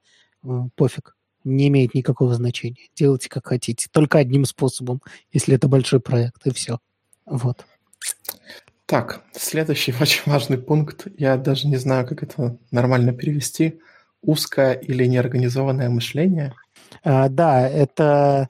э, 0.45 0.49
пофиг, 0.77 1.17
не 1.45 1.69
имеет 1.69 1.95
никакого 1.95 2.35
значения. 2.35 2.89
Делайте 2.95 3.31
как 3.31 3.47
хотите. 3.47 3.89
Только 3.91 4.19
одним 4.19 4.45
способом, 4.45 5.01
если 5.33 5.55
это 5.55 5.69
большой 5.69 6.01
проект, 6.01 6.47
и 6.47 6.53
все. 6.53 6.81
Вот. 7.25 7.65
Так, 8.89 9.21
следующий 9.33 9.95
очень 10.01 10.23
важный 10.25 10.57
пункт. 10.57 11.09
Я 11.19 11.37
даже 11.37 11.69
не 11.69 11.77
знаю, 11.77 12.07
как 12.07 12.23
это 12.23 12.57
нормально 12.71 13.13
перевести. 13.13 13.81
Узкое 14.23 14.73
или 14.73 15.05
неорганизованное 15.05 15.91
мышление? 15.91 16.55
А, 17.05 17.29
да, 17.29 17.69
это 17.69 18.49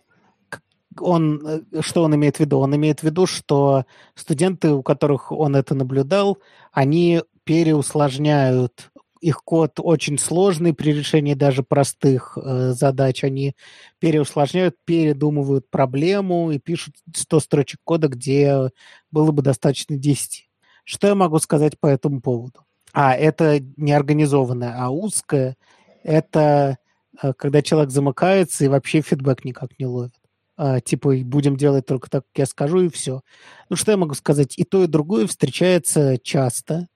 он, 1.01 1.45
э, 1.45 1.80
что 1.80 2.05
он 2.05 2.14
имеет 2.14 2.36
в 2.36 2.41
виду? 2.41 2.59
Он 2.59 2.74
имеет 2.76 3.01
в 3.01 3.03
виду, 3.03 3.26
что 3.26 3.84
студенты, 4.14 4.70
у 4.70 4.82
которых 4.82 5.32
он 5.32 5.57
это 5.57 5.74
наблюдал, 5.74 6.39
они 6.72 7.22
переусложняют 7.43 8.91
их 9.21 9.43
код 9.45 9.73
очень 9.79 10.19
сложный 10.19 10.75
при 10.75 10.93
решении 10.93 11.35
даже 11.35 11.62
простых 11.62 12.37
э, 12.37 12.73
задач. 12.73 13.25
Они 13.25 13.55
переусложняют, 13.99 14.77
передумывают 14.85 15.69
проблему 15.71 16.51
и 16.51 16.59
пишут 16.59 16.95
100 17.14 17.41
строчек 17.41 17.81
кода, 17.85 18.09
где 18.09 18.71
было 19.11 19.31
бы 19.31 19.43
достаточно 19.43 19.97
10. 19.97 20.49
Что 20.85 21.07
я 21.09 21.14
могу 21.14 21.39
сказать 21.39 21.79
по 21.79 21.87
этому 21.87 22.21
поводу? 22.21 22.64
А, 22.93 23.14
это 23.14 23.61
не 23.77 23.93
организованное, 23.93 24.75
а 24.79 24.91
узкое. 24.91 25.57
Это 26.03 26.79
э, 27.23 27.33
когда 27.35 27.62
человек 27.62 27.91
замыкается 27.91 28.64
и 28.64 28.69
вообще 28.69 29.03
фидбэк 29.03 29.45
никак 29.45 29.79
не 29.79 29.87
ловит. 29.87 30.14
А, 30.57 30.81
типа, 30.81 31.14
будем 31.25 31.57
делать 31.57 31.87
только 31.87 32.11
так, 32.11 32.25
как 32.25 32.39
я 32.39 32.47
скажу, 32.47 32.81
и 32.81 32.89
все. 32.89 33.21
Ну, 33.69 33.77
что 33.77 33.93
я 33.93 33.97
могу 33.97 34.14
сказать? 34.14 34.59
И 34.59 34.64
то, 34.64 34.83
и 34.83 34.89
другое 34.89 35.27
встречается 35.27 36.19
часто. 36.19 36.89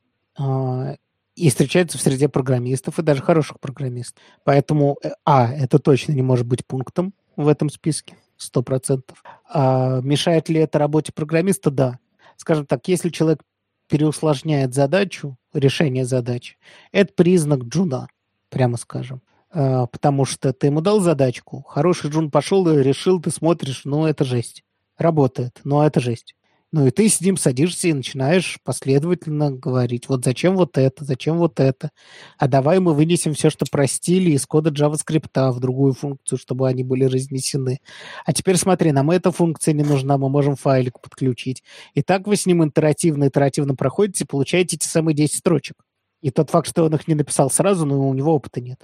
А, 1.34 1.40
и 1.40 1.48
встречается 1.48 1.98
в 1.98 2.00
среде 2.00 2.28
программистов, 2.28 2.98
и 2.98 3.02
даже 3.02 3.22
хороших 3.22 3.60
программистов. 3.60 4.22
Поэтому, 4.44 4.98
э, 5.02 5.10
а, 5.24 5.52
это 5.52 5.78
точно 5.78 6.12
не 6.12 6.22
может 6.22 6.46
быть 6.46 6.66
пунктом 6.66 7.14
в 7.36 7.48
этом 7.48 7.70
списке, 7.70 8.16
сто 8.36 8.62
процентов. 8.62 9.22
А 9.48 10.00
мешает 10.00 10.48
ли 10.48 10.60
это 10.60 10.78
работе 10.78 11.12
программиста? 11.12 11.70
Да. 11.70 11.98
Скажем 12.36 12.66
так, 12.66 12.86
если 12.88 13.10
человек 13.10 13.42
переусложняет 13.88 14.74
задачу, 14.74 15.36
решение 15.52 16.04
задачи, 16.04 16.56
это 16.92 17.12
признак 17.14 17.64
джуна, 17.64 18.08
прямо 18.48 18.76
скажем. 18.76 19.22
А, 19.50 19.86
потому 19.86 20.24
что 20.24 20.52
ты 20.52 20.68
ему 20.68 20.80
дал 20.80 21.00
задачку, 21.00 21.62
хороший 21.62 22.10
джун 22.10 22.30
пошел 22.30 22.68
и 22.68 22.82
решил, 22.82 23.20
ты 23.20 23.30
смотришь, 23.30 23.82
ну, 23.84 24.06
это 24.06 24.24
жесть. 24.24 24.64
Работает, 24.98 25.60
но 25.64 25.84
это 25.86 26.00
жесть. 26.00 26.34
Ну 26.72 26.86
и 26.86 26.90
ты 26.90 27.06
с 27.06 27.20
ним 27.20 27.36
садишься 27.36 27.88
и 27.88 27.92
начинаешь 27.92 28.58
последовательно 28.64 29.50
говорить, 29.50 30.08
вот 30.08 30.24
зачем 30.24 30.56
вот 30.56 30.78
это, 30.78 31.04
зачем 31.04 31.36
вот 31.36 31.60
это, 31.60 31.90
а 32.38 32.48
давай 32.48 32.80
мы 32.80 32.94
вынесем 32.94 33.34
все, 33.34 33.50
что 33.50 33.66
простили 33.70 34.30
из 34.30 34.46
кода 34.46 34.70
JavaScript 34.70 35.50
в 35.50 35.60
другую 35.60 35.92
функцию, 35.92 36.38
чтобы 36.38 36.66
они 36.66 36.82
были 36.82 37.04
разнесены. 37.04 37.80
А 38.24 38.32
теперь 38.32 38.56
смотри, 38.56 38.90
нам 38.92 39.10
эта 39.10 39.30
функция 39.30 39.74
не 39.74 39.82
нужна, 39.82 40.16
мы 40.16 40.30
можем 40.30 40.56
файлик 40.56 40.98
подключить. 40.98 41.62
И 41.92 42.00
так 42.00 42.26
вы 42.26 42.36
с 42.36 42.46
ним 42.46 42.64
интерактивно, 42.64 43.28
итеративно 43.28 43.74
проходите, 43.74 44.24
получаете 44.24 44.78
те 44.78 44.88
самые 44.88 45.14
10 45.14 45.36
строчек. 45.36 45.76
И 46.22 46.30
тот 46.30 46.48
факт, 46.48 46.68
что 46.68 46.84
он 46.84 46.94
их 46.94 47.06
не 47.06 47.14
написал 47.14 47.50
сразу, 47.50 47.84
ну, 47.84 48.08
у 48.08 48.14
него 48.14 48.34
опыта 48.34 48.62
нет. 48.62 48.80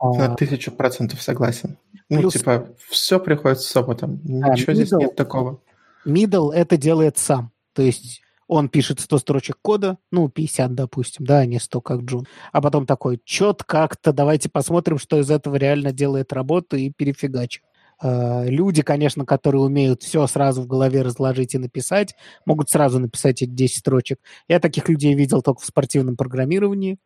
На 0.00 0.34
тысячу 0.34 0.72
процентов 0.72 1.20
согласен. 1.20 1.76
Ну, 2.08 2.20
Плюс... 2.20 2.32
типа, 2.32 2.68
все 2.88 3.20
приходит 3.20 3.60
с 3.60 3.76
опытом. 3.76 4.20
Ничего 4.24 4.72
а, 4.72 4.74
здесь 4.74 4.92
нет 4.92 5.14
такого. 5.14 5.60
Middle 6.06 6.52
это 6.52 6.76
делает 6.76 7.18
сам. 7.18 7.52
То 7.72 7.82
есть 7.82 8.22
он 8.50 8.68
пишет 8.68 8.98
100 8.98 9.18
строчек 9.18 9.56
кода, 9.62 9.96
ну, 10.10 10.28
50, 10.28 10.74
допустим, 10.74 11.24
да, 11.24 11.38
а 11.38 11.46
не 11.46 11.60
100, 11.60 11.80
как 11.80 12.00
Джун. 12.00 12.26
А 12.50 12.60
потом 12.60 12.84
такой, 12.84 13.20
чет 13.24 13.62
как-то, 13.62 14.12
давайте 14.12 14.48
посмотрим, 14.48 14.98
что 14.98 15.20
из 15.20 15.30
этого 15.30 15.54
реально 15.54 15.92
делает 15.92 16.32
работу 16.32 16.76
и 16.76 16.90
перефигачим. 16.90 17.62
Uh, 18.02 18.48
люди, 18.48 18.80
конечно, 18.82 19.26
которые 19.26 19.60
умеют 19.60 20.02
все 20.02 20.26
сразу 20.26 20.62
в 20.62 20.66
голове 20.66 21.02
разложить 21.02 21.54
и 21.54 21.58
написать, 21.58 22.16
могут 22.46 22.70
сразу 22.70 22.98
написать 22.98 23.42
эти 23.42 23.50
10 23.50 23.76
строчек. 23.76 24.18
Я 24.48 24.58
таких 24.58 24.88
людей 24.88 25.14
видел 25.14 25.42
только 25.42 25.60
в 25.60 25.66
спортивном 25.66 26.16
программировании, 26.16 26.98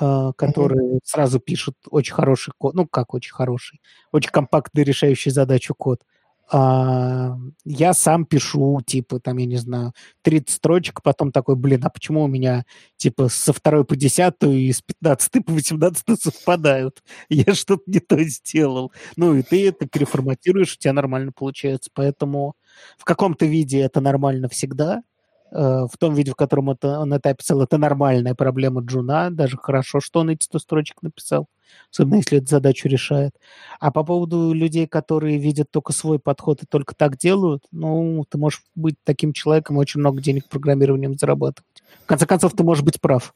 uh, 0.00 0.32
которые 0.36 0.96
mm-hmm. 0.96 1.00
сразу 1.04 1.38
пишут 1.38 1.76
очень 1.88 2.14
хороший 2.14 2.52
код, 2.58 2.74
ну, 2.74 2.86
как 2.86 3.14
очень 3.14 3.32
хороший, 3.32 3.80
очень 4.12 4.32
компактный 4.32 4.82
решающий 4.82 5.30
задачу 5.30 5.72
код. 5.74 6.02
А, 6.02 6.19
я 6.52 7.94
сам 7.94 8.24
пишу, 8.26 8.80
типа, 8.84 9.20
там, 9.20 9.36
я 9.38 9.46
не 9.46 9.56
знаю, 9.56 9.92
30 10.22 10.56
строчек, 10.56 11.02
потом 11.02 11.32
такой, 11.32 11.56
блин, 11.56 11.82
а 11.84 11.90
почему 11.90 12.24
у 12.24 12.26
меня, 12.28 12.64
типа, 12.96 13.28
со 13.28 13.52
второй 13.52 13.84
по 13.84 13.96
десятую 13.96 14.58
и 14.58 14.72
с 14.72 14.82
15 14.82 15.44
по 15.44 15.52
18 15.52 16.20
совпадают? 16.20 17.02
Я 17.28 17.54
что-то 17.54 17.82
не 17.86 18.00
то 18.00 18.22
сделал. 18.24 18.92
Ну, 19.16 19.34
и 19.36 19.42
ты 19.42 19.68
это 19.68 19.86
переформатируешь, 19.86 20.74
у 20.74 20.78
тебя 20.78 20.92
нормально 20.92 21.32
получается. 21.32 21.90
Поэтому 21.94 22.54
в 22.98 23.04
каком-то 23.04 23.46
виде 23.46 23.80
это 23.80 24.00
нормально 24.00 24.48
всегда, 24.48 25.02
в 25.50 25.90
том 25.98 26.14
виде, 26.14 26.32
в 26.32 26.36
котором 26.36 26.70
это, 26.70 27.00
он 27.00 27.12
это 27.12 27.30
описал, 27.30 27.62
это 27.62 27.78
нормальная 27.78 28.34
проблема 28.34 28.82
Джуна, 28.82 29.30
даже 29.30 29.56
хорошо, 29.56 30.00
что 30.00 30.20
он 30.20 30.30
эти 30.30 30.44
100 30.44 30.58
строчек 30.58 31.02
написал, 31.02 31.48
особенно 31.92 32.16
если 32.16 32.38
эту 32.38 32.46
задачу 32.48 32.88
решает. 32.88 33.34
А 33.80 33.90
по 33.90 34.04
поводу 34.04 34.52
людей, 34.52 34.86
которые 34.86 35.38
видят 35.38 35.70
только 35.70 35.92
свой 35.92 36.18
подход 36.18 36.62
и 36.62 36.66
только 36.66 36.94
так 36.94 37.16
делают, 37.16 37.64
ну, 37.72 38.24
ты 38.28 38.38
можешь 38.38 38.62
быть 38.74 38.96
таким 39.04 39.32
человеком 39.32 39.76
и 39.76 39.80
очень 39.80 40.00
много 40.00 40.20
денег 40.20 40.46
программированием 40.48 41.18
зарабатывать. 41.18 41.82
В 42.04 42.06
конце 42.06 42.26
концов, 42.26 42.54
ты 42.54 42.62
можешь 42.62 42.84
быть 42.84 43.00
прав. 43.00 43.34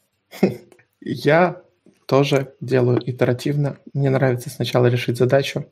Я 1.01 1.63
тоже 2.07 2.55
делаю 2.61 3.01
итеративно. 3.09 3.79
Мне 3.93 4.11
нравится 4.11 4.51
сначала 4.51 4.87
решить 4.87 5.19
задачу, 5.19 5.67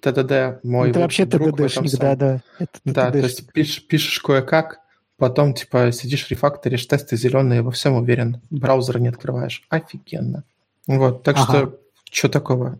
ТДД 0.00 0.64
мой 0.64 0.88
ну, 0.88 0.94
Ты 0.94 1.00
вообще 1.00 1.26
ТДДшник, 1.26 1.98
да, 1.98 2.16
да. 2.16 2.42
Это 2.58 2.80
да, 2.84 3.10
то 3.12 3.18
есть 3.18 3.52
пишешь, 3.52 3.86
пишешь 3.86 4.18
кое-как, 4.18 4.80
Потом, 5.22 5.54
типа, 5.54 5.92
сидишь, 5.92 6.28
рефакторишь, 6.30 6.84
тесты 6.84 7.16
зеленые, 7.16 7.62
во 7.62 7.70
всем 7.70 7.94
уверен. 7.94 8.40
Браузер 8.50 8.98
не 8.98 9.06
открываешь. 9.06 9.62
Офигенно. 9.68 10.42
Вот, 10.88 11.22
так 11.22 11.36
ага. 11.36 11.44
что, 11.44 11.78
что 12.10 12.28
такого? 12.28 12.76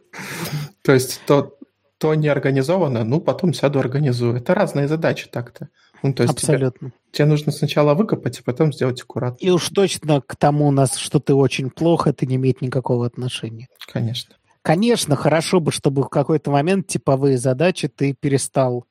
То 0.82 0.92
есть, 0.92 1.22
то, 1.26 1.56
то 1.96 2.14
не 2.14 2.28
организовано, 2.28 3.04
ну, 3.04 3.22
потом 3.22 3.54
сяду 3.54 3.78
организую. 3.78 4.36
Это 4.36 4.54
разные 4.54 4.86
задачи 4.86 5.30
так-то. 5.32 5.70
Ну, 6.02 6.12
то 6.12 6.24
есть 6.24 6.34
Абсолютно. 6.34 6.90
Тебе, 6.90 6.98
тебе 7.10 7.24
нужно 7.24 7.52
сначала 7.52 7.94
выкопать, 7.94 8.40
а 8.40 8.42
потом 8.42 8.70
сделать 8.74 9.00
аккуратно. 9.00 9.42
И 9.42 9.48
уж 9.48 9.70
точно 9.70 10.20
к 10.20 10.36
тому 10.36 10.68
у 10.68 10.72
нас, 10.72 10.96
что 10.96 11.20
ты 11.20 11.32
очень 11.32 11.70
плохо, 11.70 12.10
это 12.10 12.26
не 12.26 12.34
имеет 12.34 12.60
никакого 12.60 13.06
отношения. 13.06 13.68
Конечно. 13.90 14.34
Конечно, 14.60 15.16
хорошо 15.16 15.58
бы, 15.58 15.72
чтобы 15.72 16.02
в 16.02 16.10
какой-то 16.10 16.50
момент 16.50 16.88
типовые 16.88 17.38
задачи 17.38 17.88
ты 17.88 18.12
перестал 18.12 18.84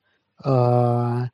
э, 0.44 1.28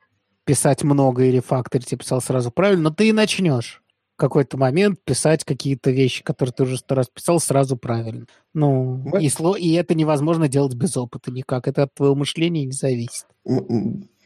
писать 0.49 0.83
много 0.83 1.25
и 1.25 1.31
рефакторить, 1.31 1.91
я 1.91 1.97
писал 1.99 2.21
сразу 2.21 2.49
правильно, 2.49 2.85
но 2.85 2.89
ты 2.89 3.09
и 3.09 3.13
начнешь 3.13 3.83
в 4.15 4.19
какой-то 4.19 4.57
момент 4.57 4.99
писать 5.05 5.43
какие-то 5.43 5.91
вещи, 5.91 6.23
которые 6.23 6.51
ты 6.53 6.63
уже 6.63 6.77
сто 6.77 6.95
раз 6.95 7.07
писал, 7.07 7.39
сразу 7.39 7.77
правильно. 7.77 8.25
Ну, 8.55 8.95
Мы... 9.05 9.23
и, 9.23 9.29
сло... 9.29 9.55
и 9.55 9.73
это 9.73 9.93
невозможно 9.93 10.47
делать 10.47 10.73
без 10.73 10.97
опыта 10.97 11.29
никак. 11.29 11.67
Это 11.67 11.83
от 11.83 11.93
твоего 11.93 12.15
мышления 12.15 12.65
не 12.65 12.71
зависит. 12.71 13.27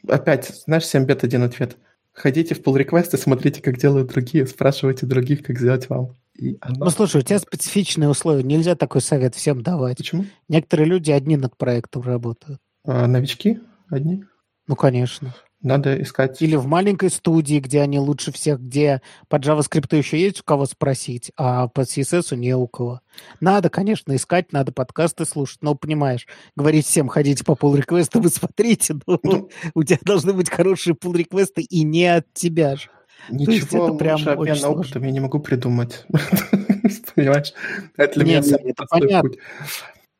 Опять, 0.08 0.64
знаешь, 0.66 0.86
7 0.86 1.04
бет, 1.04 1.26
один 1.26 1.44
ответ. 1.44 1.76
Ходите 2.14 2.56
в 2.56 2.62
pull 2.62 2.78
реквесты 2.78 3.18
смотрите, 3.18 3.62
как 3.62 3.78
делают 3.78 4.08
другие, 4.08 4.48
спрашивайте 4.48 5.06
других, 5.06 5.44
как 5.44 5.60
сделать 5.60 5.90
вам. 5.90 6.16
И 6.40 6.58
оно... 6.62 6.86
Ну, 6.86 6.90
слушай, 6.90 7.18
у 7.18 7.22
тебя 7.22 7.40
специфичные 7.40 8.08
условия, 8.08 8.44
нельзя 8.44 8.76
такой 8.76 9.02
совет 9.02 9.36
всем 9.36 9.62
давать. 9.62 9.98
Почему? 9.98 10.26
Некоторые 10.48 10.88
люди 10.88 11.12
одни 11.12 11.36
над 11.36 11.58
проектом 11.58 12.04
работают. 12.04 12.62
А, 12.86 13.08
новички 13.08 13.60
одни? 13.90 14.24
Ну, 14.68 14.78
конечно. 14.78 15.36
Надо 15.64 16.02
искать... 16.02 16.42
Или 16.42 16.58
в 16.58 16.68
маленькой 16.68 17.10
студии, 17.10 17.60
где 17.60 17.80
они 17.80 17.98
лучше 17.98 18.34
всех, 18.34 18.60
где 18.60 19.02
по 19.30 19.38
JavaScript 19.38 19.96
еще 19.96 20.20
есть 20.20 20.42
у 20.42 20.44
кого 20.44 20.66
спросить, 20.66 21.32
а 21.38 21.70
по 21.70 21.82
CSS 21.82 22.36
не 22.36 22.54
у 22.54 22.68
кого. 22.68 23.00
Надо, 23.40 23.70
конечно, 23.70 24.14
искать, 24.14 24.52
надо 24.52 24.74
подкасты 24.74 25.26
слушать, 25.26 25.60
но, 25.62 25.74
понимаешь, 25.74 26.28
говорить 26.58 26.86
всем, 26.86 27.08
ходите 27.08 27.46
по 27.46 27.54
pull 27.54 27.78
реквесту 27.78 28.20
вы 28.20 28.30
смотрите, 28.30 28.96
но 29.08 29.20
ну, 29.24 29.50
у 29.74 29.84
тебя 29.84 30.00
должны 30.02 30.34
быть 30.34 30.50
хорошие 30.50 30.96
pull 30.96 31.16
реквесты 31.18 31.62
и 31.62 31.84
не 31.84 32.08
от 32.08 32.26
тебя 32.34 32.76
же. 32.76 32.90
Ничего 33.30 33.96
прям 33.96 34.16
лучше 34.16 34.30
обмена 34.32 34.70
опытом 34.70 35.04
я 35.04 35.12
не 35.12 35.22
могу 35.22 35.40
придумать. 35.40 36.06
Понимаешь? 37.16 37.54
Это 37.96 38.20
для 38.20 38.26
меня 38.26 38.40
это 38.40 38.86
понятно. 38.90 39.32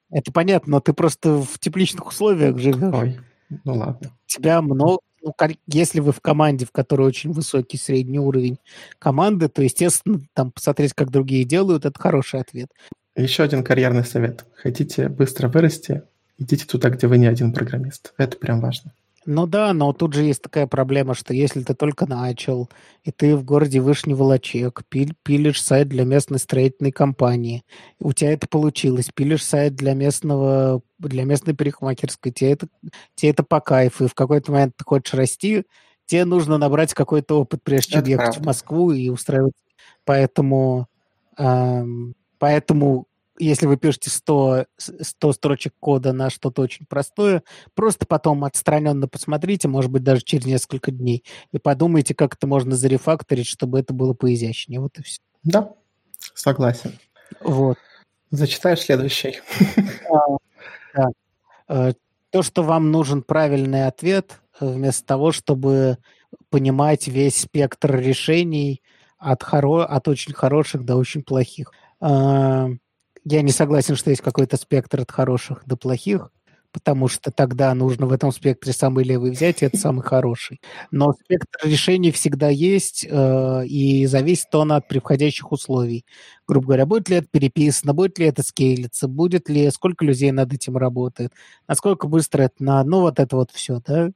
Это 0.10 0.32
понятно, 0.32 0.72
но 0.72 0.80
ты 0.80 0.94
просто 0.94 1.38
в 1.38 1.60
тепличных 1.60 2.08
условиях 2.08 2.58
живешь. 2.60 2.94
Ой, 2.94 3.20
ну 3.66 3.74
ладно. 3.74 4.12
Тебя 4.26 4.62
много, 4.62 5.00
ну, 5.24 5.34
если 5.68 6.00
вы 6.02 6.12
в 6.12 6.20
команде, 6.20 6.66
в 6.66 6.72
которой 6.72 7.08
очень 7.08 7.32
высокий 7.32 7.78
средний 7.78 8.20
уровень 8.20 8.60
команды, 9.00 9.48
то, 9.48 9.64
естественно, 9.64 10.22
там 10.34 10.52
посмотреть, 10.52 10.94
как 10.94 11.10
другие 11.10 11.46
делают, 11.46 11.86
это 11.86 12.00
хороший 12.00 12.42
ответ. 12.42 12.68
Еще 13.16 13.44
один 13.44 13.64
карьерный 13.64 14.04
совет. 14.04 14.46
Хотите 14.56 15.08
быстро 15.08 15.48
вырасти, 15.48 16.04
идите 16.38 16.66
туда, 16.66 16.90
где 16.90 17.08
вы 17.08 17.18
не 17.18 17.28
один 17.28 17.54
программист. 17.54 18.14
Это 18.18 18.38
прям 18.38 18.60
важно. 18.60 18.92
Ну 19.26 19.48
да, 19.48 19.72
но 19.74 19.94
тут 19.94 20.14
же 20.14 20.24
есть 20.24 20.42
такая 20.42 20.68
проблема, 20.68 21.14
что 21.14 21.34
если 21.34 21.64
ты 21.64 21.74
только 21.74 22.06
начал, 22.06 22.70
и 23.04 23.12
ты 23.12 23.38
в 23.38 23.46
городе 23.46 23.80
Вышний 23.80 24.14
Волочек, 24.14 24.84
пиль, 24.90 25.14
пилишь 25.24 25.62
сайт 25.62 25.88
для 25.88 26.04
местной 26.04 26.40
строительной 26.40 26.92
компании, 26.92 27.64
у 28.00 28.12
тебя 28.12 28.34
это 28.34 28.48
получилось, 28.50 29.12
пилишь 29.16 29.46
сайт 29.46 29.76
для 29.76 29.94
местного, 29.94 30.82
для 31.00 31.24
местной 31.24 31.54
парикмахерской, 31.56 32.34
тебе 32.34 32.52
это, 32.52 32.68
тебе 33.16 33.32
это 33.32 33.44
по 33.44 33.62
кайфу, 33.62 34.06
и 34.06 34.08
в 34.10 34.14
какой-то 34.14 34.52
момент 34.52 34.74
ты 34.76 34.84
хочешь 34.84 35.14
расти, 35.14 35.64
тебе 36.06 36.26
нужно 36.26 36.58
набрать 36.58 36.94
какой-то 36.94 37.40
опыт, 37.40 37.62
прежде 37.64 37.94
чем 37.94 38.02
это 38.02 38.10
ехать 38.10 38.36
правда. 38.36 38.42
в 38.42 38.46
Москву 38.46 38.92
и 38.92 39.08
устраивать. 39.08 39.54
Поэтому, 40.06 40.88
эм, 41.38 42.16
поэтому 42.40 43.08
если 43.40 43.66
вы 43.66 43.78
пишете 43.78 44.10
100, 44.10 44.66
100 44.78 45.34
строчек 45.34 45.74
кода 45.80 46.14
на 46.14 46.30
что-то 46.30 46.62
очень 46.62 46.86
простое, 46.86 47.44
просто 47.74 48.06
потом 48.06 48.44
отстраненно 48.44 49.08
посмотрите, 49.08 49.68
может 49.68 49.92
быть, 49.92 50.04
даже 50.04 50.22
через 50.22 50.46
несколько 50.46 50.92
дней, 50.92 51.24
и 51.52 51.58
подумайте, 51.58 52.14
как 52.14 52.36
это 52.36 52.48
можно 52.48 52.76
зарефакторить, 52.76 53.48
чтобы 53.48 53.80
это 53.80 53.94
было 53.94 54.14
поизящнее. 54.14 54.80
Вот 54.80 54.98
и 55.00 55.04
все. 55.04 55.22
Да. 55.44 55.74
Согласен. 56.34 56.98
Вот. 57.42 57.78
Зачитаешь 58.32 58.82
следующий. 58.82 59.42
Да. 60.96 61.08
Э, 61.68 61.94
то, 62.30 62.42
что 62.44 62.64
вам 62.64 62.92
нужен 62.92 63.24
правильный 63.24 63.88
ответ, 63.88 64.40
э, 64.60 64.66
вместо 64.66 65.06
того, 65.06 65.32
чтобы 65.32 65.98
понимать 66.50 67.08
весь 67.08 67.42
спектр 67.42 67.96
решений 67.96 68.82
от, 69.18 69.44
хоро... 69.44 69.86
от 69.86 70.08
очень 70.08 70.34
хороших 70.34 70.86
до 70.86 70.96
очень 70.96 71.24
плохих. 71.24 71.72
Э, 72.02 72.70
я 73.26 73.42
не 73.42 73.52
согласен, 73.52 73.96
что 73.96 74.10
есть 74.10 74.22
какой-то 74.22 74.58
спектр 74.58 75.02
от 75.02 75.12
хороших 75.12 75.64
до 75.66 75.78
плохих 75.78 76.30
потому 76.74 77.08
что 77.08 77.32
тогда 77.32 77.74
нужно 77.74 78.08
в 78.08 78.12
этом 78.12 78.32
спектре 78.32 78.74
самый 78.74 79.06
левый 79.06 79.32
взять, 79.32 79.62
и 79.62 79.66
это 79.66 79.78
самый 79.78 80.02
хороший. 80.02 80.60
Но 80.92 81.14
спектр 81.14 81.60
решений 81.64 82.12
всегда 82.12 82.50
есть, 82.50 83.06
э, 83.08 83.66
и 83.68 84.06
зависит 84.08 84.54
он 84.56 84.72
от 84.72 84.88
приходящих 84.88 85.52
условий. 85.52 86.04
Грубо 86.48 86.66
говоря, 86.68 86.86
будет 86.86 87.10
ли 87.10 87.18
это 87.18 87.28
переписано, 87.32 87.94
будет 87.94 88.18
ли 88.18 88.26
это 88.26 88.42
скейлиться, 88.42 89.08
будет 89.08 89.50
ли, 89.50 89.70
сколько 89.70 90.04
людей 90.04 90.32
над 90.32 90.52
этим 90.52 90.76
работает, 90.76 91.32
насколько 91.68 92.08
быстро 92.08 92.44
это 92.44 92.56
на... 92.60 92.84
Ну, 92.84 93.02
вот 93.02 93.20
это 93.20 93.36
вот 93.36 93.52
все, 93.52 93.80
да? 93.86 94.10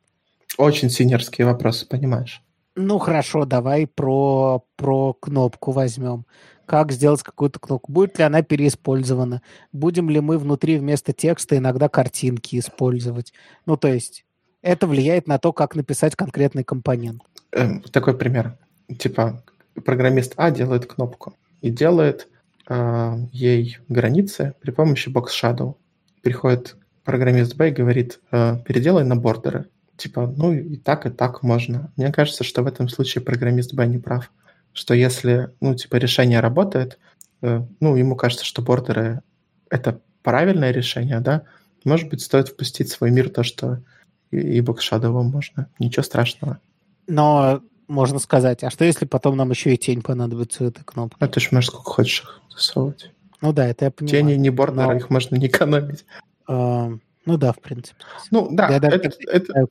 Очень 0.57 0.89
синерские 0.89 1.45
вопросы, 1.45 1.87
понимаешь? 1.87 2.41
Ну, 2.79 2.99
хорошо, 2.99 3.45
давай 3.45 3.87
про, 3.87 4.63
про 4.75 5.13
кнопку 5.13 5.71
возьмем 5.71 6.25
как 6.67 6.91
сделать 6.91 7.23
какую-то 7.23 7.59
кнопку, 7.59 7.91
будет 7.91 8.19
ли 8.19 8.25
она 8.25 8.43
переиспользована, 8.43 9.41
будем 9.71 10.09
ли 10.09 10.19
мы 10.19 10.37
внутри 10.37 10.77
вместо 10.77 11.13
текста 11.13 11.57
иногда 11.57 11.87
картинки 11.87 12.59
использовать. 12.59 13.33
Ну, 13.65 13.77
то 13.77 13.87
есть 13.87 14.25
это 14.61 14.85
влияет 14.85 15.27
на 15.27 15.39
то, 15.39 15.53
как 15.53 15.75
написать 15.75 16.15
конкретный 16.15 16.65
компонент. 16.65 17.21
Эм, 17.53 17.81
такой 17.81 18.17
пример. 18.17 18.57
Типа 18.99 19.43
программист 19.85 20.33
А 20.35 20.51
делает 20.51 20.85
кнопку 20.85 21.35
и 21.61 21.69
делает 21.69 22.27
э, 22.67 23.13
ей 23.31 23.77
границы 23.87 24.53
при 24.59 24.71
помощи 24.71 25.09
Box 25.09 25.27
Shadow. 25.41 25.75
Приходит 26.21 26.75
программист 27.05 27.55
Б 27.55 27.69
и 27.69 27.73
говорит, 27.73 28.19
э, 28.31 28.57
переделай 28.65 29.05
на 29.05 29.15
бордеры. 29.15 29.67
Типа, 29.97 30.33
ну 30.37 30.53
и 30.53 30.77
так, 30.77 31.05
и 31.05 31.09
так 31.09 31.43
можно. 31.43 31.91
Мне 31.97 32.11
кажется, 32.11 32.43
что 32.43 32.63
в 32.63 32.67
этом 32.67 32.87
случае 32.87 33.23
программист 33.23 33.73
Б 33.73 33.85
не 33.87 33.97
прав 33.97 34.31
что 34.77 34.93
если, 34.93 35.49
ну, 35.59 35.73
типа, 35.73 35.95
решение 35.95 36.39
работает, 36.39 36.99
э, 37.41 37.63
ну, 37.79 37.95
ему 37.95 38.15
кажется, 38.15 38.45
что 38.45 38.61
бордеры— 38.61 39.21
это 39.71 40.01
правильное 40.21 40.71
решение, 40.71 41.19
да, 41.19 41.43
может 41.83 42.09
быть, 42.09 42.21
стоит 42.21 42.49
впустить 42.49 42.89
в 42.89 42.95
свой 42.95 43.09
мир 43.09 43.29
то, 43.29 43.41
что 43.41 43.81
и 44.29 44.59
Shadow 44.59 45.23
можно. 45.23 45.67
Ничего 45.79 46.03
страшного. 46.03 46.59
Но 47.07 47.61
можно 47.87 48.19
сказать, 48.19 48.63
а 48.63 48.69
что 48.69 48.85
если 48.85 49.05
потом 49.05 49.35
нам 49.35 49.49
еще 49.49 49.73
и 49.73 49.77
тень 49.77 50.03
понадобится 50.03 50.65
этой 50.65 50.83
кнопкой? 50.83 51.27
А 51.27 51.31
ты 51.31 51.39
ж 51.39 51.51
можешь 51.51 51.69
сколько 51.69 51.89
хочешь 51.89 52.21
их 52.21 52.41
засовывать. 52.55 53.11
Ну 53.41 53.53
да, 53.53 53.67
это 53.67 53.85
я 53.85 53.91
понимаю. 53.91 54.11
Тени 54.11 54.33
не 54.33 54.49
бордеры, 54.49 54.87
но... 54.87 54.93
их 54.93 55.09
можно 55.09 55.37
не 55.37 55.47
экономить. 55.47 56.05
Uh, 56.47 56.99
ну 57.25 57.37
да, 57.37 57.51
в 57.51 57.59
принципе. 57.59 58.03
Ну 58.31 58.49
да, 58.51 58.69
я 58.69 58.77
это, 58.77 59.11
это, 59.27 59.67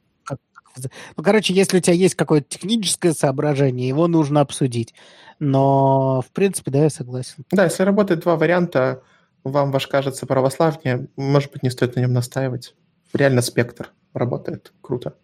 ну, 1.16 1.22
короче, 1.22 1.54
если 1.54 1.78
у 1.78 1.80
тебя 1.80 1.94
есть 1.94 2.14
какое-то 2.14 2.46
техническое 2.48 3.12
соображение, 3.12 3.88
его 3.88 4.06
нужно 4.08 4.40
обсудить. 4.40 4.94
Но, 5.38 6.22
в 6.22 6.32
принципе, 6.32 6.70
да, 6.70 6.84
я 6.84 6.90
согласен. 6.90 7.44
Да, 7.50 7.64
если 7.64 7.82
работает 7.82 8.20
два 8.20 8.36
варианта, 8.36 9.02
вам 9.44 9.70
ваш 9.70 9.86
кажется 9.86 10.26
православнее, 10.26 11.08
может 11.16 11.52
быть, 11.52 11.62
не 11.62 11.70
стоит 11.70 11.96
на 11.96 12.00
нем 12.00 12.12
настаивать. 12.12 12.74
Реально 13.12 13.42
спектр 13.42 13.92
работает. 14.12 14.72
Круто. 14.80 15.14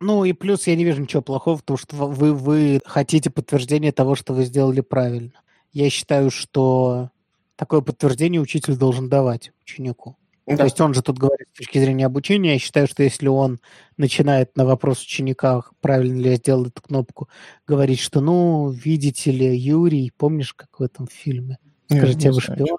Ну 0.00 0.24
и 0.24 0.32
плюс 0.32 0.66
я 0.66 0.74
не 0.74 0.84
вижу 0.84 1.00
ничего 1.00 1.22
плохого 1.22 1.56
в 1.56 1.62
том, 1.62 1.76
что 1.76 1.94
вы, 1.94 2.34
вы 2.34 2.80
хотите 2.84 3.30
подтверждение 3.30 3.92
того, 3.92 4.14
что 4.16 4.34
вы 4.34 4.44
сделали 4.44 4.80
правильно. 4.80 5.32
Я 5.72 5.88
считаю, 5.90 6.30
что 6.30 7.10
такое 7.56 7.80
подтверждение 7.82 8.40
учитель 8.40 8.76
должен 8.76 9.08
давать 9.08 9.52
ученику. 9.62 10.16
Да. 10.46 10.56
То 10.56 10.64
есть 10.64 10.80
он 10.80 10.92
же 10.92 11.02
тут 11.02 11.18
говорит 11.18 11.46
с 11.54 11.58
точки 11.58 11.78
зрения 11.78 12.06
обучения. 12.06 12.54
Я 12.54 12.58
считаю, 12.58 12.88
что 12.88 13.02
если 13.02 13.28
он 13.28 13.60
начинает 13.96 14.56
на 14.56 14.64
вопрос 14.64 15.02
ученика, 15.02 15.62
правильно 15.80 16.20
ли 16.20 16.30
я 16.30 16.36
сделал 16.36 16.66
эту 16.66 16.82
кнопку, 16.82 17.28
говорить, 17.66 18.00
что, 18.00 18.20
ну, 18.20 18.70
видите 18.70 19.30
ли, 19.30 19.56
Юрий, 19.56 20.12
помнишь, 20.16 20.52
как 20.52 20.80
в 20.80 20.82
этом 20.82 21.06
фильме? 21.06 21.58
Скажите, 21.88 22.32
вы 22.32 22.40
шпион? 22.40 22.78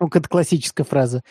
Ну, 0.00 0.06
это 0.06 0.28
классическая 0.28 0.84
фраза. 0.84 1.22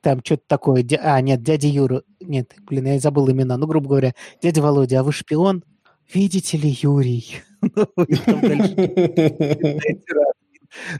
Там 0.00 0.20
что-то 0.24 0.42
такое. 0.46 0.84
А, 1.00 1.20
нет, 1.20 1.42
дядя 1.42 1.68
Юра. 1.68 2.02
Нет, 2.20 2.54
блин, 2.66 2.86
я 2.86 2.98
забыл 2.98 3.30
имена. 3.30 3.56
Ну, 3.56 3.66
грубо 3.66 3.88
говоря, 3.88 4.14
дядя 4.42 4.62
Володя, 4.62 5.00
а 5.00 5.02
вы 5.02 5.12
шпион? 5.12 5.64
Видите 6.12 6.56
ли, 6.56 6.76
Юрий? 6.82 7.42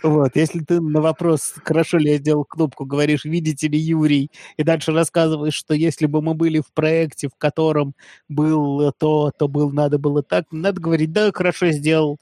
Вот, 0.02 0.36
если 0.36 0.60
ты 0.60 0.80
на 0.80 1.00
вопрос, 1.00 1.54
хорошо 1.64 1.98
ли 1.98 2.10
я 2.12 2.18
сделал 2.18 2.44
кнопку, 2.44 2.84
говоришь, 2.84 3.24
видите 3.24 3.68
ли, 3.68 3.78
Юрий, 3.78 4.30
и 4.56 4.62
дальше 4.62 4.92
рассказываешь, 4.92 5.54
что 5.54 5.74
если 5.74 6.06
бы 6.06 6.22
мы 6.22 6.34
были 6.34 6.60
в 6.60 6.72
проекте, 6.72 7.28
в 7.28 7.36
котором 7.36 7.94
был 8.28 8.92
то, 8.98 9.32
то 9.36 9.48
был, 9.48 9.70
надо 9.70 9.98
было 9.98 10.22
так, 10.22 10.46
надо 10.50 10.80
говорить, 10.80 11.12
да, 11.12 11.30
хорошо 11.32 11.70
сделал. 11.70 12.18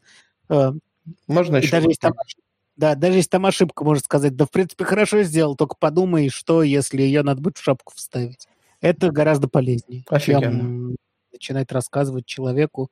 А, 0.48 0.74
Можно 1.26 1.56
и 1.56 1.62
еще 1.62 1.72
даже 1.72 1.88
если 1.88 2.00
там, 2.00 2.14
да, 2.76 2.94
даже 2.94 3.18
если 3.18 3.30
там 3.30 3.46
ошибка, 3.46 3.84
можно 3.84 4.02
сказать, 4.02 4.36
да, 4.36 4.46
в 4.46 4.50
принципе, 4.50 4.84
хорошо 4.84 5.22
сделал, 5.22 5.56
только 5.56 5.76
подумай, 5.78 6.28
что, 6.28 6.62
если 6.62 7.02
ее 7.02 7.22
надо 7.22 7.40
будет 7.40 7.58
в 7.58 7.62
шапку 7.62 7.92
вставить. 7.94 8.48
Это 8.80 9.10
гораздо 9.10 9.48
полезнее, 9.48 10.04
Офигенно. 10.08 10.60
чем 10.60 10.96
начинать 11.34 11.70
рассказывать 11.72 12.24
человеку, 12.24 12.90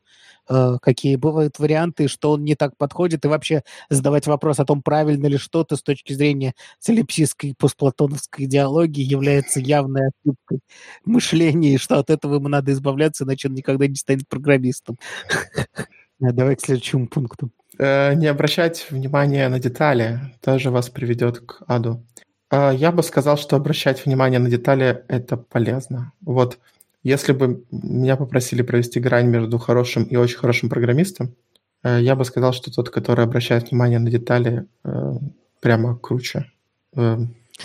э, 0.49 0.76
какие 0.82 1.16
бывают 1.16 1.59
варианты, 1.59 2.09
что 2.09 2.32
он 2.32 2.45
не 2.45 2.55
так 2.55 2.76
подходит, 2.76 3.24
и 3.24 3.28
вообще 3.28 3.62
задавать 3.88 4.26
вопрос 4.26 4.61
о 4.61 4.66
том, 4.66 4.82
правильно 4.82 5.26
ли 5.26 5.38
что-то 5.38 5.76
с 5.76 5.82
точки 5.82 6.12
зрения 6.12 6.55
солипсистской 6.78 7.55
постплатоновской 7.57 8.45
идеологии 8.45 9.03
является 9.03 9.61
явной 9.61 10.09
ошибкой 10.09 10.61
мышления, 11.05 11.74
и 11.74 11.78
что 11.78 11.99
от 11.99 12.11
этого 12.11 12.34
ему 12.34 12.49
надо 12.49 12.72
избавляться, 12.72 13.24
иначе 13.24 13.49
он 13.49 13.55
никогда 13.55 13.86
не 13.86 13.97
станет 13.97 14.28
программистом. 14.28 14.99
Давай 16.20 16.57
к 16.57 16.61
следующему 16.61 17.09
пункту. 17.09 17.51
Э, 17.78 18.14
не 18.14 18.26
обращать 18.26 18.86
внимания 18.90 19.49
на 19.49 19.59
детали 19.59 20.20
тоже 20.40 20.70
вас 20.70 20.90
приведет 20.90 21.40
к 21.40 21.62
аду. 21.66 22.05
Э, 22.51 22.72
я 22.74 22.93
бы 22.93 23.03
сказал, 23.03 23.36
что 23.38 23.57
обращать 23.57 24.05
внимание 24.05 24.38
на 24.38 24.51
детали– 24.51 25.05
это 25.09 25.36
полезно. 25.36 26.12
Вот 26.20 26.59
если 27.03 27.32
бы 27.32 27.64
меня 27.70 28.16
попросили 28.16 28.62
провести 28.62 29.00
грань 29.00 29.26
между 29.26 29.59
хорошим 29.59 30.05
и 30.05 30.16
очень 30.16 30.38
хорошим 30.38 30.68
программистом, 30.68 31.34
э, 31.82 31.98
я 32.00 32.14
бы 32.14 32.24
сказал, 32.24 32.53
что 32.53 32.72
тот, 32.72 32.90
который 32.90 33.24
обращает 33.24 33.70
внимание 33.70 33.98
на 33.98 34.11
детали, 34.11 34.66
э, 34.84 35.12
прямо 35.61 35.96
круче. 35.96 36.50
Э, 36.94 37.18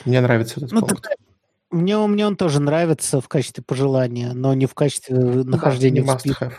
мне 0.06 0.22
нравится 0.22 0.60
этот 0.60 0.72
ну, 0.72 0.82
пункт. 0.82 1.04
Так, 1.04 1.18
мне, 1.70 1.98
мне 1.98 2.26
он 2.26 2.36
тоже 2.36 2.60
нравится 2.60 3.22
в 3.22 3.28
качестве 3.28 3.64
пожелания, 3.64 4.34
но 4.34 4.54
не 4.54 4.66
в 4.66 4.74
качестве 4.74 5.18
нахождения 5.18 6.04
да, 6.04 6.18
в 6.18 6.20
списке. 6.20 6.52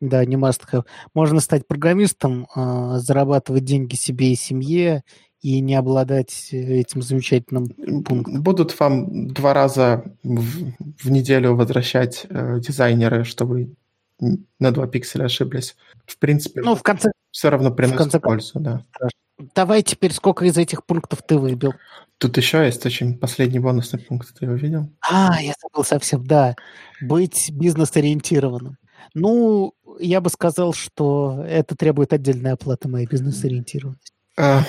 Да, 0.00 0.24
не 0.24 0.36
must 0.36 0.60
have. 0.70 0.84
Можно 1.14 1.40
стать 1.40 1.66
программистом, 1.66 2.46
зарабатывать 2.54 3.64
деньги 3.64 3.94
себе 3.94 4.32
и 4.32 4.36
семье 4.36 5.02
и 5.44 5.60
не 5.60 5.74
обладать 5.74 6.48
э, 6.52 6.56
этим 6.56 7.02
замечательным 7.02 7.68
пунктом. 8.02 8.42
Будут 8.42 8.80
вам 8.80 9.28
два 9.28 9.52
раза 9.52 10.02
в, 10.22 10.72
в 11.02 11.10
неделю 11.10 11.54
возвращать 11.54 12.24
э, 12.30 12.60
дизайнеры, 12.60 13.24
чтобы 13.24 13.74
на 14.18 14.70
два 14.70 14.86
пикселя 14.86 15.24
ошиблись. 15.24 15.76
В 16.06 16.18
принципе, 16.18 16.62
ну, 16.62 16.74
в 16.74 16.82
конце, 16.82 17.12
все 17.30 17.50
равно 17.50 17.70
приносит 17.70 17.96
в 17.96 17.98
конце 17.98 18.20
пользу, 18.20 18.58
да. 18.58 18.84
Давай 19.54 19.82
теперь, 19.82 20.14
сколько 20.14 20.46
из 20.46 20.56
этих 20.56 20.86
пунктов 20.86 21.20
ты 21.22 21.36
выбил? 21.36 21.74
Тут 22.16 22.38
еще 22.38 22.64
есть 22.64 22.86
очень 22.86 23.18
последний 23.18 23.58
бонусный 23.58 24.00
пункт, 24.00 24.34
ты 24.38 24.46
его 24.46 24.54
видел? 24.54 24.88
А, 25.06 25.42
я 25.42 25.52
забыл 25.60 25.84
совсем, 25.84 26.26
да. 26.26 26.56
Быть 27.02 27.50
бизнес-ориентированным. 27.52 28.78
Ну, 29.12 29.74
я 30.00 30.22
бы 30.22 30.30
сказал, 30.30 30.72
что 30.72 31.44
это 31.46 31.76
требует 31.76 32.14
отдельной 32.14 32.52
оплаты 32.52 32.88
моей 32.88 33.06
бизнес-ориентированности. 33.06 34.13
А, 34.36 34.62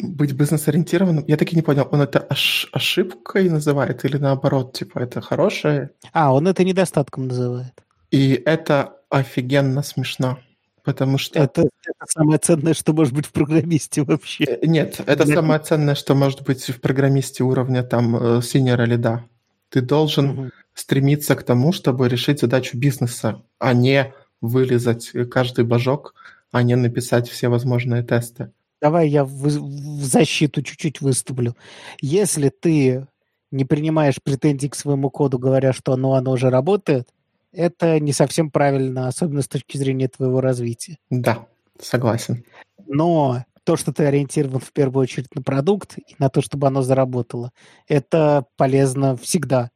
быть 0.00 0.32
бизнес-ориентированным? 0.32 1.24
Я 1.26 1.36
таки 1.36 1.56
не 1.56 1.62
понял, 1.62 1.88
он 1.90 2.02
это 2.02 2.26
ош- 2.30 2.68
ошибкой 2.72 3.50
называет 3.50 4.04
или 4.04 4.16
наоборот, 4.16 4.72
типа 4.74 5.00
это 5.00 5.20
хорошее? 5.20 5.90
А, 6.12 6.32
он 6.32 6.46
это 6.46 6.62
недостатком 6.64 7.26
называет. 7.26 7.72
И 8.10 8.40
это 8.44 8.94
офигенно 9.10 9.82
смешно, 9.82 10.38
потому 10.84 11.18
что... 11.18 11.38
Это, 11.38 11.62
это 11.62 12.06
самое 12.06 12.38
ценное, 12.38 12.74
что 12.74 12.92
может 12.92 13.12
быть 13.12 13.26
в 13.26 13.32
программисте 13.32 14.02
вообще. 14.02 14.44
Э, 14.44 14.66
нет, 14.66 15.00
это 15.04 15.24
Для... 15.24 15.34
самое 15.34 15.60
ценное, 15.60 15.94
что 15.96 16.14
может 16.14 16.42
быть 16.42 16.62
в 16.62 16.80
программисте 16.80 17.42
уровня 17.42 17.82
там 17.82 18.40
синера 18.40 18.84
или 18.84 18.96
да. 18.96 19.24
Ты 19.68 19.80
должен 19.80 20.30
угу. 20.30 20.50
стремиться 20.74 21.34
к 21.34 21.42
тому, 21.42 21.72
чтобы 21.72 22.08
решить 22.08 22.40
задачу 22.40 22.78
бизнеса, 22.78 23.42
а 23.58 23.74
не 23.74 24.14
вылезать 24.40 25.10
каждый 25.30 25.64
божок, 25.64 26.14
а 26.52 26.62
не 26.62 26.76
написать 26.76 27.28
все 27.28 27.48
возможные 27.48 28.02
тесты. 28.02 28.52
Давай 28.80 29.08
я 29.08 29.24
в, 29.24 29.30
в 29.30 30.04
защиту 30.04 30.62
чуть-чуть 30.62 31.00
выступлю. 31.00 31.56
Если 32.00 32.48
ты 32.48 33.06
не 33.50 33.64
принимаешь 33.64 34.22
претензий 34.22 34.68
к 34.68 34.74
своему 34.74 35.10
коду, 35.10 35.38
говоря, 35.38 35.72
что 35.72 35.96
ну, 35.96 36.12
оно 36.12 36.32
уже 36.32 36.50
работает, 36.50 37.08
это 37.52 37.98
не 37.98 38.12
совсем 38.12 38.50
правильно, 38.50 39.08
особенно 39.08 39.42
с 39.42 39.48
точки 39.48 39.76
зрения 39.76 40.08
твоего 40.08 40.40
развития. 40.40 40.98
Да, 41.10 41.46
согласен. 41.80 42.44
Но 42.86 43.44
то, 43.64 43.76
что 43.76 43.92
ты 43.92 44.04
ориентирован 44.04 44.60
в 44.60 44.72
первую 44.72 45.02
очередь 45.02 45.34
на 45.34 45.42
продукт 45.42 45.98
и 45.98 46.14
на 46.18 46.28
то, 46.28 46.40
чтобы 46.40 46.66
оно 46.66 46.82
заработало, 46.82 47.52
это 47.86 48.46
полезно 48.56 49.16
всегда, 49.16 49.70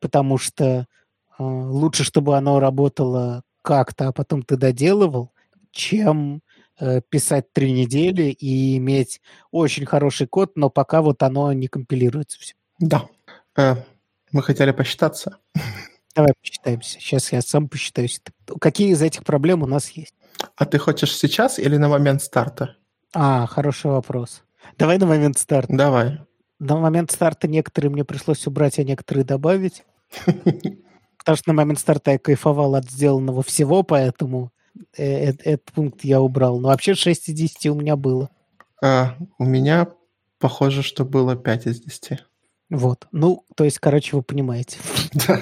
потому 0.00 0.38
что 0.38 0.64
э, 0.64 0.84
лучше, 1.38 2.04
чтобы 2.04 2.36
оно 2.36 2.60
работало 2.60 3.42
как-то, 3.62 4.08
а 4.08 4.12
потом 4.12 4.42
ты 4.42 4.56
доделывал, 4.56 5.32
чем 5.70 6.42
писать 7.10 7.52
три 7.52 7.72
недели 7.72 8.30
и 8.30 8.76
иметь 8.78 9.20
очень 9.50 9.86
хороший 9.86 10.26
код, 10.26 10.52
но 10.56 10.70
пока 10.70 11.02
вот 11.02 11.22
оно 11.22 11.52
не 11.52 11.68
компилируется 11.68 12.38
все. 12.38 12.54
Да. 12.78 13.06
Э, 13.56 13.76
мы 14.32 14.42
хотели 14.42 14.70
посчитаться. 14.70 15.38
Давай 16.14 16.32
посчитаемся. 16.40 16.98
Сейчас 17.00 17.32
я 17.32 17.42
сам 17.42 17.68
посчитаюсь. 17.68 18.20
Какие 18.60 18.90
из 18.90 19.02
этих 19.02 19.24
проблем 19.24 19.62
у 19.62 19.66
нас 19.66 19.90
есть? 19.90 20.14
А 20.56 20.64
ты 20.64 20.78
хочешь 20.78 21.16
сейчас 21.16 21.58
или 21.58 21.76
на 21.76 21.88
момент 21.88 22.22
старта? 22.22 22.76
А, 23.14 23.46
хороший 23.46 23.90
вопрос. 23.90 24.42
Давай 24.76 24.98
на 24.98 25.06
момент 25.06 25.38
старта. 25.38 25.76
Давай. 25.76 26.20
На 26.58 26.76
момент 26.76 27.10
старта 27.10 27.48
некоторые 27.48 27.90
мне 27.90 28.04
пришлось 28.04 28.46
убрать, 28.46 28.78
а 28.78 28.84
некоторые 28.84 29.24
добавить. 29.24 29.84
Потому 31.18 31.36
что 31.36 31.50
на 31.50 31.54
момент 31.54 31.78
старта 31.78 32.12
я 32.12 32.18
кайфовал 32.18 32.74
от 32.74 32.90
сделанного 32.90 33.42
всего, 33.42 33.82
поэтому 33.82 34.46
э, 34.46 34.57
этот 34.92 35.64
пункт 35.64 36.04
я 36.04 36.20
убрал. 36.20 36.60
Но 36.60 36.68
вообще 36.68 36.94
6 36.94 37.28
из 37.28 37.34
10 37.34 37.66
у 37.66 37.74
меня 37.74 37.96
было. 37.96 38.30
А, 38.82 39.16
у 39.38 39.44
меня 39.44 39.88
похоже, 40.38 40.82
что 40.82 41.04
было 41.04 41.36
5 41.36 41.66
из 41.66 41.80
10. 41.80 42.24
Вот. 42.70 43.06
Ну, 43.12 43.44
то 43.56 43.64
есть, 43.64 43.78
короче, 43.78 44.16
вы 44.16 44.22
понимаете. 44.22 44.78
Да. 45.26 45.40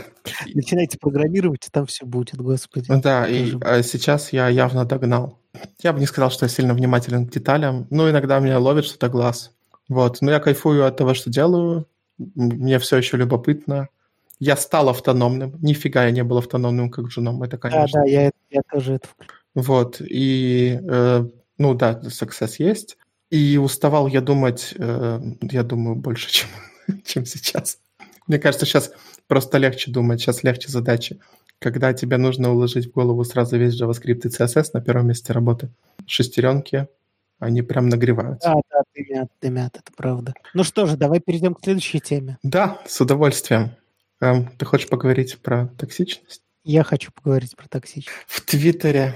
Начинайте 0.55 0.99
программировать, 0.99 1.67
и 1.67 1.71
там 1.71 1.87
все 1.87 2.05
будет, 2.05 2.41
господи. 2.41 2.93
Да, 3.01 3.29
и 3.29 3.53
а 3.61 3.83
сейчас 3.83 4.33
я 4.33 4.49
явно 4.49 4.85
догнал. 4.85 5.39
Я 5.83 5.93
бы 5.93 6.01
не 6.01 6.07
сказал, 6.07 6.31
что 6.31 6.47
я 6.47 6.49
сильно 6.49 6.75
внимателен 6.75 7.27
к 7.27 7.33
деталям. 7.33 7.87
Ну, 7.91 8.11
иногда 8.11 8.41
меня 8.41 8.59
ловит 8.59 8.87
что-то 8.87 9.09
глаз. 9.09 9.53
Вот. 9.89 10.19
Но 10.21 10.33
я 10.33 10.41
кайфую 10.41 10.85
от 10.85 10.97
того, 10.97 11.15
что 11.15 11.31
делаю. 11.31 11.87
Мне 12.19 12.79
все 12.79 12.97
еще 12.97 13.17
любопытно. 13.17 13.89
Я 14.39 14.57
стал 14.57 14.89
автономным. 14.89 15.59
Нифига 15.63 16.05
я 16.05 16.11
не 16.11 16.23
был 16.23 16.39
автономным, 16.39 16.91
как 16.91 17.11
женом. 17.11 17.43
Это, 17.43 17.57
конечно. 17.59 18.01
Да, 18.01 18.01
да, 18.01 18.05
я, 18.05 18.31
я 18.51 18.61
тоже 18.71 18.95
это 18.95 19.09
Вот. 19.55 20.01
И, 20.01 20.79
э, 20.83 21.27
ну 21.59 21.75
да, 21.75 22.01
success 22.05 22.57
есть. 22.59 22.99
И 23.31 23.57
уставал 23.57 24.07
я 24.07 24.21
думать, 24.21 24.75
э, 24.79 25.21
я 25.43 25.63
думаю, 25.63 25.97
больше, 25.97 26.31
чем, 26.31 26.49
чем 27.05 27.25
сейчас. 27.25 27.79
Мне 28.27 28.39
кажется, 28.39 28.67
сейчас 28.67 28.93
просто 29.27 29.59
легче 29.59 29.91
думать, 29.91 30.21
сейчас 30.21 30.43
легче 30.43 30.69
задачи. 30.69 31.21
Когда 31.59 31.95
тебе 31.95 32.19
нужно 32.19 32.53
уложить 32.53 32.89
в 32.89 32.93
голову 32.93 33.25
сразу 33.25 33.57
весь 33.57 33.81
JavaScript 33.81 34.21
и 34.25 34.29
CSS 34.29 34.71
на 34.75 34.83
первом 34.83 35.09
месте 35.09 35.33
работы. 35.33 35.71
Шестеренки, 36.07 36.89
они 37.39 37.63
прям 37.63 37.89
нагреваются. 37.89 38.49
Да, 38.49 38.61
да, 38.71 38.83
дымят, 38.95 39.29
дымят, 39.41 39.77
это 39.77 39.93
правда. 39.97 40.35
Ну 40.55 40.65
что 40.65 40.87
же, 40.87 40.97
давай 40.97 41.21
перейдем 41.21 41.55
к 41.55 41.65
следующей 41.65 42.01
теме. 42.01 42.39
Да, 42.43 42.79
с 42.87 43.01
удовольствием. 43.01 43.71
Эм, 44.21 44.49
ты 44.57 44.65
хочешь 44.65 44.89
поговорить 44.89 45.39
про 45.43 45.69
токсичность? 45.79 46.43
Я 46.65 46.83
хочу 46.85 47.13
поговорить 47.13 47.55
про 47.57 47.69
токсичность. 47.69 48.17
В 48.27 48.41
Твиттере 48.41 49.15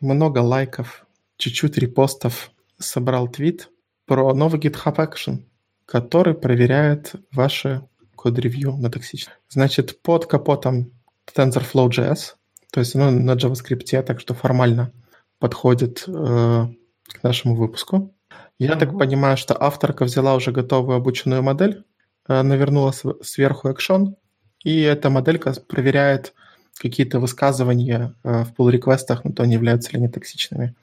много 0.00 0.38
лайков, 0.38 1.06
чуть-чуть 1.36 1.78
репостов. 1.78 2.50
Собрал 2.78 3.28
твит 3.28 3.68
про 4.06 4.32
новый 4.34 4.58
GitHub 4.58 4.96
Action, 4.96 5.44
который 5.86 6.34
проверяет 6.34 7.14
ваши 7.30 7.86
код-ревью 8.16 8.76
на 8.76 8.90
токсичность. 8.90 9.38
Значит, 9.48 10.02
под 10.02 10.26
капотом 10.26 10.92
TensorFlow.js, 11.34 12.34
то 12.72 12.80
есть 12.80 12.94
оно 12.94 13.10
на 13.10 13.32
JavaScript, 13.32 14.02
так 14.02 14.20
что 14.20 14.34
формально 14.34 14.92
подходит 15.38 16.04
э, 16.06 16.10
к 16.10 17.22
нашему 17.22 17.54
выпуску. 17.54 18.14
Я 18.58 18.76
так 18.76 18.96
понимаю, 18.98 19.36
что 19.36 19.60
авторка 19.60 20.04
взяла 20.04 20.34
уже 20.34 20.52
готовую 20.52 20.96
обученную 20.96 21.42
модель, 21.42 21.84
э, 22.28 22.42
навернула 22.42 22.92
сверху 23.22 23.68
экшон, 23.68 24.16
и 24.62 24.80
эта 24.82 25.10
моделька 25.10 25.52
проверяет 25.66 26.34
какие-то 26.80 27.20
высказывания 27.20 28.14
э, 28.24 28.44
в 28.44 28.52
pull-реквестах, 28.54 29.24
но 29.24 29.32
то 29.32 29.42
они 29.42 29.54
являются 29.54 29.92
ли 29.92 29.98
они 29.98 30.08
токсичными. 30.08 30.74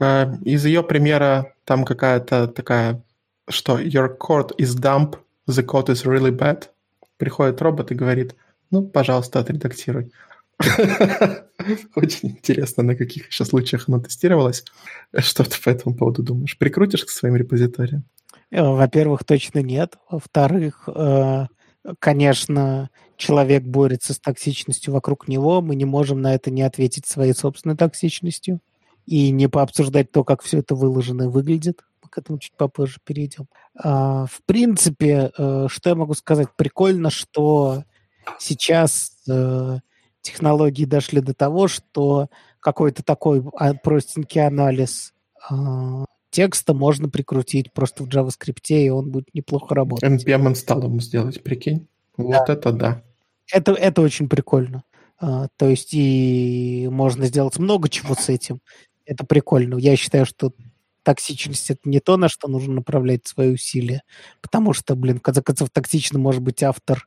Э, 0.00 0.34
из 0.44 0.64
ее 0.64 0.82
примера 0.82 1.52
там 1.64 1.84
какая-то 1.84 2.48
такая, 2.48 3.02
что 3.48 3.78
your 3.78 4.16
code 4.18 4.50
is 4.58 4.76
dump, 4.76 5.16
the 5.48 5.64
code 5.64 5.88
is 5.88 6.04
really 6.04 6.36
bad. 6.36 6.64
Приходит 7.16 7.62
робот 7.62 7.92
и 7.92 7.94
говорит, 7.94 8.34
ну, 8.70 8.82
пожалуйста, 8.82 9.38
отредактируй. 9.38 10.12
Очень 11.94 12.30
интересно, 12.30 12.82
на 12.82 12.96
каких 12.96 13.28
еще 13.28 13.44
случаях 13.44 13.88
оно 13.88 14.00
тестировалось. 14.00 14.64
Что 15.16 15.44
ты 15.44 15.60
по 15.62 15.70
этому 15.70 15.94
поводу 15.94 16.22
думаешь? 16.22 16.58
Прикрутишь 16.58 17.04
к 17.04 17.10
своим 17.10 17.36
репозиториям? 17.36 18.04
Э, 18.50 18.62
во-первых, 18.62 19.24
точно 19.24 19.60
нет. 19.60 19.96
Во-вторых, 20.10 20.88
конечно, 21.98 22.90
человек 23.16 23.62
борется 23.64 24.12
с 24.12 24.18
токсичностью 24.18 24.92
вокруг 24.92 25.28
него. 25.28 25.60
Мы 25.60 25.76
не 25.76 25.84
можем 25.84 26.20
на 26.20 26.34
это 26.34 26.50
не 26.50 26.62
ответить 26.62 27.06
своей 27.06 27.32
собственной 27.32 27.76
токсичностью 27.76 28.60
и 29.06 29.30
не 29.30 29.48
пообсуждать 29.48 30.10
то, 30.10 30.24
как 30.24 30.42
все 30.42 30.58
это 30.58 30.74
выложено 30.74 31.24
и 31.24 31.28
выглядит. 31.28 31.82
Мы 32.02 32.08
к 32.08 32.18
этому 32.18 32.38
чуть 32.38 32.54
попозже 32.54 32.98
перейдем. 33.04 33.46
А, 33.76 34.26
в 34.26 34.42
принципе, 34.46 35.30
э, 35.36 35.66
что 35.68 35.90
я 35.90 35.94
могу 35.94 36.14
сказать? 36.14 36.48
Прикольно, 36.56 37.10
что 37.10 37.84
сейчас 38.38 39.12
э, 39.28 39.78
технологии 40.20 40.84
дошли 40.84 41.20
до 41.20 41.34
того, 41.34 41.68
что 41.68 42.28
какой-то 42.60 43.02
такой 43.02 43.44
а, 43.58 43.74
простенький 43.74 44.44
анализ 44.44 45.12
э, 45.50 45.54
текста 46.30 46.72
можно 46.72 47.08
прикрутить 47.08 47.72
просто 47.72 48.04
в 48.04 48.08
JavaScript, 48.08 48.68
и 48.68 48.88
он 48.88 49.10
будет 49.10 49.32
неплохо 49.34 49.74
работать. 49.74 50.08
NPM 50.08 50.54
ему 50.82 51.00
сделать, 51.00 51.42
прикинь. 51.42 51.86
Вот 52.16 52.46
да. 52.46 52.52
это 52.52 52.72
да. 52.72 53.02
Это, 53.52 53.72
это 53.72 54.02
очень 54.02 54.28
прикольно. 54.28 54.84
А, 55.18 55.48
то 55.56 55.68
есть 55.68 55.90
и 55.92 56.88
можно 56.90 57.26
сделать 57.26 57.58
много 57.58 57.88
чего 57.88 58.14
с 58.14 58.28
этим. 58.28 58.60
Это 59.06 59.24
прикольно. 59.24 59.76
Я 59.76 59.96
считаю, 59.96 60.26
что 60.26 60.52
токсичность 61.02 61.70
это 61.70 61.80
не 61.84 62.00
то, 62.00 62.16
на 62.16 62.28
что 62.28 62.48
нужно 62.48 62.74
направлять 62.74 63.26
свои 63.26 63.52
усилия. 63.52 64.02
Потому 64.40 64.72
что, 64.72 64.96
блин, 64.96 65.18
в 65.18 65.22
конце 65.22 65.42
концов, 65.42 65.70
токсично 65.70 66.18
может 66.18 66.42
быть 66.42 66.62
автор 66.62 67.06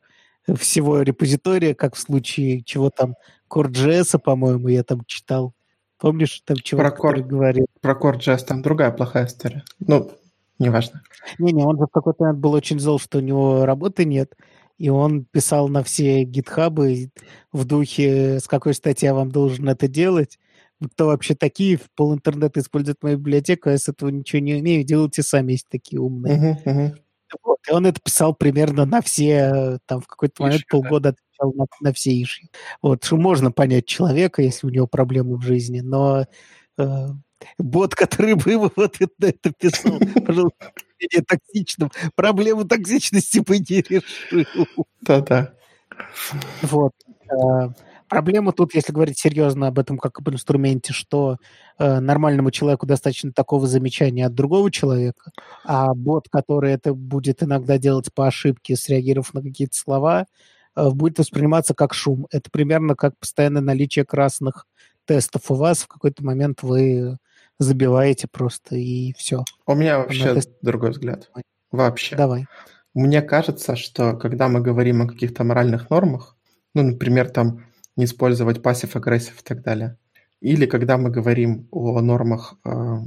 всего 0.56 1.02
репозитория, 1.02 1.74
как 1.74 1.94
в 1.94 1.98
случае 1.98 2.62
чего 2.62 2.90
там 2.90 3.16
Core.js, 3.50 4.18
по-моему, 4.18 4.68
я 4.68 4.82
там 4.82 5.04
читал. 5.06 5.52
Помнишь, 5.98 6.42
там 6.44 6.56
чувак, 6.58 6.96
про 6.96 7.12
Core, 7.12 7.22
говорил? 7.22 7.66
Про 7.80 7.94
Core.js 7.94 8.44
там 8.46 8.62
другая 8.62 8.92
плохая 8.92 9.26
история. 9.26 9.64
Ну, 9.80 10.10
неважно. 10.58 11.02
Не-не, 11.38 11.64
он 11.64 11.76
же 11.78 11.86
в 11.86 11.90
какой-то 11.90 12.22
момент 12.22 12.38
был 12.38 12.52
очень 12.52 12.78
зол, 12.78 12.98
что 13.00 13.18
у 13.18 13.20
него 13.20 13.66
работы 13.66 14.04
нет, 14.04 14.34
и 14.78 14.88
он 14.88 15.24
писал 15.24 15.68
на 15.68 15.82
все 15.82 16.22
гитхабы 16.24 17.10
в 17.52 17.64
духе, 17.64 18.40
с 18.40 18.46
какой 18.46 18.74
стати 18.74 19.04
я 19.04 19.14
вам 19.14 19.30
должен 19.30 19.68
это 19.68 19.88
делать, 19.88 20.38
кто 20.92 21.06
вообще 21.06 21.34
такие, 21.34 21.80
пол 21.96 22.14
интернета 22.14 22.60
использует 22.60 23.02
мою 23.02 23.18
библиотеку, 23.18 23.68
а 23.68 23.72
я 23.72 23.78
с 23.78 23.88
этого 23.88 24.10
ничего 24.10 24.40
не 24.40 24.54
умею, 24.54 24.84
делайте 24.84 25.22
сами, 25.22 25.52
есть 25.52 25.68
такие 25.68 26.00
умные. 26.00 26.56
Uh-huh, 26.64 26.64
uh-huh. 26.64 26.96
Вот, 27.42 27.58
и 27.68 27.72
он 27.72 27.86
это 27.86 28.00
писал 28.00 28.34
примерно 28.34 28.86
на 28.86 29.02
все, 29.02 29.78
там 29.86 30.00
в 30.00 30.06
какой-то 30.06 30.42
момент 30.42 30.60
иши, 30.60 30.66
полгода 30.70 31.10
да. 31.10 31.16
отвечал 31.16 31.52
на, 31.54 31.66
на 31.80 31.92
все 31.92 32.22
иши. 32.22 32.48
Вот, 32.80 33.04
что 33.04 33.16
можно 33.16 33.50
понять 33.50 33.86
человека, 33.86 34.40
если 34.40 34.66
у 34.66 34.70
него 34.70 34.86
проблемы 34.86 35.36
в 35.36 35.42
жизни, 35.42 35.80
но 35.80 36.26
э, 36.78 37.06
бот, 37.56 37.94
который 37.94 38.34
бы 38.34 38.70
вот 38.76 38.96
это, 39.00 39.26
это 39.28 39.52
писал, 39.52 39.98
пожалуйста, 40.26 40.72
токсичным, 41.26 41.90
проблему 42.14 42.64
токсичности 42.64 43.38
бы 43.40 43.58
не 43.58 43.82
решил. 43.82 44.46
Да-да. 45.02 45.54
Вот. 46.62 46.92
Э, 47.30 47.68
Проблема 48.08 48.52
тут, 48.52 48.74
если 48.74 48.92
говорить 48.92 49.18
серьезно 49.18 49.66
об 49.66 49.78
этом 49.78 49.98
как 49.98 50.18
об 50.18 50.30
инструменте, 50.30 50.94
что 50.94 51.36
э, 51.78 52.00
нормальному 52.00 52.50
человеку 52.50 52.86
достаточно 52.86 53.32
такого 53.32 53.66
замечания 53.66 54.26
от 54.26 54.34
другого 54.34 54.70
человека, 54.70 55.30
а 55.64 55.92
бот, 55.94 56.28
который 56.30 56.72
это 56.72 56.94
будет 56.94 57.42
иногда 57.42 57.76
делать 57.76 58.12
по 58.14 58.26
ошибке, 58.26 58.76
среагировав 58.76 59.34
на 59.34 59.42
какие-то 59.42 59.76
слова, 59.76 60.26
э, 60.74 60.88
будет 60.90 61.18
восприниматься 61.18 61.74
как 61.74 61.92
шум. 61.92 62.26
Это 62.30 62.50
примерно 62.50 62.94
как 62.96 63.18
постоянное 63.18 63.62
наличие 63.62 64.06
красных 64.06 64.66
тестов 65.04 65.50
у 65.50 65.54
вас. 65.54 65.80
В 65.80 65.88
какой-то 65.88 66.24
момент 66.24 66.62
вы 66.62 67.18
забиваете 67.58 68.28
просто, 68.30 68.76
и 68.76 69.12
все. 69.14 69.44
У 69.66 69.74
меня 69.74 69.98
вообще 69.98 70.34
тест... 70.34 70.50
другой 70.62 70.90
взгляд. 70.90 71.30
Вообще. 71.70 72.16
Давай. 72.16 72.46
Мне 72.94 73.22
кажется, 73.22 73.76
что 73.76 74.14
когда 74.14 74.48
мы 74.48 74.60
говорим 74.60 75.02
о 75.02 75.08
каких-то 75.08 75.44
моральных 75.44 75.90
нормах, 75.90 76.36
ну, 76.74 76.82
например, 76.82 77.30
там 77.30 77.64
не 77.96 78.04
использовать 78.04 78.62
passive-aggressive 78.62 79.40
и 79.40 79.44
так 79.44 79.62
далее. 79.62 79.96
Или 80.40 80.66
когда 80.66 80.96
мы 80.98 81.10
говорим 81.10 81.66
о 81.70 82.00
нормах 82.00 82.54
э, 82.64 82.98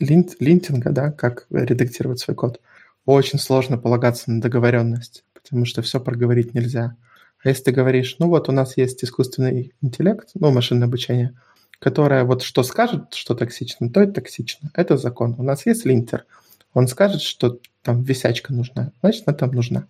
lint, 0.00 0.36
linting 0.38 0.78
а, 0.78 0.90
да, 0.90 1.10
как 1.10 1.46
редактировать 1.50 2.20
свой 2.20 2.36
код, 2.36 2.60
очень 3.06 3.38
сложно 3.38 3.78
полагаться 3.78 4.30
на 4.30 4.40
договоренность, 4.40 5.24
потому 5.32 5.64
что 5.64 5.82
все 5.82 6.00
проговорить 6.00 6.54
нельзя. 6.54 6.96
А 7.42 7.48
если 7.48 7.64
ты 7.64 7.72
говоришь, 7.72 8.16
ну 8.18 8.28
вот 8.28 8.48
у 8.48 8.52
нас 8.52 8.76
есть 8.76 9.04
искусственный 9.04 9.74
интеллект, 9.82 10.30
ну, 10.34 10.50
машинное 10.50 10.88
обучение, 10.88 11.38
которое 11.78 12.24
вот 12.24 12.42
что 12.42 12.62
скажет, 12.62 13.14
что 13.14 13.34
токсично, 13.34 13.90
то 13.90 14.00
это 14.00 14.14
токсично. 14.14 14.70
Это 14.74 14.96
закон. 14.96 15.34
У 15.38 15.42
нас 15.42 15.66
есть 15.66 15.84
линтер. 15.84 16.26
Он 16.72 16.88
скажет, 16.88 17.22
что 17.22 17.58
там 17.82 18.02
висячка 18.02 18.52
нужна, 18.52 18.92
значит, 19.00 19.24
она 19.26 19.36
там 19.36 19.52
нужна. 19.52 19.86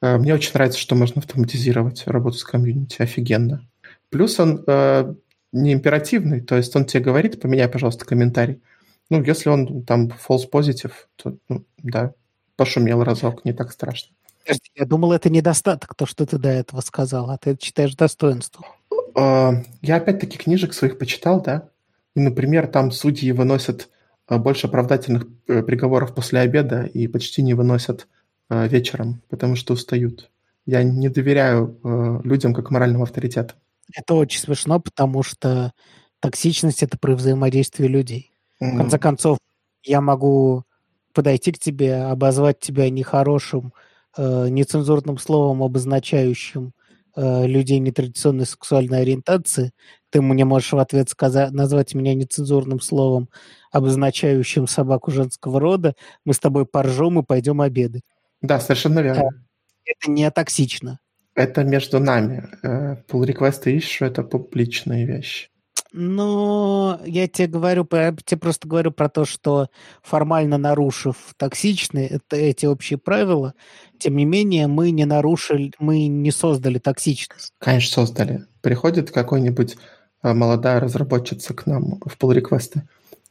Э, 0.00 0.18
мне 0.18 0.34
очень 0.34 0.52
нравится, 0.54 0.78
что 0.78 0.94
можно 0.94 1.20
автоматизировать 1.20 2.06
работу 2.06 2.38
с 2.38 2.44
комьюнити. 2.44 3.02
Офигенно. 3.02 3.66
Плюс 4.10 4.38
он 4.38 4.62
э, 4.66 5.14
не 5.52 5.72
императивный, 5.72 6.40
то 6.40 6.56
есть 6.56 6.74
он 6.76 6.84
тебе 6.84 7.02
говорит, 7.02 7.40
поменяй, 7.40 7.68
пожалуйста, 7.68 8.04
комментарий. 8.04 8.62
Ну, 9.10 9.22
если 9.22 9.48
он 9.48 9.84
там 9.84 10.08
false 10.08 10.48
positive, 10.50 10.92
то, 11.16 11.36
ну, 11.48 11.64
да, 11.78 12.12
пошумел 12.56 13.02
разок, 13.02 13.44
не 13.44 13.52
так 13.52 13.72
страшно. 13.72 14.14
Я 14.74 14.86
думал, 14.86 15.12
это 15.12 15.28
недостаток, 15.30 15.94
то, 15.94 16.06
что 16.06 16.24
ты 16.24 16.38
до 16.38 16.48
этого 16.48 16.80
сказал, 16.80 17.30
а 17.30 17.38
ты 17.38 17.50
это 17.50 17.64
считаешь 17.64 17.94
достоинством. 17.94 18.64
Э, 19.18 19.52
я 19.82 19.96
опять-таки 19.96 20.38
книжек 20.38 20.72
своих 20.72 20.98
почитал, 20.98 21.42
да, 21.42 21.68
и, 22.14 22.20
например, 22.20 22.66
там 22.68 22.90
судьи 22.90 23.32
выносят 23.32 23.88
э, 24.28 24.38
больше 24.38 24.66
оправдательных 24.66 25.26
э, 25.48 25.62
приговоров 25.62 26.14
после 26.14 26.40
обеда 26.40 26.82
и 26.82 27.06
почти 27.08 27.42
не 27.42 27.54
выносят 27.54 28.06
вечером, 28.50 29.20
потому 29.28 29.56
что 29.56 29.74
устают. 29.74 30.30
Я 30.64 30.82
не 30.82 31.10
доверяю 31.10 31.78
людям 32.24 32.54
как 32.54 32.70
моральным 32.70 33.02
авторитетам. 33.02 33.58
Это 33.94 34.14
очень 34.14 34.40
смешно, 34.40 34.80
потому 34.80 35.22
что 35.22 35.74
токсичность– 36.20 36.82
это 36.82 36.96
про 36.96 37.14
взаимодействие 37.14 37.90
людей. 37.90 38.32
Mm-hmm. 38.62 38.72
В 38.72 38.76
конце 38.78 38.98
концов, 38.98 39.38
я 39.82 40.00
могу 40.00 40.64
подойти 41.12 41.52
к 41.52 41.58
тебе, 41.58 42.04
обозвать 42.04 42.58
тебя 42.58 42.88
нехорошим, 42.88 43.74
э, 44.16 44.48
нецензурным 44.48 45.18
словом, 45.18 45.62
обозначающим 45.62 46.72
э, 47.18 47.46
людей 47.46 47.78
нетрадиционной 47.78 48.46
сексуальной 48.46 49.02
ориентации. 49.02 49.72
Ты 50.10 50.22
мне 50.22 50.44
можешь 50.44 50.72
в 50.72 50.78
ответ 50.78 51.08
сказать, 51.08 51.50
назвать 51.50 51.94
меня 51.94 52.14
нецензурным 52.14 52.80
словом, 52.80 53.28
обозначающим 53.72 54.66
собаку 54.66 55.10
женского 55.10 55.60
рода. 55.60 55.94
Мы 56.24 56.32
с 56.32 56.38
тобой 56.38 56.64
поржем 56.64 57.18
и 57.18 57.24
пойдем 57.24 57.60
обедать. 57.60 58.04
Да, 58.40 58.60
совершенно 58.60 59.00
верно. 59.00 59.22
Э, 59.22 59.28
это 59.84 60.10
не 60.10 60.30
токсично. 60.30 61.00
Это 61.34 61.64
между 61.64 62.00
нами. 62.00 62.48
Pull 62.62 63.26
request 63.26 63.62
и 63.66 63.76
issue– 63.76 64.06
это 64.06 64.22
публичные 64.22 65.06
вещи. 65.06 65.48
Ну, 65.92 66.98
я 67.06 67.28
тебе 67.28 67.48
говорю, 67.48 67.86
я 67.92 68.14
тебе 68.24 68.38
просто 68.38 68.68
говорю 68.68 68.90
про 68.92 69.08
то, 69.08 69.24
что 69.24 69.68
формально 70.02 70.58
нарушив 70.58 71.16
токсичные 71.36 72.20
эти 72.30 72.66
общие 72.66 72.98
правила, 72.98 73.54
тем 73.98 74.16
не 74.16 74.24
менее 74.24 74.66
мы 74.66 74.90
не 74.90 75.06
нарушили, 75.06 75.72
мы 75.78 76.06
не 76.06 76.30
создали 76.30 76.78
токсичность. 76.78 77.52
Конечно, 77.58 78.04
создали. 78.04 78.44
Приходит 78.60 79.10
какой-нибудь 79.10 79.76
э, 80.22 80.34
молодая 80.34 80.80
разработчица 80.80 81.54
к 81.54 81.66
нам 81.66 82.00
в 82.04 82.18
pull 82.18 82.34
реквесты 82.34 82.82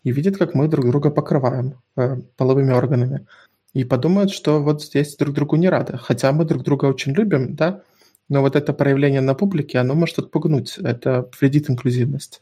и 0.04 0.12
видит, 0.12 0.38
как 0.38 0.56
мы 0.56 0.68
друг 0.68 0.88
друга 0.88 1.12
покрываем 1.12 1.76
э, 1.96 2.18
половыми 2.38 2.72
органами. 2.72 3.28
И 3.74 3.84
подумает, 3.84 4.32
что 4.32 4.64
вот 4.64 4.84
здесь 4.84 5.16
друг 5.16 5.36
другу 5.36 5.56
не 5.58 5.70
рады. 5.70 5.98
Хотя 5.98 6.32
мы 6.32 6.46
друг 6.46 6.64
друга 6.64 6.86
очень 6.86 7.14
любим, 7.14 7.56
да, 7.56 7.84
но 8.30 8.42
вот 8.42 8.56
это 8.56 8.74
проявление 8.74 9.22
на 9.22 9.36
публике, 9.36 9.78
оно 9.78 9.94
может 9.94 10.18
отпугнуть. 10.20 10.78
Это 10.78 11.30
вредит 11.40 11.70
инклюзивность. 11.70 12.42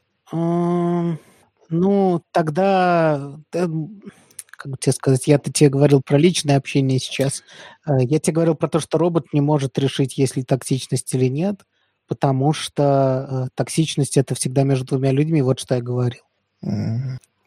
Ну, 1.69 2.23
тогда, 2.31 3.37
как 3.51 3.69
бы 3.69 4.77
тебе 4.79 4.93
сказать, 4.93 5.27
я-то 5.27 5.51
тебе 5.51 5.69
говорил 5.69 6.01
про 6.01 6.17
личное 6.17 6.57
общение 6.57 6.99
сейчас. 6.99 7.43
Э, 7.87 7.93
я 8.01 8.19
тебе 8.19 8.33
говорил 8.33 8.55
про 8.55 8.67
то, 8.67 8.79
что 8.79 8.97
робот 8.97 9.33
не 9.33 9.41
может 9.41 9.77
решить, 9.79 10.17
есть 10.17 10.35
ли 10.35 10.43
токсичность 10.43 11.13
или 11.13 11.25
нет, 11.25 11.61
потому 12.07 12.53
что 12.53 13.27
э, 13.29 13.47
токсичность 13.55 14.17
это 14.17 14.35
всегда 14.35 14.63
между 14.63 14.85
двумя 14.85 15.11
людьми, 15.11 15.41
вот 15.41 15.59
что 15.59 15.75
я 15.75 15.81
говорил. 15.81 16.21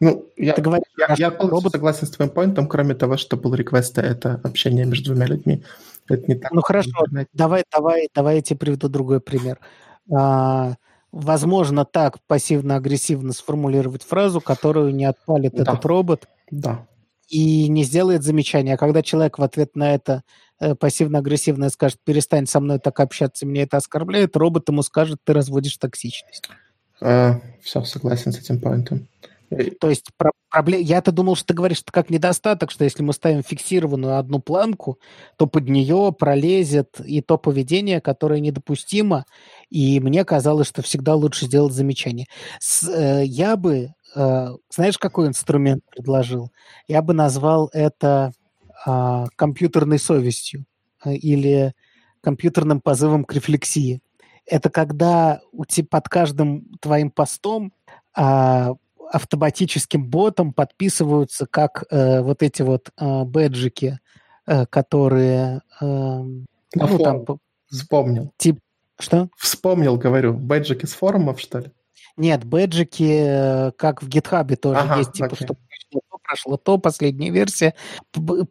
Ну, 0.01 0.25
я, 0.37 0.53
Ты 0.53 0.61
говоришь, 0.61 0.85
я, 0.97 1.15
я 1.17 1.29
робот... 1.29 1.73
согласен 1.73 2.07
с 2.07 2.11
твоим 2.11 2.31
поинтом, 2.31 2.67
кроме 2.67 2.95
того, 2.95 3.17
что 3.17 3.35
был 3.35 3.53
реквест, 3.53 3.97
это 3.97 4.39
общение 4.43 4.85
между 4.85 5.11
двумя 5.11 5.25
людьми. 5.25 5.63
Это 6.07 6.23
не 6.27 6.35
так. 6.35 6.51
Ну 6.51 6.61
хорошо, 6.61 6.91
давай, 7.33 7.65
давай, 7.69 8.07
давай 8.15 8.35
я 8.37 8.41
тебе 8.41 8.57
приведу 8.57 8.87
другой 8.87 9.19
пример. 9.19 9.59
А, 10.15 10.75
возможно 11.11 11.85
так 11.85 12.17
пассивно-агрессивно 12.27 13.33
сформулировать 13.33 14.03
фразу, 14.03 14.41
которую 14.41 14.93
не 14.93 15.05
отпалит 15.05 15.53
да. 15.53 15.63
этот 15.63 15.85
робот. 15.85 16.27
Да. 16.51 16.87
И 17.27 17.67
не 17.67 17.83
сделает 17.83 18.23
замечания. 18.23 18.73
А 18.73 18.77
когда 18.77 19.01
человек 19.01 19.37
в 19.37 19.43
ответ 19.43 19.75
на 19.75 19.93
это 19.93 20.23
э, 20.59 20.75
пассивно-агрессивно 20.75 21.69
скажет, 21.69 21.99
перестань 22.03 22.47
со 22.47 22.59
мной 22.59 22.79
так 22.79 22.99
общаться, 22.99 23.45
меня 23.45 23.63
это 23.63 23.77
оскорбляет, 23.77 24.35
робот 24.35 24.67
ему 24.69 24.81
скажет, 24.81 25.19
ты 25.23 25.33
разводишь 25.33 25.77
токсичность. 25.77 26.49
Э, 27.01 27.35
все, 27.61 27.83
согласен 27.83 28.31
с 28.31 28.39
этим 28.39 28.59
поинтом. 28.59 29.07
То 29.79 29.89
есть 29.89 30.11
про 30.15 30.31
проблем... 30.49 30.81
я-то 30.81 31.11
думал, 31.11 31.35
что 31.35 31.47
ты 31.47 31.53
говоришь, 31.53 31.79
что 31.79 31.91
как 31.91 32.09
недостаток, 32.09 32.71
что 32.71 32.83
если 32.83 33.01
мы 33.01 33.13
ставим 33.13 33.43
фиксированную 33.43 34.17
одну 34.17 34.39
планку, 34.39 34.99
то 35.37 35.47
под 35.47 35.69
нее 35.69 36.13
пролезет 36.17 36.99
и 37.03 37.21
то 37.21 37.37
поведение, 37.37 38.01
которое 38.01 38.39
недопустимо, 38.39 39.25
и 39.69 39.99
мне 39.99 40.23
казалось, 40.23 40.67
что 40.67 40.81
всегда 40.81 41.15
лучше 41.15 41.45
сделать 41.45 41.73
замечание. 41.73 42.27
С, 42.59 42.87
э, 42.87 43.25
я 43.25 43.55
бы, 43.55 43.93
э, 44.15 44.47
знаешь, 44.69 44.97
какой 44.97 45.27
инструмент 45.27 45.83
предложил? 45.89 46.51
Я 46.87 47.01
бы 47.01 47.13
назвал 47.13 47.69
это 47.73 48.31
э, 48.85 49.25
компьютерной 49.35 49.99
совестью 49.99 50.65
э, 51.03 51.13
или 51.13 51.73
компьютерным 52.21 52.81
позывом 52.81 53.23
к 53.23 53.33
рефлексии. 53.33 54.01
Это 54.45 54.69
когда 54.69 55.41
у 55.51 55.65
тебя 55.65 55.87
под 55.89 56.09
каждым 56.09 56.65
твоим 56.81 57.11
постом 57.11 57.71
а, 58.15 58.73
автоматическим 59.11 60.07
ботом 60.09 60.53
подписываются 60.53 61.45
как 61.45 61.85
э, 61.89 62.21
вот 62.21 62.43
эти 62.43 62.61
вот 62.61 62.89
э, 62.97 63.23
бэджики, 63.23 63.99
э, 64.45 64.65
которые... 64.67 65.61
Э, 65.81 66.21
ну, 66.75 66.97
там, 66.99 67.25
Вспомнил. 67.69 68.31
Тип, 68.37 68.59
что? 68.99 69.29
Вспомнил, 69.37 69.97
говорю. 69.97 70.33
Бэджики 70.33 70.85
с 70.85 70.93
форумов, 70.93 71.39
что 71.39 71.59
ли? 71.59 71.71
Нет, 72.17 72.43
бэджики, 72.43 73.21
э, 73.21 73.71
как 73.77 74.03
в 74.03 74.09
гитхабе 74.09 74.55
тоже 74.55 74.79
ага, 74.79 74.97
есть, 74.97 75.13
типа, 75.13 75.33
okay. 75.33 75.43
что 75.43 75.55
прошло 76.29 76.57
то, 76.57 76.77
последняя 76.77 77.31
версия. 77.31 77.73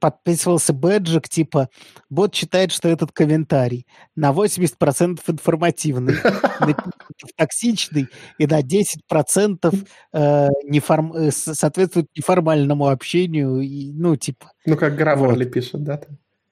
Подписывался 0.00 0.72
бэджик, 0.72 1.28
типа, 1.28 1.68
бот 2.10 2.34
считает, 2.34 2.72
что 2.72 2.88
этот 2.88 3.12
комментарий 3.12 3.86
на 4.16 4.32
80% 4.32 5.20
информативный, 5.28 6.16
токсичный, 7.36 8.08
и 8.38 8.46
на 8.46 8.60
10% 8.60 9.86
э, 10.12 10.48
неформ... 10.64 11.12
Э, 11.12 11.30
соответствует 11.30 12.08
неформальному 12.16 12.88
общению, 12.88 13.60
и, 13.60 13.92
ну, 13.92 14.16
типа... 14.16 14.52
Ну, 14.66 14.76
как 14.76 14.96
Граммарли 14.96 15.44
вот. 15.44 15.52
пишет, 15.52 15.84
да? 15.84 16.00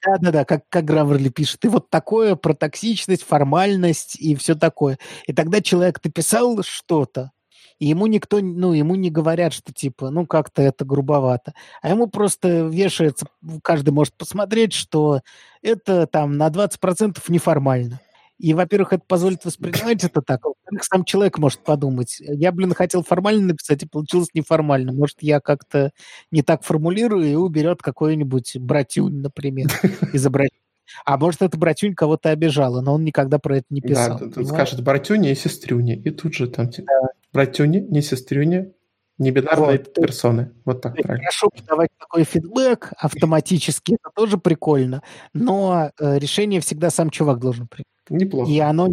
Да-да-да, 0.06 0.44
как, 0.44 0.68
как 0.68 0.84
Граммерли 0.84 1.30
пишет. 1.30 1.64
И 1.64 1.68
вот 1.68 1.90
такое 1.90 2.36
про 2.36 2.54
токсичность, 2.54 3.24
формальность 3.24 4.16
и 4.20 4.36
все 4.36 4.54
такое. 4.54 4.98
И 5.26 5.32
тогда 5.32 5.60
человек 5.60 5.98
написал 6.04 6.62
что-то, 6.62 7.32
и 7.78 7.86
ему 7.86 8.06
никто, 8.06 8.40
ну, 8.40 8.72
ему 8.72 8.94
не 8.94 9.10
говорят, 9.10 9.52
что 9.52 9.72
типа, 9.72 10.10
ну, 10.10 10.26
как-то 10.26 10.62
это 10.62 10.84
грубовато. 10.84 11.54
А 11.82 11.90
ему 11.90 12.06
просто 12.08 12.66
вешается, 12.66 13.26
каждый 13.62 13.90
может 13.90 14.14
посмотреть, 14.14 14.72
что 14.72 15.20
это 15.62 16.06
там 16.06 16.36
на 16.38 16.48
20% 16.50 17.22
неформально. 17.28 18.00
И, 18.38 18.52
во-первых, 18.54 18.92
это 18.92 19.02
позволит 19.06 19.44
воспринимать 19.44 20.04
это 20.04 20.20
так. 20.22 20.44
А 20.44 20.48
во-вторых, 20.48 20.84
сам 20.84 21.04
человек 21.04 21.38
может 21.38 21.60
подумать. 21.64 22.16
Я, 22.20 22.52
блин, 22.52 22.74
хотел 22.74 23.02
формально 23.02 23.48
написать, 23.48 23.82
и 23.82 23.86
получилось 23.88 24.28
неформально. 24.34 24.92
Может, 24.92 25.18
я 25.22 25.40
как-то 25.40 25.90
не 26.30 26.42
так 26.42 26.62
формулирую, 26.62 27.26
и 27.26 27.34
уберет 27.34 27.82
какой-нибудь 27.82 28.56
братюнь, 28.58 29.22
например, 29.22 29.68
изображение. 30.12 30.65
А 31.04 31.16
может, 31.16 31.42
это 31.42 31.56
братюнь 31.58 31.94
кого-то 31.94 32.30
обижала, 32.30 32.80
но 32.80 32.94
он 32.94 33.04
никогда 33.04 33.38
про 33.38 33.58
это 33.58 33.66
не 33.70 33.80
писал. 33.80 34.18
Да, 34.18 34.28
тут 34.28 34.48
скажет 34.48 34.82
братюня 34.82 35.30
и 35.32 35.34
сестрюня, 35.34 35.96
и 35.96 36.10
тут 36.10 36.34
же 36.34 36.48
там 36.48 36.70
да. 36.70 37.08
братюня, 37.32 37.80
не 37.80 38.02
сестрюня, 38.02 38.72
не 39.18 39.30
бинарные 39.30 39.78
вот. 39.78 39.94
персоны. 39.94 40.52
Вот 40.64 40.82
так 40.82 40.94
правильно. 40.94 41.24
Хорошо 41.24 41.48
давать 41.66 41.90
такой 41.98 42.24
фидбэк 42.24 42.92
автоматически, 42.98 43.94
это 43.94 44.10
тоже 44.14 44.38
прикольно, 44.38 45.02
но 45.32 45.90
э, 45.98 46.18
решение 46.18 46.60
всегда 46.60 46.90
сам 46.90 47.10
чувак 47.10 47.38
должен 47.38 47.66
принять. 47.68 47.86
Неплохо. 48.08 48.50
И 48.50 48.58
оно 48.60 48.88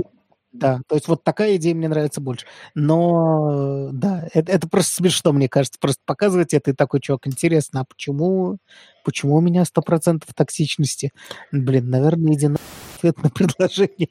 да, 0.54 0.82
то 0.88 0.96
есть 0.96 1.08
вот 1.08 1.24
такая 1.24 1.56
идея 1.56 1.74
мне 1.74 1.88
нравится 1.88 2.22
больше. 2.22 2.46
Но 2.76 3.90
да, 3.92 4.28
это, 4.34 4.52
это 4.52 4.70
просто 4.70 4.96
смешно, 4.98 5.34
мне 5.34 5.50
кажется. 5.50 5.80
Просто 5.80 6.02
показывать 6.06 6.54
это 6.54 6.72
и 6.72 6.74
такой 6.76 7.02
чувак, 7.02 7.26
интересно, 7.26 7.82
а 7.82 7.86
почему, 7.86 8.58
почему 9.04 9.36
у 9.36 9.42
меня 9.42 9.66
сто 9.66 9.82
процентов 9.82 10.34
токсичности? 10.36 11.12
Блин, 11.52 11.90
наверное, 11.90 12.34
иди 12.34 12.48
на 12.48 12.58
ответ 12.98 13.22
на 13.24 13.32
предложение. 13.32 14.10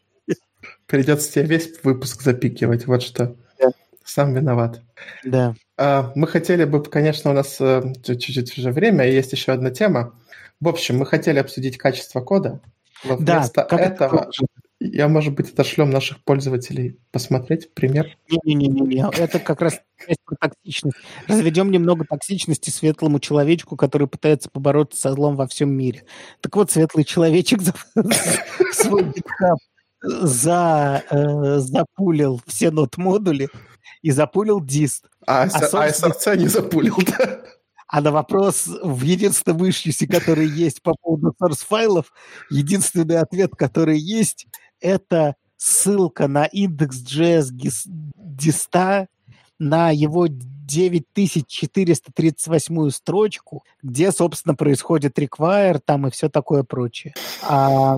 Придется 0.87 1.33
тебе 1.33 1.45
весь 1.45 1.83
выпуск 1.85 2.23
запикивать, 2.23 2.87
вот 2.87 3.03
что. 3.03 3.37
Да. 3.61 3.71
Сам 4.05 4.35
виноват. 4.35 4.83
Да. 5.25 5.55
А, 5.77 6.13
мы 6.17 6.27
хотели 6.27 6.65
бы, 6.65 6.83
конечно, 6.83 7.31
у 7.31 7.35
нас 7.35 7.61
э, 7.61 7.83
чуть-чуть 8.05 8.59
уже 8.59 8.73
время, 8.73 9.09
и 9.09 9.15
есть 9.15 9.33
еще 9.33 9.53
одна 9.53 9.71
тема. 9.71 10.19
В 10.61 10.69
общем, 10.69 10.99
мы 10.99 11.07
хотели 11.07 11.39
обсудить 11.39 11.79
качество 11.79 12.21
кода, 12.21 12.61
но 13.05 13.17
вместо 13.17 13.67
да, 13.69 13.77
этого 13.79 14.31
Я, 14.85 15.07
может 15.07 15.35
быть, 15.35 15.51
отошлем 15.51 15.91
наших 15.91 16.23
пользователей 16.25 16.99
посмотреть 17.13 17.73
пример. 17.73 18.17
Не-не-не, 18.29 19.09
это 19.17 19.39
как 19.39 19.63
раз 19.63 19.81
про 20.25 20.37
токсичность. 20.49 20.97
Разведем 21.29 21.71
немного 21.71 22.05
токсичности 22.05 22.71
светлому 22.71 23.21
человечку, 23.21 23.77
который 23.77 24.09
пытается 24.09 24.51
побороться 24.51 25.01
со 25.01 25.13
злом 25.13 25.37
во 25.37 25.47
всем 25.47 25.73
мире. 25.73 26.05
Так 26.41 26.57
вот, 26.57 26.73
светлый 26.73 27.05
человечек 27.05 27.61
свой 28.73 29.05
GitHub 29.05 29.57
за, 30.03 31.05
э, 31.09 31.59
запулил 31.59 32.41
все 32.47 32.73
нот-модули 32.73 33.51
и 34.03 34.11
запулил 34.11 34.61
дист. 34.61 35.07
А, 35.27 35.45
а, 35.45 35.45
а 35.45 35.89
SRC 35.89 36.39
не 36.39 36.49
запулил, 36.49 36.99
да? 37.19 37.41
А 37.87 38.01
на 38.01 38.11
вопрос 38.11 38.67
в 38.83 39.03
единственном 39.03 39.69
ишьюсе, 39.69 40.09
который 40.09 40.49
есть 40.49 40.83
по 40.83 40.95
поводу 41.01 41.35
source-файлов, 41.41 42.07
единственный 42.51 43.19
ответ, 43.19 43.53
который 43.55 43.99
есть, 43.99 44.47
это 44.83 45.37
ссылка 45.57 46.29
на 46.29 46.47
index.js 46.47 47.49
диста, 48.17 49.09
на 49.59 49.91
его 49.91 50.27
9438 50.27 52.91
строчку, 52.91 53.65
где, 53.83 54.11
собственно, 54.11 54.55
происходит 54.55 55.19
require 55.19 55.79
там 55.85 56.07
и 56.07 56.11
все 56.11 56.29
такое 56.29 56.63
прочее. 56.65 57.15
А 57.43 57.97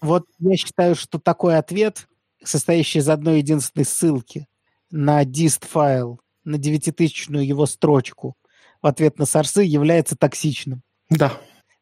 вот 0.00 0.26
я 0.40 0.56
считаю, 0.56 0.96
что 0.96 1.18
такой 1.18 1.58
ответ, 1.58 2.08
состоящий 2.42 2.98
из 2.98 3.08
одной 3.08 3.38
единственной 3.38 3.84
ссылки 3.84 4.46
на 4.90 5.22
dist-файл, 5.24 6.18
на 6.44 6.58
9000 6.58 7.28
его 7.28 7.66
строчку, 7.66 8.36
в 8.82 8.86
ответ 8.86 9.18
на 9.18 9.26
сорсы 9.26 9.62
является 9.62 10.16
токсичным. 10.16 10.82
Да. 11.10 11.32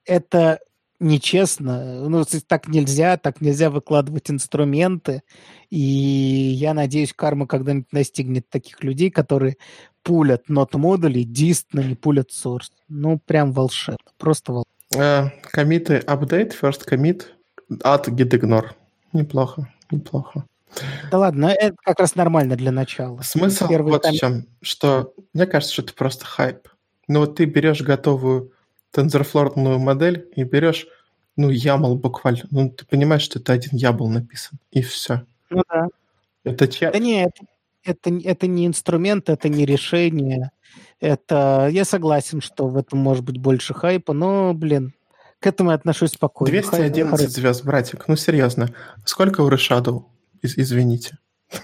Это 0.04 0.58
нечестно. 1.00 2.08
Ну, 2.08 2.24
так 2.46 2.68
нельзя, 2.68 3.16
так 3.16 3.40
нельзя 3.40 3.70
выкладывать 3.70 4.30
инструменты. 4.30 5.22
И 5.70 5.78
я 5.78 6.74
надеюсь, 6.74 7.12
карма 7.12 7.46
когда-нибудь 7.46 7.92
настигнет 7.92 8.48
таких 8.48 8.82
людей, 8.82 9.10
которые 9.10 9.56
пулят 10.02 10.48
нот-модули, 10.48 11.22
дист, 11.22 11.68
но 11.72 11.82
не 11.82 11.94
пулят 11.94 12.30
source. 12.30 12.70
Ну, 12.88 13.18
прям 13.18 13.52
волшебно. 13.52 13.98
Просто 14.18 14.52
волшебно. 14.52 14.74
Э, 14.96 15.30
комиты 15.50 16.02
update, 16.06 16.52
first 16.60 16.88
commit, 16.88 17.24
add 17.82 18.06
git 18.08 18.30
ignore. 18.30 18.70
Неплохо, 19.12 19.68
неплохо. 19.90 20.44
Да 21.10 21.18
ладно, 21.18 21.46
это 21.46 21.76
как 21.84 22.00
раз 22.00 22.16
нормально 22.16 22.56
для 22.56 22.72
начала. 22.72 23.20
Смысл 23.22 23.68
Первый 23.68 23.92
вот 23.92 24.02
там... 24.02 24.12
в 24.12 24.16
чем, 24.16 24.46
что 24.60 25.14
мне 25.32 25.46
кажется, 25.46 25.72
что 25.72 25.82
это 25.82 25.94
просто 25.94 26.24
хайп. 26.24 26.68
Ну 27.06 27.20
вот 27.20 27.36
ты 27.36 27.44
берешь 27.44 27.82
готовую 27.82 28.52
тензорфлорную 28.94 29.78
модель 29.78 30.28
и 30.36 30.44
берешь, 30.44 30.86
ну, 31.36 31.50
YAML 31.50 31.96
буквально. 31.96 32.44
Ну, 32.50 32.70
ты 32.70 32.86
понимаешь, 32.86 33.22
что 33.22 33.40
это 33.40 33.52
один 33.52 33.76
YAML 33.76 34.06
написан, 34.08 34.58
и 34.70 34.82
все. 34.82 35.26
Ну 35.50 35.62
да. 35.68 35.88
Это 36.44 36.68
че... 36.68 36.92
Да 36.92 36.98
нет, 36.98 37.32
это, 37.82 38.10
это, 38.10 38.28
это 38.28 38.46
не 38.46 38.66
инструмент, 38.66 39.28
это 39.28 39.48
не 39.48 39.66
решение. 39.66 40.52
Это, 41.00 41.68
я 41.70 41.84
согласен, 41.84 42.40
что 42.40 42.68
в 42.68 42.76
этом 42.76 43.00
может 43.00 43.24
быть 43.24 43.38
больше 43.38 43.74
хайпа, 43.74 44.12
но, 44.12 44.54
блин, 44.54 44.94
к 45.40 45.46
этому 45.46 45.70
я 45.70 45.76
отношусь 45.76 46.12
спокойно. 46.12 46.52
211 46.52 47.18
Хайп, 47.18 47.30
звезд, 47.30 47.64
братик, 47.64 48.08
ну 48.08 48.16
серьезно. 48.16 48.72
Сколько 49.04 49.40
у 49.40 49.48
Решаду, 49.48 50.08
из, 50.40 50.56
извините, 50.56 51.18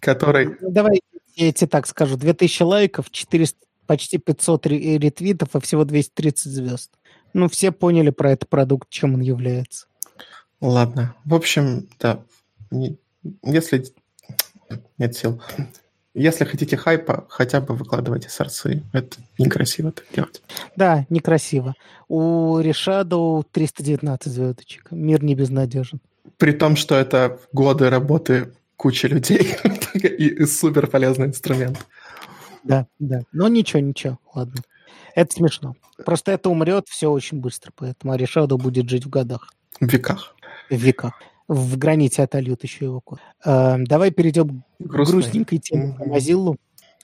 который... 0.00 0.56
Давай 0.60 1.00
я 1.36 1.52
тебе 1.52 1.68
так 1.68 1.86
скажу. 1.86 2.16
2000 2.16 2.62
лайков, 2.62 3.10
400, 3.10 3.58
почти 3.90 4.18
500 4.18 4.66
ретвитов 4.68 5.56
и 5.56 5.60
всего 5.60 5.84
230 5.84 6.52
звезд. 6.52 6.92
Ну, 7.32 7.48
все 7.48 7.72
поняли 7.72 8.10
про 8.10 8.30
этот 8.30 8.48
продукт, 8.48 8.88
чем 8.88 9.14
он 9.14 9.20
является. 9.20 9.86
Ладно. 10.60 11.16
В 11.24 11.34
общем, 11.34 11.88
да. 11.98 12.22
Если... 13.42 13.84
Нет 14.96 15.16
сил. 15.16 15.42
Если 16.14 16.44
хотите 16.44 16.76
хайпа, 16.76 17.26
хотя 17.28 17.60
бы 17.60 17.74
выкладывайте 17.74 18.28
сорсы. 18.28 18.84
Это 18.92 19.16
некрасиво 19.38 19.90
так 19.90 20.04
делать. 20.14 20.40
Да, 20.76 21.04
некрасиво. 21.08 21.74
У 22.06 22.60
Решаду 22.60 23.44
319 23.50 24.32
звездочек. 24.32 24.86
Мир 24.92 25.24
не 25.24 25.34
безнадежен. 25.34 26.00
При 26.36 26.52
том, 26.52 26.76
что 26.76 26.94
это 26.94 27.40
годы 27.52 27.90
работы 27.90 28.52
кучи 28.76 29.06
людей 29.06 29.56
и 29.94 30.44
супер 30.46 30.86
полезный 30.86 31.26
инструмент. 31.26 31.84
Да, 32.64 32.86
да. 32.98 33.22
Но 33.32 33.48
ничего, 33.48 33.80
ничего, 33.80 34.18
ладно. 34.34 34.62
Это 35.14 35.32
смешно. 35.34 35.74
Просто 36.04 36.32
это 36.32 36.50
умрет 36.50 36.86
все 36.88 37.10
очень 37.10 37.40
быстро, 37.40 37.72
поэтому 37.74 38.12
Аришаду 38.12 38.58
будет 38.58 38.88
жить 38.88 39.06
в 39.06 39.10
годах. 39.10 39.52
В 39.80 39.86
веках. 39.86 40.34
В 40.68 40.76
веках. 40.76 41.14
В 41.48 41.76
граните 41.78 42.22
отольют 42.22 42.62
еще 42.62 42.86
его 42.86 43.00
код. 43.00 43.18
Э, 43.44 43.76
давай 43.78 44.10
перейдем 44.10 44.62
к 44.78 44.84
грустненькой 44.84 45.58
теме 45.58 45.94
про 45.94 46.06
Mozilla. 46.06 46.56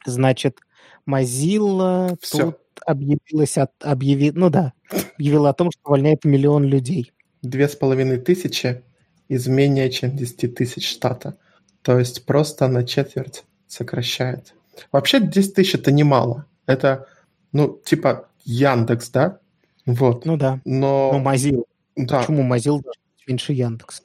Значит, 0.04 0.60
Mozilla 1.08 2.16
все. 2.20 2.52
тут 2.52 2.58
объявилась 2.86 3.58
от, 3.58 3.72
объяви, 3.80 4.30
ну 4.32 4.50
да, 4.50 4.72
объявила 5.16 5.50
о 5.50 5.54
том, 5.54 5.70
что 5.72 5.80
увольняет 5.84 6.24
миллион 6.24 6.64
людей. 6.64 7.12
Две 7.42 7.68
с 7.68 7.74
половиной 7.74 8.18
тысячи 8.18 8.82
из 9.28 9.46
менее 9.48 9.90
чем 9.90 10.16
10 10.16 10.54
тысяч 10.54 10.88
штата. 10.88 11.36
То 11.82 11.98
есть 11.98 12.24
просто 12.26 12.68
на 12.68 12.84
четверть 12.84 13.44
сокращает. 13.66 14.54
Вообще 14.92 15.20
10 15.20 15.54
тысяч 15.54 15.74
это 15.74 15.92
немало. 15.92 16.46
Это, 16.66 17.06
ну, 17.52 17.80
типа 17.84 18.28
Яндекс, 18.44 19.10
да? 19.10 19.38
Вот. 19.84 20.24
Ну 20.24 20.36
да. 20.36 20.60
Но... 20.64 21.12
Ну, 21.12 21.20
Mozilla. 21.20 21.64
Да. 21.96 22.20
Почему 22.20 22.42
Mozilla 22.42 22.82
меньше 23.26 23.52
Яндекс? 23.52 24.02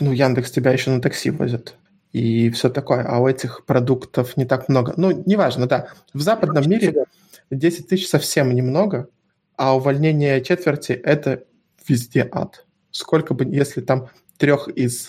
Ну, 0.00 0.12
Яндекс 0.12 0.50
тебя 0.50 0.72
еще 0.72 0.90
на 0.90 1.00
такси 1.00 1.30
возит. 1.30 1.74
И 2.12 2.50
все 2.50 2.68
такое. 2.68 3.04
А 3.04 3.20
у 3.20 3.28
этих 3.28 3.64
продуктов 3.64 4.36
не 4.36 4.44
так 4.44 4.68
много. 4.68 4.94
Ну, 4.96 5.22
неважно, 5.24 5.66
да. 5.66 5.88
В 6.12 6.20
западном 6.20 6.68
мире 6.68 7.06
10 7.50 7.88
тысяч 7.88 8.08
совсем 8.08 8.54
немного, 8.54 9.08
а 9.56 9.76
увольнение 9.76 10.42
четверти– 10.42 10.92
это 11.04 11.44
везде 11.88 12.28
ад. 12.30 12.66
Сколько 12.90 13.32
бы, 13.32 13.44
если 13.44 13.80
там 13.80 14.08
трех 14.36 14.68
из 14.68 15.08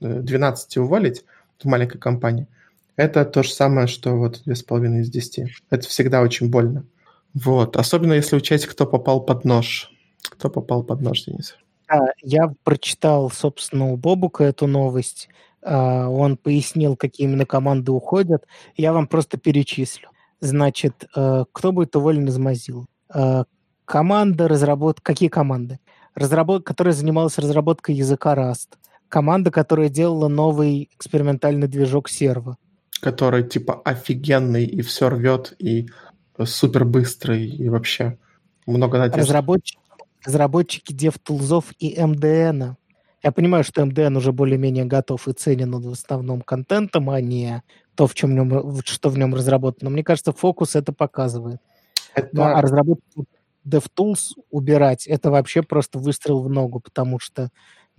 12 0.00 0.76
э, 0.76 0.80
уволить 0.80 1.24
в 1.62 1.66
маленькой 1.66 1.98
компании– 1.98 2.46
это 3.00 3.24
то 3.24 3.42
же 3.42 3.50
самое, 3.50 3.86
что 3.86 4.14
вот 4.14 4.42
2,5 4.46 5.00
из 5.00 5.10
10. 5.10 5.50
Это 5.70 5.88
всегда 5.88 6.20
очень 6.20 6.50
больно. 6.50 6.84
Вот. 7.32 7.76
Особенно 7.76 8.12
если 8.12 8.36
учесть, 8.36 8.66
кто 8.66 8.86
попал 8.86 9.22
под 9.22 9.44
нож. 9.44 9.90
Кто 10.22 10.50
попал 10.50 10.82
под 10.82 11.00
нож, 11.00 11.24
Денис? 11.24 11.56
Да, 11.88 12.12
я 12.22 12.52
прочитал, 12.62 13.30
собственно, 13.30 13.90
у 13.90 13.96
Бобука 13.96 14.44
эту 14.44 14.66
новость. 14.66 15.30
А, 15.62 16.08
он 16.08 16.36
пояснил, 16.36 16.94
какие 16.94 17.26
именно 17.26 17.46
команды 17.46 17.90
уходят. 17.90 18.44
Я 18.76 18.92
вам 18.92 19.06
просто 19.06 19.38
перечислю. 19.38 20.10
Значит, 20.40 21.06
э, 21.16 21.44
кто 21.52 21.72
будет 21.72 21.96
уволен 21.96 22.26
из 22.28 22.38
Mozilla? 22.38 22.84
Э, 23.14 23.44
команда 23.86 24.46
разработки... 24.46 25.02
Какие 25.02 25.28
команды? 25.30 25.80
Разработ... 26.14 26.64
Которая 26.64 26.92
занималась 26.92 27.38
разработкой 27.38 27.94
языка 27.94 28.34
Rust. 28.34 28.76
Команда, 29.08 29.50
которая 29.50 29.88
делала 29.88 30.28
новый 30.28 30.90
экспериментальный 30.94 31.66
движок 31.66 32.08
серва 32.08 32.56
который 33.00 33.48
типа 33.48 33.80
офигенный 33.84 34.64
и 34.64 34.82
все 34.82 35.08
рвет, 35.08 35.54
и 35.58 35.88
супер 36.44 36.84
быстрый, 36.84 37.46
и 37.46 37.68
вообще 37.68 38.18
много 38.66 38.98
надежд. 38.98 39.18
Разработчики, 39.18 39.80
разработчики 40.24 40.92
DevTools 40.92 41.74
и 41.78 41.98
MDN. 41.98 42.74
Я 43.22 43.32
понимаю, 43.32 43.64
что 43.64 43.82
MDN 43.82 44.16
уже 44.16 44.32
более-менее 44.32 44.84
готов 44.84 45.28
и 45.28 45.32
ценен 45.32 45.72
в 45.72 45.92
основном 45.92 46.40
контентом, 46.40 47.10
а 47.10 47.20
не 47.20 47.62
то, 47.94 48.06
в 48.06 48.14
чем 48.14 48.30
в 48.30 48.32
нем, 48.34 48.80
что 48.84 49.10
в 49.10 49.18
нем 49.18 49.34
разработано. 49.34 49.90
Мне 49.90 50.02
кажется, 50.02 50.32
фокус 50.32 50.74
это 50.74 50.92
показывает. 50.92 51.60
Это... 52.14 52.28
Ну, 52.32 52.42
а 52.42 52.62
разработку 52.62 53.26
DevTools 53.66 54.36
убирать, 54.50 55.06
это 55.06 55.30
вообще 55.30 55.62
просто 55.62 55.98
выстрел 55.98 56.40
в 56.42 56.48
ногу, 56.48 56.80
потому 56.80 57.18
что 57.18 57.50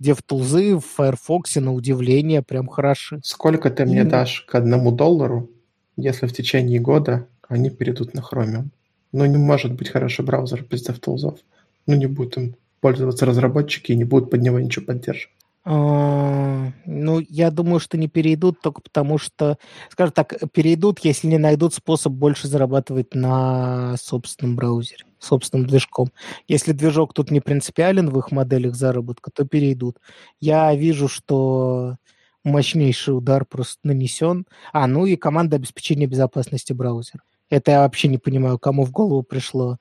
DevTools 0.02 0.80
в 0.80 0.84
Firefox, 0.98 1.60
на 1.60 1.72
удивление, 1.72 2.42
прям 2.42 2.66
хороши. 2.66 3.20
Сколько 3.22 3.70
ты 3.70 3.84
мне 3.86 4.04
дашь 4.04 4.44
к 4.48 4.54
одному 4.54 4.90
доллару, 4.90 5.48
если 5.96 6.26
в 6.26 6.32
течение 6.32 6.80
года 6.80 7.26
они 7.48 7.70
перейдут 7.70 8.14
на 8.14 8.20
Chromium? 8.20 8.66
Ну, 9.12 9.24
не 9.26 9.36
может 9.36 9.74
быть 9.74 9.90
хороший 9.90 10.24
браузер 10.24 10.64
без 10.68 10.88
DevTools. 10.88 11.38
Ну, 11.86 11.94
не 11.94 12.06
будут 12.06 12.36
им 12.36 12.56
пользоваться 12.80 13.26
разработчики 13.26 13.92
и 13.92 13.96
не 13.96 14.04
будут 14.04 14.30
под 14.30 14.42
него 14.42 14.58
ничего 14.58 14.86
поддерживать. 14.86 15.36
А, 15.64 16.72
ну, 16.86 17.20
я 17.28 17.50
думаю, 17.50 17.78
что 17.78 17.96
не 17.96 18.08
перейдут 18.08 18.60
только 18.60 18.80
потому, 18.82 19.18
что, 19.18 19.58
скажем 19.90 20.12
так, 20.12 20.34
перейдут, 20.52 20.98
если 21.00 21.28
не 21.28 21.38
найдут 21.38 21.74
способ 21.74 22.12
больше 22.12 22.48
зарабатывать 22.48 23.14
на 23.14 23.96
собственном 23.96 24.56
браузере 24.56 25.04
собственным 25.18 25.66
движком. 25.68 26.08
Если 26.48 26.72
движок 26.72 27.14
тут 27.14 27.30
не 27.30 27.40
принципиален 27.40 28.10
в 28.10 28.18
их 28.18 28.32
моделях 28.32 28.74
заработка, 28.74 29.30
то 29.30 29.44
перейдут. 29.44 29.98
Я 30.40 30.74
вижу, 30.74 31.06
что 31.06 31.96
мощнейший 32.44 33.16
удар 33.16 33.44
просто 33.44 33.78
нанесен. 33.84 34.46
А, 34.72 34.86
ну 34.88 35.06
и 35.06 35.16
команда 35.16 35.56
обеспечения 35.56 36.06
безопасности 36.06 36.72
браузера. 36.72 37.22
Это 37.50 37.70
я 37.70 37.80
вообще 37.80 38.08
не 38.08 38.18
понимаю, 38.18 38.58
кому 38.58 38.84
в 38.84 38.90
голову 38.90 39.22
пришло 39.22 39.78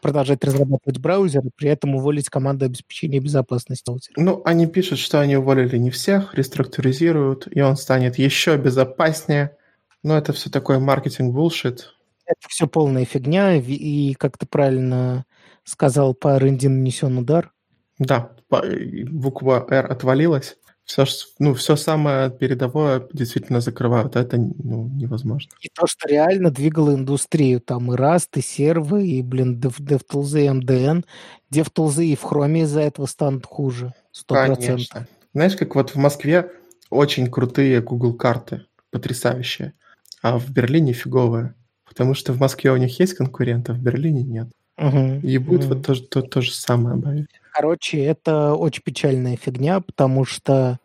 продолжать 0.00 0.44
разрабатывать 0.44 0.98
браузер, 0.98 1.42
при 1.56 1.68
этом 1.68 1.94
уволить 1.94 2.28
команду 2.28 2.64
обеспечения 2.64 3.20
безопасности 3.20 3.84
браузера. 3.86 4.14
Ну, 4.16 4.42
они 4.44 4.66
пишут, 4.66 4.98
что 4.98 5.20
они 5.20 5.36
уволили 5.36 5.76
не 5.76 5.90
всех, 5.90 6.34
реструктуризируют, 6.34 7.48
и 7.50 7.60
он 7.60 7.76
станет 7.76 8.18
еще 8.18 8.56
безопаснее. 8.56 9.56
Но 10.02 10.16
это 10.16 10.32
все 10.32 10.50
такой 10.50 10.78
маркетинг 10.78 11.32
булшит. 11.32 11.94
Это 12.26 12.48
все 12.48 12.66
полная 12.66 13.04
фигня, 13.04 13.54
и, 13.54 14.14
как 14.14 14.38
ты 14.38 14.46
правильно 14.46 15.24
сказал, 15.64 16.14
по 16.14 16.36
R&D 16.36 16.68
нанесен 16.68 17.18
удар. 17.18 17.52
Да, 17.98 18.32
буква 18.50 19.66
R 19.70 19.90
отвалилась 19.90 20.56
все, 20.84 21.04
ну, 21.38 21.54
все 21.54 21.76
самое 21.76 22.30
передовое 22.30 23.06
действительно 23.12 23.60
закрывают, 23.60 24.16
а 24.16 24.20
это 24.20 24.36
ну, 24.36 24.88
невозможно. 24.88 25.50
И 25.60 25.68
то, 25.68 25.86
что 25.86 26.08
реально 26.08 26.50
двигало 26.50 26.94
индустрию, 26.94 27.60
там 27.60 27.92
и 27.92 27.96
Rust, 27.96 28.30
и 28.34 28.42
сервы, 28.42 29.06
и, 29.06 29.22
блин, 29.22 29.60
DevTools, 29.60 30.40
и 30.40 30.46
MDN. 30.48 31.04
DevTools 31.52 32.04
и 32.04 32.16
в 32.16 32.24
Chrome 32.24 32.62
из-за 32.62 32.80
этого 32.80 33.06
станут 33.06 33.46
хуже, 33.46 33.94
100%. 34.12 34.56
Конечно. 34.56 35.06
Знаешь, 35.34 35.56
как 35.56 35.74
вот 35.74 35.90
в 35.90 35.96
Москве 35.96 36.50
очень 36.90 37.30
крутые 37.30 37.80
Google 37.80 38.14
карты, 38.14 38.66
потрясающие, 38.90 39.72
а 40.20 40.38
в 40.38 40.50
Берлине 40.50 40.92
фиговые, 40.92 41.54
потому 41.86 42.14
что 42.14 42.32
в 42.32 42.40
Москве 42.40 42.72
у 42.72 42.76
них 42.76 42.98
есть 42.98 43.14
конкуренты, 43.14 43.72
а 43.72 43.74
в 43.74 43.78
Берлине 43.78 44.22
нет. 44.22 44.48
Угу, 44.78 45.20
и 45.22 45.38
будет 45.38 45.64
угу. 45.66 45.74
вот 45.74 45.86
то, 45.86 45.94
то, 45.94 46.22
то 46.22 46.40
же 46.40 46.52
самое, 46.52 46.96
боюсь. 46.96 47.26
Короче, 47.52 48.02
это 48.02 48.54
очень 48.54 48.82
печальная 48.82 49.36
фигня, 49.36 49.80
потому 49.80 50.24
что 50.24 50.78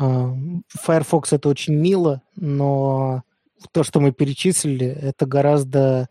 э, 0.00 0.04
Firefox 0.68 1.32
это 1.32 1.48
очень 1.48 1.74
мило, 1.74 2.22
но 2.36 3.24
то, 3.72 3.82
что 3.82 3.98
мы 4.00 4.12
перечислили, 4.12 4.86
это 4.86 5.26
гораздо... 5.26 6.08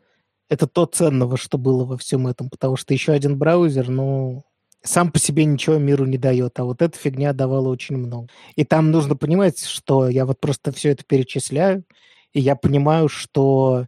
Это 0.50 0.68
то 0.68 0.86
ценного, 0.86 1.38
что 1.38 1.58
было 1.58 1.86
во 1.86 1.98
всем 1.98 2.28
этом, 2.28 2.50
потому 2.50 2.76
что 2.76 2.94
еще 2.94 3.14
один 3.14 3.38
браузер, 3.38 3.88
ну, 3.88 4.44
сам 4.84 5.10
по 5.10 5.18
себе 5.18 5.46
ничего 5.46 5.78
миру 5.78 6.06
не 6.06 6.18
дает, 6.18 6.60
а 6.60 6.66
вот 6.66 6.82
эта 6.82 6.98
фигня 6.98 7.32
давала 7.32 7.70
очень 7.70 7.96
много. 7.96 8.28
И 8.56 8.66
там 8.66 8.92
нужно 8.92 9.16
понимать, 9.16 9.64
что 9.64 10.10
я 10.10 10.26
вот 10.26 10.42
просто 10.42 10.74
все 10.74 10.90
это 10.90 11.06
перечисляю, 11.06 11.86
и 12.34 12.42
я 12.42 12.58
понимаю, 12.58 13.08
что 13.08 13.86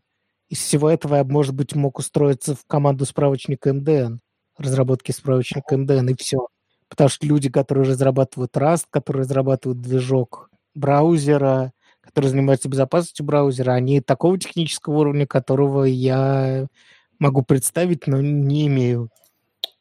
из 0.48 0.60
всего 0.60 0.90
этого 0.90 1.16
я, 1.16 1.26
может 1.26 1.54
быть, 1.54 1.76
мог 1.76 2.00
устроиться 2.00 2.56
в 2.56 2.66
команду 2.66 3.06
справочника 3.06 3.74
МДН 3.74 4.20
разработки 4.58 5.12
справочника 5.12 5.76
MDN, 5.76 6.12
и 6.12 6.16
все. 6.18 6.48
Потому 6.90 7.10
что 7.10 7.26
люди, 7.26 7.50
которые 7.50 7.88
разрабатывают 7.90 8.56
Rust, 8.56 8.86
которые 8.90 9.24
разрабатывают 9.24 9.82
движок 9.82 10.50
браузера, 10.76 11.72
которые 12.02 12.32
занимаются 12.32 12.70
безопасностью 12.70 13.26
браузера, 13.26 13.72
они 13.72 14.02
такого 14.02 14.38
технического 14.38 15.00
уровня, 15.00 15.26
которого 15.26 15.86
я 15.86 16.68
могу 17.20 17.42
представить, 17.44 18.08
но 18.08 18.22
не 18.22 18.68
имею. 18.68 19.10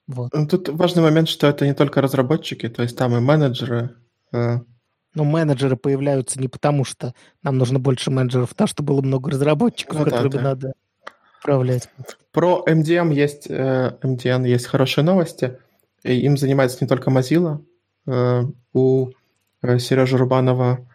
Вот. 0.06 0.32
Ну, 0.32 0.46
тут 0.46 0.68
важный 0.68 1.02
момент, 1.02 1.28
что 1.28 1.46
это 1.46 1.66
не 1.66 1.74
только 1.74 2.00
разработчики, 2.00 2.68
то 2.68 2.82
есть 2.82 2.96
там 2.96 3.16
и 3.16 3.20
менеджеры. 3.20 3.96
Э... 4.32 4.60
Но 5.14 5.24
менеджеры 5.24 5.76
появляются 5.76 6.40
не 6.40 6.48
потому, 6.48 6.84
что 6.84 7.14
нам 7.42 7.58
нужно 7.58 7.78
больше 7.78 8.10
менеджеров, 8.10 8.48
а 8.50 8.54
потому 8.54 8.68
что 8.68 8.82
было 8.82 9.02
много 9.02 9.30
разработчиков, 9.30 9.98
ну, 9.98 10.04
которыми 10.04 10.32
да, 10.32 10.38
да. 10.38 10.44
надо 10.44 10.72
управлять. 11.42 11.88
Про 12.32 12.64
MDM 12.66 13.12
есть, 13.12 13.48
MDN 13.48 14.44
э, 14.44 14.48
есть 14.48 14.66
хорошие 14.66 15.04
новости. 15.04 15.58
Им 16.02 16.36
занимается 16.36 16.78
не 16.80 16.88
только 16.88 17.10
Mozilla. 17.10 17.62
Э, 18.06 18.44
у 18.72 19.10
э, 19.62 19.78
Сережи 19.78 20.16
Рубанова 20.16 20.88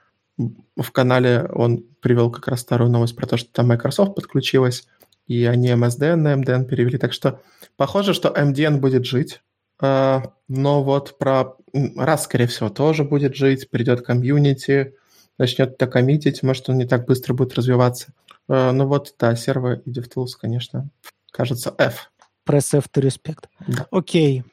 в 0.76 0.92
канале 0.92 1.48
он 1.54 1.84
привел 2.02 2.32
как 2.32 2.48
раз 2.48 2.62
старую 2.62 2.90
новость 2.90 3.16
про 3.16 3.28
то, 3.28 3.38
что 3.38 3.52
там 3.52 3.68
Microsoft 3.68 4.16
подключилась, 4.16 4.88
и 5.26 5.46
они 5.46 5.70
MSDN 5.70 6.16
на 6.16 6.34
MDN 6.34 6.66
перевели. 6.66 6.98
Так 6.98 7.14
что 7.14 7.42
похоже, 7.76 8.14
что 8.14 8.30
MDN 8.30 8.78
будет 8.78 9.06
жить. 9.06 9.42
Но 9.80 10.84
вот 10.84 11.18
про 11.20 11.56
раз, 11.96 12.24
скорее 12.24 12.48
всего, 12.48 12.70
тоже 12.70 13.04
будет 13.04 13.36
жить, 13.36 13.70
придет 13.70 14.02
комьюнити, 14.02 14.96
начнет 15.38 15.74
это 15.74 15.88
коммитить, 15.88 16.42
может, 16.44 16.70
он 16.70 16.78
не 16.78 16.86
так 16.86 17.06
быстро 17.06 17.34
будет 17.34 17.56
развиваться. 17.56 18.14
Ну 18.48 18.88
вот, 18.88 19.16
да, 19.20 19.36
сервер 19.36 19.82
и 19.86 19.92
DevTools, 19.92 20.32
конечно, 20.40 20.90
кажется, 21.32 21.74
F. 21.78 22.12
Press 22.48 22.78
F 22.78 22.86
to 22.94 23.02
respect. 23.02 23.46
Да. 23.68 23.88
Окей. 23.92 24.44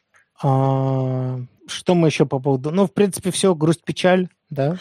А, 0.43 1.41
что 1.67 1.95
мы 1.95 2.09
еще 2.09 2.27
по 2.27 2.41
поводу... 2.41 2.71
Ну, 2.73 2.87
в 2.87 2.93
принципе, 2.93 3.31
все, 3.31 3.55
грусть-печаль, 3.55 4.29
да? 4.51 4.79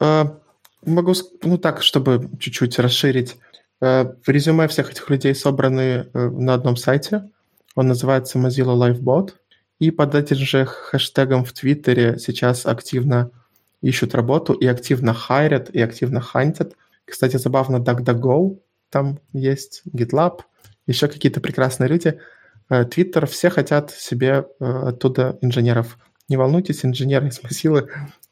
А, 0.00 0.38
могу, 0.84 1.12
ну 1.42 1.58
так, 1.58 1.82
чтобы 1.82 2.30
чуть-чуть 2.38 2.78
расширить. 2.78 3.36
А, 3.80 4.14
резюме 4.26 4.68
всех 4.68 4.92
этих 4.92 5.10
людей 5.10 5.34
собраны 5.34 6.08
на 6.14 6.54
одном 6.54 6.76
сайте. 6.76 7.28
Он 7.74 7.88
называется 7.88 8.38
Mozilla 8.38 8.76
Livebot. 8.76 9.32
И 9.80 9.90
под 9.90 10.14
этим 10.14 10.36
же 10.36 10.64
хэштегом 10.64 11.44
в 11.44 11.52
Твиттере 11.52 12.16
сейчас 12.20 12.66
активно 12.66 13.32
ищут 13.80 14.14
работу 14.14 14.52
и 14.52 14.66
активно 14.66 15.12
хайрят, 15.12 15.68
и 15.70 15.80
активно 15.80 16.20
хантят. 16.20 16.76
Кстати, 17.04 17.36
забавно, 17.36 17.76
DuckDuckGo 17.76 18.58
там 18.90 19.18
есть, 19.32 19.82
GitLab, 19.86 20.40
еще 20.86 21.08
какие-то 21.08 21.40
прекрасные 21.40 21.88
люди. 21.88 22.20
Твиттер, 22.68 23.26
все 23.26 23.50
хотят 23.50 23.90
себе 23.90 24.46
э, 24.58 24.64
оттуда 24.64 25.38
инженеров. 25.42 25.98
Не 26.28 26.36
волнуйтесь, 26.36 26.84
инженеры 26.84 27.28
из 27.28 27.40
Mozilla 27.42 27.86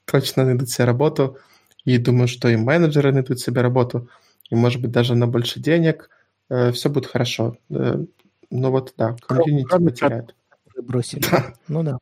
точно 0.07 0.45
найдут 0.45 0.71
себе 0.71 0.87
работу. 0.87 1.37
И 1.85 1.99
думаю, 1.99 2.29
что 2.29 2.49
и 2.49 2.57
менеджеры 2.57 3.13
найдут 3.13 3.41
себе 3.41 3.61
работу. 3.61 4.09
И, 4.49 4.55
может 4.55 4.81
быть, 4.81 4.91
даже 4.91 5.15
на 5.15 5.27
больше 5.27 5.61
денег. 5.61 6.09
Э, 6.49 6.73
все 6.73 6.89
будет 6.89 7.07
хорошо. 7.07 7.57
Э, 7.71 8.03
ну 8.51 8.71
вот, 8.71 8.95
да, 8.97 9.17
комьюнити 9.27 9.85
потеряют. 9.85 10.35
Бросили. 10.83 11.23
Да. 11.31 11.53
Ну 11.69 11.83
да. 11.83 11.99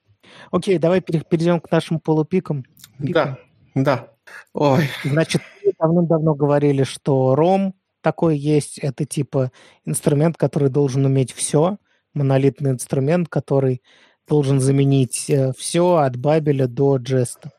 Окей, 0.51 0.79
давай 0.79 1.01
перейдем 1.01 1.61
к 1.61 1.71
нашим 1.71 1.99
полупикам. 2.01 2.65
Пикам. 2.99 3.39
Да, 3.75 3.83
да. 3.83 4.13
Ой. 4.53 4.89
Значит, 5.05 5.43
давно-давно 5.79 6.35
говорили, 6.35 6.85
что 6.85 7.35
ROM 7.37 7.73
такой 8.01 8.39
есть. 8.39 8.79
Это 8.79 9.05
типа 9.05 9.53
инструмент, 9.85 10.37
который 10.37 10.71
должен 10.71 11.05
уметь 11.05 11.33
все. 11.33 11.79
Монолитный 12.15 12.71
инструмент, 12.71 13.29
который 13.29 13.83
должен 14.27 14.61
заменить 14.61 15.29
э, 15.31 15.53
все 15.57 15.97
от 15.97 16.17
Бабеля 16.17 16.67
до 16.67 16.97
Джеста. 16.97 17.53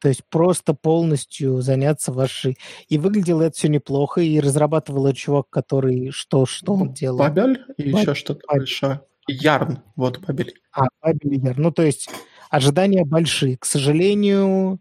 То 0.00 0.08
есть 0.08 0.22
просто 0.28 0.74
полностью 0.74 1.62
заняться 1.62 2.12
вашей... 2.12 2.58
И 2.88 2.98
выглядело 2.98 3.40
это 3.40 3.56
все 3.56 3.68
неплохо, 3.68 4.20
и 4.20 4.38
разрабатывал 4.38 5.06
этот 5.06 5.16
чувак, 5.16 5.48
который 5.48 6.10
что, 6.10 6.44
что 6.44 6.74
он 6.74 6.92
делал? 6.92 7.18
Бабель 7.18 7.64
и 7.78 7.90
Бабель. 7.90 8.00
еще 8.00 8.14
что-то 8.14 8.40
большое. 8.46 9.00
Ярн, 9.26 9.78
вот 9.96 10.18
Бабель. 10.18 10.52
А, 10.72 10.88
Бабель 11.00 11.34
и 11.34 11.38
Ярн. 11.38 11.62
Ну, 11.62 11.70
то 11.70 11.82
есть 11.82 12.10
ожидания 12.50 13.06
большие. 13.06 13.56
К 13.56 13.64
сожалению, 13.64 14.78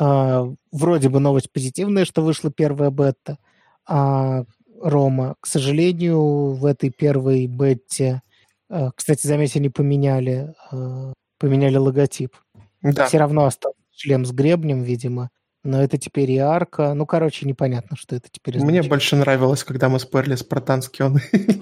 э, 0.00 0.54
вроде 0.70 1.08
бы 1.08 1.20
новость 1.20 1.52
позитивная, 1.52 2.04
что 2.04 2.22
вышла 2.22 2.50
первая 2.50 2.90
бета, 2.90 3.38
а, 3.86 4.44
Рома. 4.80 5.36
К 5.40 5.46
сожалению, 5.46 6.54
в 6.54 6.66
этой 6.66 6.90
первой 6.90 7.46
бете, 7.46 8.22
а, 8.68 8.90
кстати, 8.92 9.26
заметьте, 9.26 9.58
они 9.58 9.68
поменяли, 9.68 10.54
а, 10.70 11.12
поменяли 11.38 11.76
логотип. 11.76 12.36
Да. 12.82 13.06
Все 13.06 13.18
равно 13.18 13.44
остался 13.44 13.78
шлем 13.94 14.24
с 14.24 14.32
гребнем, 14.32 14.82
видимо. 14.82 15.30
Но 15.64 15.80
это 15.80 15.96
теперь 15.96 16.28
и 16.32 16.38
арка. 16.38 16.92
Ну, 16.92 17.06
короче, 17.06 17.46
непонятно, 17.46 17.96
что 17.96 18.16
это 18.16 18.28
теперь 18.32 18.58
значит. 18.58 18.68
Мне 18.68 18.82
больше 18.82 19.14
нравилось, 19.14 19.62
когда 19.62 19.88
мы 19.88 20.00
спорили, 20.00 20.34
спартанский 20.34 21.04
он 21.04 21.20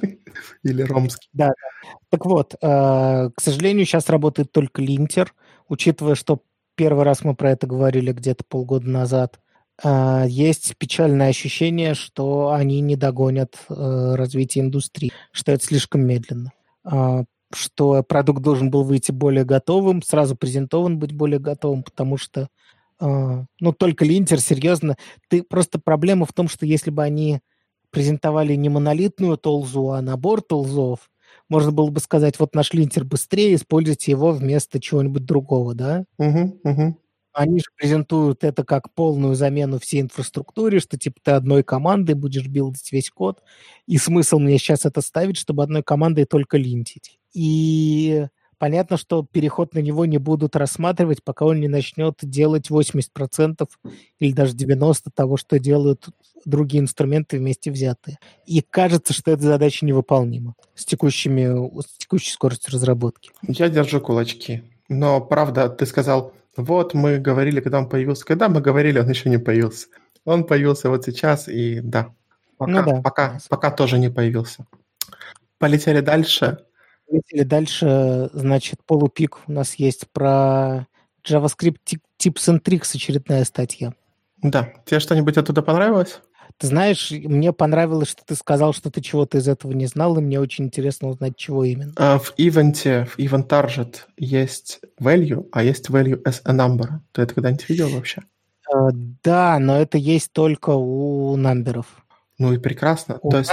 или 0.63 0.83
ромский. 0.83 1.29
Да, 1.35 1.49
да. 1.49 1.55
Так 2.09 2.25
вот, 2.25 2.55
к 2.59 3.35
сожалению, 3.39 3.85
сейчас 3.85 4.09
работает 4.09 4.53
только 4.53 4.81
линтер, 4.81 5.35
учитывая, 5.69 6.15
что 6.15 6.43
первый 6.81 7.05
раз 7.05 7.25
мы 7.25 7.35
про 7.35 7.51
это 7.51 7.67
говорили 7.67 8.11
где-то 8.13 8.43
полгода 8.49 8.89
назад– 8.89 9.39
а, 9.83 10.25
есть 10.27 10.77
печальное 10.77 11.29
ощущение, 11.29 11.95
что 11.95 12.51
они 12.53 12.81
не 12.81 12.97
догонят 12.97 13.57
э, 13.69 14.15
развитие 14.15 14.65
индустрии, 14.65 15.13
что 15.33 15.53
это 15.53 15.65
слишком 15.65 16.03
медленно, 16.03 16.53
а, 16.85 17.25
что 17.53 18.03
продукт 18.03 18.43
должен 18.43 18.71
был 18.71 18.85
выйти 18.85 19.11
более 19.11 19.45
готовым, 19.45 20.03
сразу 20.03 20.37
презентован 20.37 20.99
быть 20.99 21.13
более 21.13 21.39
готовым, 21.39 21.83
потому 21.83 22.19
что 22.19 22.49
а, 22.99 23.45
ну, 23.59 23.73
только 23.73 24.05
линтер, 24.05 24.41
серьезно, 24.41 24.97
ты 25.29 25.43
просто 25.43 25.79
проблема 25.79 26.27
в 26.27 26.33
том, 26.33 26.49
что 26.49 26.67
если 26.67 26.91
бы 26.91 27.03
они 27.03 27.41
презентовали 27.91 28.55
не 28.55 28.69
монолитную 28.69 29.39
толзу, 29.39 29.91
а 29.91 30.03
набор 30.03 30.43
толзов, 30.43 31.10
можно 31.51 31.73
было 31.73 31.91
бы 31.91 32.01
сказать, 32.01 32.39
вот 32.39 32.55
наш 32.55 32.73
линтер 32.73 33.05
быстрее, 33.05 33.55
используйте 33.57 34.13
его 34.13 34.33
вместо 34.33 34.81
чего-нибудь 34.81 35.27
другого, 35.27 35.75
да? 35.75 36.05
Угу, 36.19 36.61
угу. 36.65 36.97
Они 37.33 37.59
же 37.61 37.67
презентуют 37.77 38.43
это 38.45 38.65
как 38.65 38.93
полную 38.95 39.35
замену 39.37 39.79
всей 39.79 40.01
инфраструктуре, 40.01 40.81
что 40.81 40.99
типа 40.99 41.21
ты 41.23 41.31
одной 41.33 41.63
командой 41.63 42.15
будешь 42.15 42.47
билдить 42.49 42.91
весь 42.93 43.11
код. 43.11 43.43
И 43.87 43.99
смысл 43.99 44.39
мне 44.39 44.59
сейчас 44.59 44.85
это 44.87 45.01
ставить, 45.01 45.37
чтобы 45.37 45.63
одной 45.63 45.83
командой 45.83 46.25
только 46.25 46.57
линтить. 46.57 47.19
И 47.33 48.27
понятно, 48.61 48.99
что 48.99 49.25
переход 49.25 49.75
на 49.75 49.79
него 49.79 50.05
не 50.05 50.19
будут 50.19 50.55
рассматривать, 50.55 51.25
пока 51.25 51.47
он 51.47 51.61
не 51.61 51.67
начнет 51.67 52.15
делать 52.23 52.71
80% 52.71 53.67
или 54.21 54.33
даже 54.33 54.55
90% 54.55 55.09
того, 55.15 55.39
что 55.39 55.59
делают 55.59 56.09
другие 56.45 56.83
инструменты 56.83 57.39
вместе 57.39 57.71
взятые. 57.71 58.19
И 58.45 58.61
кажется, 58.61 59.15
что 59.15 59.31
эта 59.31 59.43
задача 59.43 59.87
невыполнима 59.87 60.55
с, 60.75 60.85
текущими, 60.85 61.81
с 61.81 61.99
текущей 61.99 62.33
скоростью 62.33 62.75
разработки. 62.75 63.31
Я 63.49 63.71
держу 63.71 64.01
кулачки. 64.01 64.63
Но, 64.91 65.23
правда, 65.23 65.71
ты 65.71 65.87
сказал, 65.87 66.35
вот 66.55 66.93
мы 66.93 67.19
говорили, 67.19 67.61
когда 67.61 67.79
он 67.79 67.89
появился. 67.89 68.27
Когда 68.27 68.51
мы 68.51 68.61
говорили, 68.61 68.99
он 68.99 69.09
еще 69.09 69.31
не 69.31 69.39
появился. 69.39 69.87
Он 70.27 70.45
появился 70.45 70.91
вот 70.91 71.05
сейчас, 71.05 71.49
и 71.49 71.81
да, 71.81 72.13
пока, 72.59 72.71
ну 72.71 72.85
да. 72.85 73.01
пока, 73.01 73.39
пока 73.49 73.71
тоже 73.71 73.99
не 73.99 74.11
появился. 74.11 74.67
Полетели 75.59 76.01
дальше. 76.01 76.59
Полетели 77.11 77.43
дальше, 77.43 78.31
значит, 78.33 78.79
полупик 78.87 79.41
у 79.49 79.53
нас 79.53 79.75
есть 79.75 80.07
про 80.13 80.87
JavaScript 81.29 81.99
Tips 82.19 82.49
and 82.49 82.63
Tricks 82.63 82.95
очередная 82.95 83.45
статья. 83.45 83.95
Да. 84.43 84.73
Тебе 84.87 85.01
что-нибудь 85.01 85.37
оттуда 85.37 85.63
понравилось? 85.63 86.21
Ты 86.57 86.69
знаешь, 86.69 87.11
мне 87.11 87.53
понравилось, 87.53 88.11
что 88.11 88.23
ты 88.25 88.35
сказал, 88.35 88.73
что 88.73 88.91
ты 88.91 89.01
чего-то 89.01 89.39
из 89.39 89.49
этого 89.49 89.73
не 89.73 89.87
знал, 89.87 90.19
и 90.19 90.21
мне 90.21 90.39
очень 90.39 90.67
интересно 90.67 91.09
узнать, 91.09 91.37
чего 91.37 91.65
именно. 91.65 91.93
А, 91.97 92.19
в 92.19 92.35
ивенте, 92.37 93.07
в 93.07 93.19
event 93.19 93.49
target 93.49 94.01
есть 94.17 94.81
value, 95.01 95.49
а 95.53 95.63
есть 95.65 95.89
value 95.89 96.23
as 96.23 96.43
a 96.45 96.55
number. 96.55 97.01
Ты 97.13 97.23
это 97.23 97.35
когда-нибудь 97.35 97.69
видел 97.69 97.89
вообще? 97.89 98.23
А, 98.73 98.91
да, 98.93 99.59
но 99.59 99.81
это 99.81 99.99
есть 99.99 100.33
только 100.33 100.71
у 100.71 101.35
намберов. 101.37 101.87
Ну 102.39 102.53
и 102.53 102.59
прекрасно. 102.59 103.19
У 103.23 103.31
То 103.31 103.39
есть, 103.39 103.53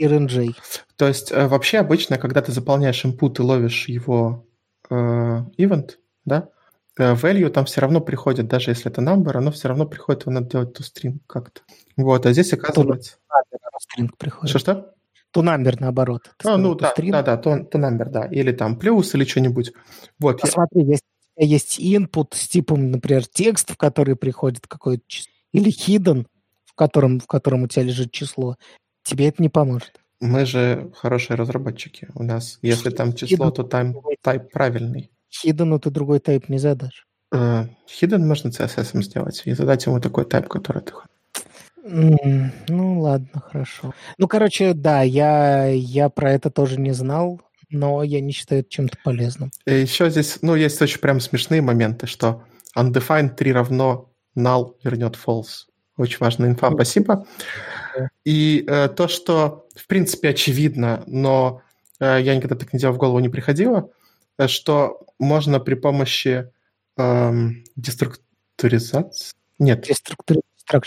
RNG. 0.00 0.54
То 0.96 1.08
есть 1.08 1.32
э, 1.32 1.46
вообще 1.48 1.78
обычно, 1.78 2.18
когда 2.18 2.42
ты 2.42 2.52
заполняешь 2.52 3.04
input 3.04 3.38
и 3.38 3.42
ловишь 3.42 3.88
его 3.88 4.46
э, 4.88 4.94
event, 4.94 5.92
да, 6.24 6.48
э, 6.98 7.14
value 7.14 7.50
там 7.50 7.64
все 7.64 7.80
равно 7.80 8.00
приходит, 8.00 8.48
даже 8.48 8.70
если 8.70 8.90
это 8.90 9.02
number, 9.02 9.36
оно 9.36 9.50
все 9.50 9.68
равно 9.68 9.86
приходит, 9.86 10.22
его 10.22 10.32
надо 10.32 10.50
делать 10.50 10.78
to 10.78 10.82
string 10.82 11.18
как-то. 11.26 11.62
Вот, 11.96 12.26
а 12.26 12.32
здесь 12.32 12.52
оказывается... 12.52 13.16
String 13.80 14.10
приходит. 14.18 14.50
Что-что? 14.50 14.94
To 15.34 15.42
number, 15.42 15.74
наоборот. 15.78 16.30
А, 16.44 16.56
ну 16.58 16.74
да, 16.74 16.92
да, 16.96 17.22
да, 17.22 17.36
to, 17.36 17.70
to 17.70 17.80
number, 17.80 18.10
да. 18.10 18.26
Или 18.26 18.52
там 18.52 18.78
плюс, 18.78 19.14
или 19.14 19.24
что-нибудь. 19.24 19.72
Вот. 20.18 20.40
Посмотри, 20.40 20.82
я... 20.82 20.90
есть, 20.90 21.04
есть 21.36 21.80
input 21.80 22.34
с 22.34 22.48
типом, 22.48 22.90
например, 22.90 23.26
текст, 23.26 23.70
в 23.70 23.76
который 23.76 24.16
приходит 24.16 24.66
какой-то 24.66 25.04
или 25.52 25.70
hidden, 25.70 26.26
в 26.64 26.74
котором, 26.74 27.20
в 27.20 27.26
котором 27.26 27.62
у 27.62 27.68
тебя 27.68 27.84
лежит 27.84 28.12
число, 28.12 28.56
тебе 29.02 29.28
это 29.28 29.42
не 29.42 29.48
поможет. 29.48 30.00
Мы 30.20 30.44
же 30.44 30.92
хорошие 30.96 31.36
разработчики. 31.36 32.08
У 32.14 32.22
нас, 32.22 32.58
если 32.62 32.90
там 32.90 33.14
число, 33.14 33.48
hidden, 33.48 33.52
то 33.52 33.62
там 33.62 33.96
тайп 34.22 34.50
правильный. 34.52 35.10
Hidden 35.44 35.78
ты 35.78 35.90
другой 35.90 36.20
тайп 36.20 36.48
не 36.48 36.58
задашь. 36.58 37.06
Uh, 37.32 37.68
hidden 37.86 38.26
можно 38.26 38.48
CSS 38.48 39.02
сделать 39.02 39.42
и 39.44 39.52
задать 39.52 39.86
ему 39.86 40.00
такой 40.00 40.24
тайп, 40.24 40.48
который 40.48 40.82
ты 40.82 40.92
хочешь. 40.92 41.08
Mm, 41.84 42.50
ну 42.68 43.00
ладно, 43.00 43.40
хорошо. 43.40 43.94
Ну, 44.18 44.28
короче, 44.28 44.74
да, 44.74 45.02
я, 45.02 45.66
я 45.66 46.08
про 46.08 46.32
это 46.32 46.50
тоже 46.50 46.78
не 46.78 46.92
знал, 46.92 47.40
но 47.70 48.02
я 48.02 48.20
не 48.20 48.32
считаю 48.32 48.60
это 48.60 48.70
чем-то 48.70 48.98
полезным. 49.02 49.50
И 49.64 49.74
еще 49.74 50.10
здесь, 50.10 50.38
ну, 50.42 50.54
есть 50.54 50.80
очень 50.82 51.00
прям 51.00 51.20
смешные 51.20 51.62
моменты, 51.62 52.06
что 52.06 52.44
undefined 52.76 53.36
3 53.36 53.52
равно 53.52 54.10
null 54.36 54.74
вернет 54.82 55.16
false. 55.16 55.66
Очень 55.96 56.18
важная 56.20 56.50
инфа, 56.50 56.70
спасибо. 56.70 57.26
И 58.24 58.64
э, 58.66 58.88
то, 58.88 59.08
что, 59.08 59.66
в 59.74 59.86
принципе, 59.86 60.30
очевидно, 60.30 61.02
но 61.06 61.62
э, 61.98 62.18
я 62.22 62.34
никогда 62.34 62.56
так 62.56 62.72
не 62.72 62.78
делал, 62.78 62.94
в 62.94 62.98
голову 62.98 63.18
не 63.20 63.28
приходило, 63.28 63.90
э, 64.38 64.48
что 64.48 65.06
можно 65.18 65.60
при 65.60 65.74
помощи 65.74 66.50
э, 66.96 67.32
деструктуризации... 67.76 69.34
Нет. 69.58 69.82
Деструктуризации, 69.82 70.44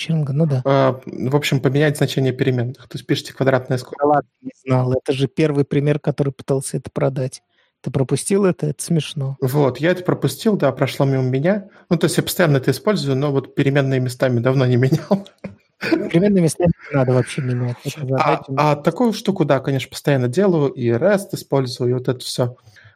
ну 0.10 0.46
да. 0.46 0.62
Э, 0.66 1.02
в 1.06 1.36
общем, 1.36 1.60
поменять 1.60 1.98
значение 1.98 2.34
переменных. 2.34 2.88
То 2.88 2.98
есть 2.98 3.06
пишите 3.06 3.34
квадратное 3.34 3.78
скобка. 3.78 4.04
Да 4.04 4.08
ладно, 4.08 4.30
не 4.42 4.52
знал. 4.64 4.94
Это 4.94 5.12
же 5.14 5.28
первый 5.28 5.66
пример, 5.66 6.00
который 6.00 6.32
пытался 6.32 6.78
это 6.78 6.90
продать. 6.92 7.42
Ты 7.84 7.92
пропустил 7.92 8.46
это? 8.46 8.68
Это 8.68 8.82
смешно. 8.82 9.36
Вот, 9.42 9.78
я 9.80 9.92
это 9.92 10.04
пропустил, 10.06 10.56
да, 10.56 10.72
прошло 10.72 11.06
мимо 11.06 11.24
меня. 11.24 11.68
Ну, 11.90 11.98
то 11.98 12.06
есть 12.06 12.16
я 12.16 12.24
постоянно 12.24 12.58
это 12.58 12.72
использую, 12.72 13.18
но 13.18 13.30
вот 13.34 13.56
переменные 13.56 14.00
местами 14.00 14.40
давно 14.40 14.66
не 14.66 14.78
менял. 14.78 15.28
Переменные 15.90 16.44
местами 16.44 16.72
не 16.92 16.96
надо 16.98 17.14
вообще 17.14 17.42
менять. 17.42 17.78
А, 18.20 18.42
а 18.58 18.76
такую 18.76 19.14
штуку, 19.14 19.46
да, 19.46 19.60
конечно, 19.60 19.90
постоянно 19.90 20.28
делаю, 20.28 20.72
и 20.72 20.90
REST 20.90 21.30
использую, 21.34 21.90
и 21.90 21.94
вот 21.94 22.08
это 22.08 22.20
все. 22.20 22.56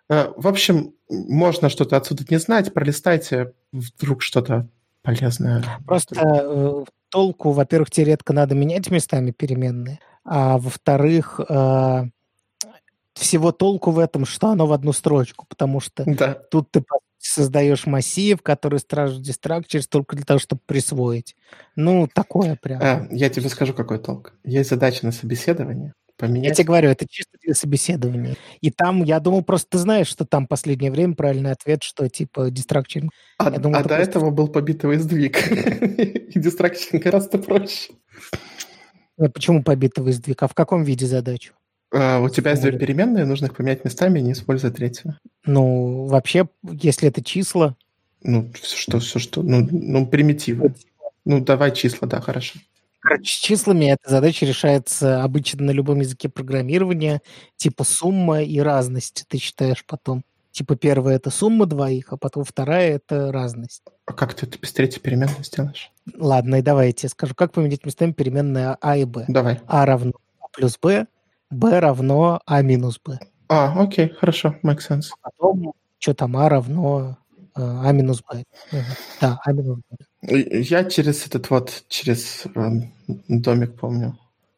Э, 0.09 0.31
в 0.35 0.47
общем, 0.47 0.93
можно 1.09 1.69
что-то 1.69 1.97
отсюда 1.97 2.23
не 2.29 2.37
знать, 2.37 2.73
пролистайте, 2.73 3.53
вдруг 3.71 4.21
что-то 4.21 4.67
полезное. 5.01 5.63
Просто 5.85 6.15
э, 6.15 6.83
толку, 7.09 7.51
во-первых, 7.51 7.91
тебе 7.91 8.07
редко 8.07 8.33
надо 8.33 8.55
менять 8.55 8.89
местами 8.91 9.31
переменные, 9.31 9.99
а 10.23 10.57
во-вторых, 10.57 11.39
э, 11.47 12.03
всего 13.13 13.51
толку 13.51 13.91
в 13.91 13.99
этом, 13.99 14.25
что 14.25 14.49
оно 14.49 14.67
в 14.67 14.73
одну 14.73 14.93
строчку, 14.93 15.45
потому 15.47 15.79
что 15.79 16.03
да. 16.05 16.33
тут 16.33 16.71
ты 16.71 16.83
создаешь 17.27 17.85
массив, 17.85 18.41
который 18.41 18.79
стражит 18.79 19.21
дистракчерс 19.21 19.87
только 19.87 20.15
для 20.15 20.25
того, 20.25 20.39
чтобы 20.39 20.61
присвоить. 20.65 21.35
Ну, 21.75 22.07
такое 22.13 22.57
прям. 22.61 22.81
А, 22.81 23.07
я 23.11 23.29
тебе 23.29 23.49
скажу, 23.49 23.73
какой 23.73 23.99
толк. 23.99 24.33
Есть 24.43 24.69
задача 24.69 25.05
на 25.05 25.11
собеседование. 25.11 25.93
Поменять... 26.17 26.49
Я 26.49 26.55
тебе 26.55 26.65
говорю, 26.65 26.89
это 26.89 27.05
чисто 27.07 27.37
для 27.43 27.53
собеседования. 27.53 28.35
И 28.61 28.71
там, 28.71 29.03
я 29.03 29.19
думал, 29.19 29.43
просто 29.43 29.71
ты 29.71 29.77
знаешь, 29.77 30.07
что 30.07 30.25
там 30.25 30.47
последнее 30.47 30.89
время 30.89 31.13
правильный 31.13 31.51
ответ, 31.51 31.83
что 31.83 32.09
типа 32.09 32.49
дистракчеринг. 32.49 33.11
А, 33.37 33.51
думал, 33.51 33.77
а 33.77 33.83
до 33.83 33.89
просто... 33.89 34.09
этого 34.09 34.31
был 34.31 34.47
побитый 34.47 34.97
сдвиг. 34.97 35.37
И 35.51 36.39
дистракчеринг 36.39 37.03
гораздо 37.03 37.37
проще. 37.37 37.93
Почему 39.15 39.63
побитый 39.63 40.11
сдвиг? 40.11 40.41
А 40.41 40.47
в 40.47 40.55
каком 40.55 40.83
виде 40.83 41.05
задачу? 41.05 41.53
А, 41.91 42.19
у 42.19 42.29
тебя 42.29 42.51
есть 42.51 42.61
две 42.61 42.77
переменные, 42.77 43.25
нужно 43.25 43.45
их 43.45 43.55
поменять 43.55 43.85
местами, 43.85 44.19
не 44.19 44.33
используя 44.33 44.71
третью. 44.71 45.17
Ну, 45.45 46.05
вообще, 46.05 46.47
если 46.63 47.07
это 47.07 47.23
числа... 47.23 47.75
Ну, 48.23 48.51
что, 48.61 48.99
все 48.99 49.19
что, 49.19 49.43
ну, 49.43 49.67
ну 49.71 50.07
примитивы. 50.07 50.73
Ну, 51.23 51.39
давай 51.39 51.73
числа, 51.73 52.07
да, 52.07 52.19
хорошо. 52.19 52.59
Короче, 52.99 53.31
с 53.31 53.39
числами 53.39 53.85
эта 53.85 54.09
задача 54.09 54.45
решается 54.45 55.23
обычно 55.23 55.63
на 55.63 55.71
любом 55.71 55.99
языке 55.99 56.29
программирования, 56.29 57.21
типа 57.55 57.83
сумма 57.83 58.41
и 58.41 58.59
разность 58.59 59.25
ты 59.29 59.37
считаешь 59.37 59.85
потом. 59.85 60.23
Типа 60.51 60.75
первая 60.75 61.17
это 61.17 61.29
сумма 61.29 61.67
двоих, 61.67 62.11
а 62.11 62.17
потом 62.17 62.43
вторая 62.43 62.95
это 62.95 63.31
разность. 63.31 63.83
А 64.07 64.13
как 64.13 64.33
ты 64.33 64.47
это 64.47 64.57
без 64.57 64.73
третьей 64.73 64.99
переменной 64.99 65.43
сделаешь? 65.43 65.91
Ладно, 66.15 66.55
и 66.55 66.61
давай 66.61 66.87
я 66.87 66.93
тебе 66.93 67.09
скажу, 67.09 67.35
как 67.35 67.53
поменять 67.53 67.85
местами 67.85 68.11
переменные 68.11 68.75
А 68.81 68.97
и 68.97 69.05
Б. 69.05 69.25
Давай. 69.27 69.59
А 69.67 69.85
равно 69.85 70.13
А 70.41 70.47
плюс 70.51 70.77
Б, 70.81 71.05
b 71.49 71.79
равно 71.79 72.41
а 72.45 72.61
минус 72.61 72.99
b. 73.05 73.19
А, 73.49 73.81
окей, 73.81 74.09
хорошо, 74.09 74.55
make 74.63 74.79
sense. 74.79 75.07
А 75.21 75.29
потом, 75.29 75.73
что 75.99 76.13
там 76.13 76.35
а 76.37 76.49
равно 76.49 77.17
э, 77.55 77.61
а 77.61 77.91
минус 77.91 78.21
b. 78.29 78.43
Да, 79.21 79.39
а 79.43 79.51
минус 79.53 79.79
b. 79.89 80.61
Я 80.61 80.83
через 80.85 81.25
этот 81.25 81.49
вот, 81.49 81.85
через 81.87 82.45
э, 82.45 82.69
домик 83.27 83.79
помню. 83.79 84.17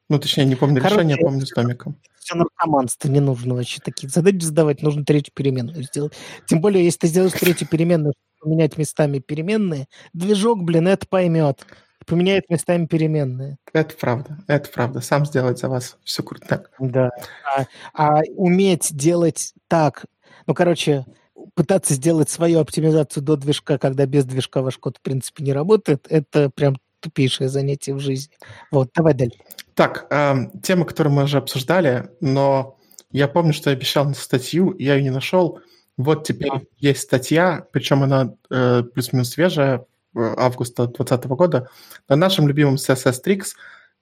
Ну, 0.10 0.18
точнее, 0.20 0.46
не 0.46 0.56
помню 0.56 0.82
Короче, 0.82 0.96
решение, 0.96 1.18
помню 1.18 1.46
с 1.46 1.52
домиком. 1.52 1.96
Все 2.20 2.36
наркоманство, 2.36 3.08
не 3.10 3.20
нужно 3.20 3.54
вообще 3.54 3.80
такие 3.80 4.10
задачи 4.10 4.44
задавать, 4.44 4.82
нужно 4.82 5.06
третью 5.06 5.34
переменную 5.36 5.84
сделать. 5.84 6.14
Тем 6.48 6.62
более, 6.62 6.84
если 6.84 7.00
ты 7.00 7.08
сделаешь 7.08 7.34
третью 7.34 7.68
переменную, 7.68 8.14
поменять 8.40 8.78
местами 8.78 9.20
переменные, 9.20 9.88
движок, 10.14 10.64
блин, 10.64 10.88
это 10.88 11.06
поймет 11.08 11.66
поменяет 12.10 12.50
местами 12.50 12.86
переменные. 12.86 13.58
Это 13.72 13.96
правда, 13.96 14.38
это 14.48 14.70
правда. 14.70 15.02
Сам 15.02 15.26
сделать 15.26 15.60
за 15.60 15.70
вас 15.70 15.98
все 16.04 16.24
круто. 16.24 16.66
Да. 16.80 17.12
А, 17.56 17.66
а 17.94 18.22
уметь 18.36 18.90
делать 18.96 19.54
так, 19.68 20.06
ну, 20.48 20.54
короче, 20.54 21.06
пытаться 21.54 21.94
сделать 21.94 22.30
свою 22.30 22.60
оптимизацию 22.60 23.24
до 23.24 23.36
движка, 23.36 23.78
когда 23.78 24.06
без 24.06 24.26
движка 24.26 24.62
ваш 24.62 24.78
код, 24.78 24.98
в 24.98 25.02
принципе, 25.02 25.44
не 25.44 25.54
работает, 25.54 26.08
это 26.10 26.50
прям 26.50 26.78
тупейшее 27.00 27.50
занятие 27.50 27.94
в 27.94 28.00
жизни. 28.00 28.34
Вот, 28.72 28.90
давай 28.96 29.14
дальше. 29.14 29.38
Так, 29.76 30.08
э, 30.10 30.36
тема, 30.62 30.86
которую 30.86 31.14
мы 31.14 31.24
уже 31.24 31.38
обсуждали, 31.38 32.10
но 32.20 32.78
я 33.12 33.28
помню, 33.28 33.54
что 33.54 33.70
я 33.70 33.76
обещал 33.76 34.06
на 34.06 34.14
статью, 34.14 34.76
я 34.78 34.96
ее 34.96 35.04
не 35.04 35.10
нашел. 35.10 35.60
Вот 35.96 36.26
теперь 36.26 36.52
да. 36.52 36.62
есть 36.78 37.02
статья, 37.02 37.66
причем 37.72 38.04
она 38.04 38.34
э, 38.50 38.84
плюс-минус 38.94 39.30
свежая, 39.30 39.86
августа 40.16 40.88
2020 40.88 41.26
года 41.28 41.70
на 42.08 42.16
нашем 42.16 42.48
любимом 42.48 42.76
CSS 42.76 43.22
Tricks, 43.26 43.50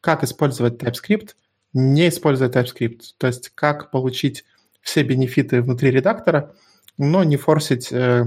как 0.01 0.23
использовать 0.23 0.81
TypeScript, 0.81 1.31
не 1.73 2.09
используя 2.09 2.49
TypeScript. 2.49 3.01
То 3.17 3.27
есть 3.27 3.49
как 3.49 3.91
получить 3.91 4.45
все 4.81 5.03
бенефиты 5.03 5.61
внутри 5.61 5.91
редактора, 5.91 6.53
но 6.97 7.23
не 7.23 7.37
форсить 7.37 7.91
э, 7.91 8.25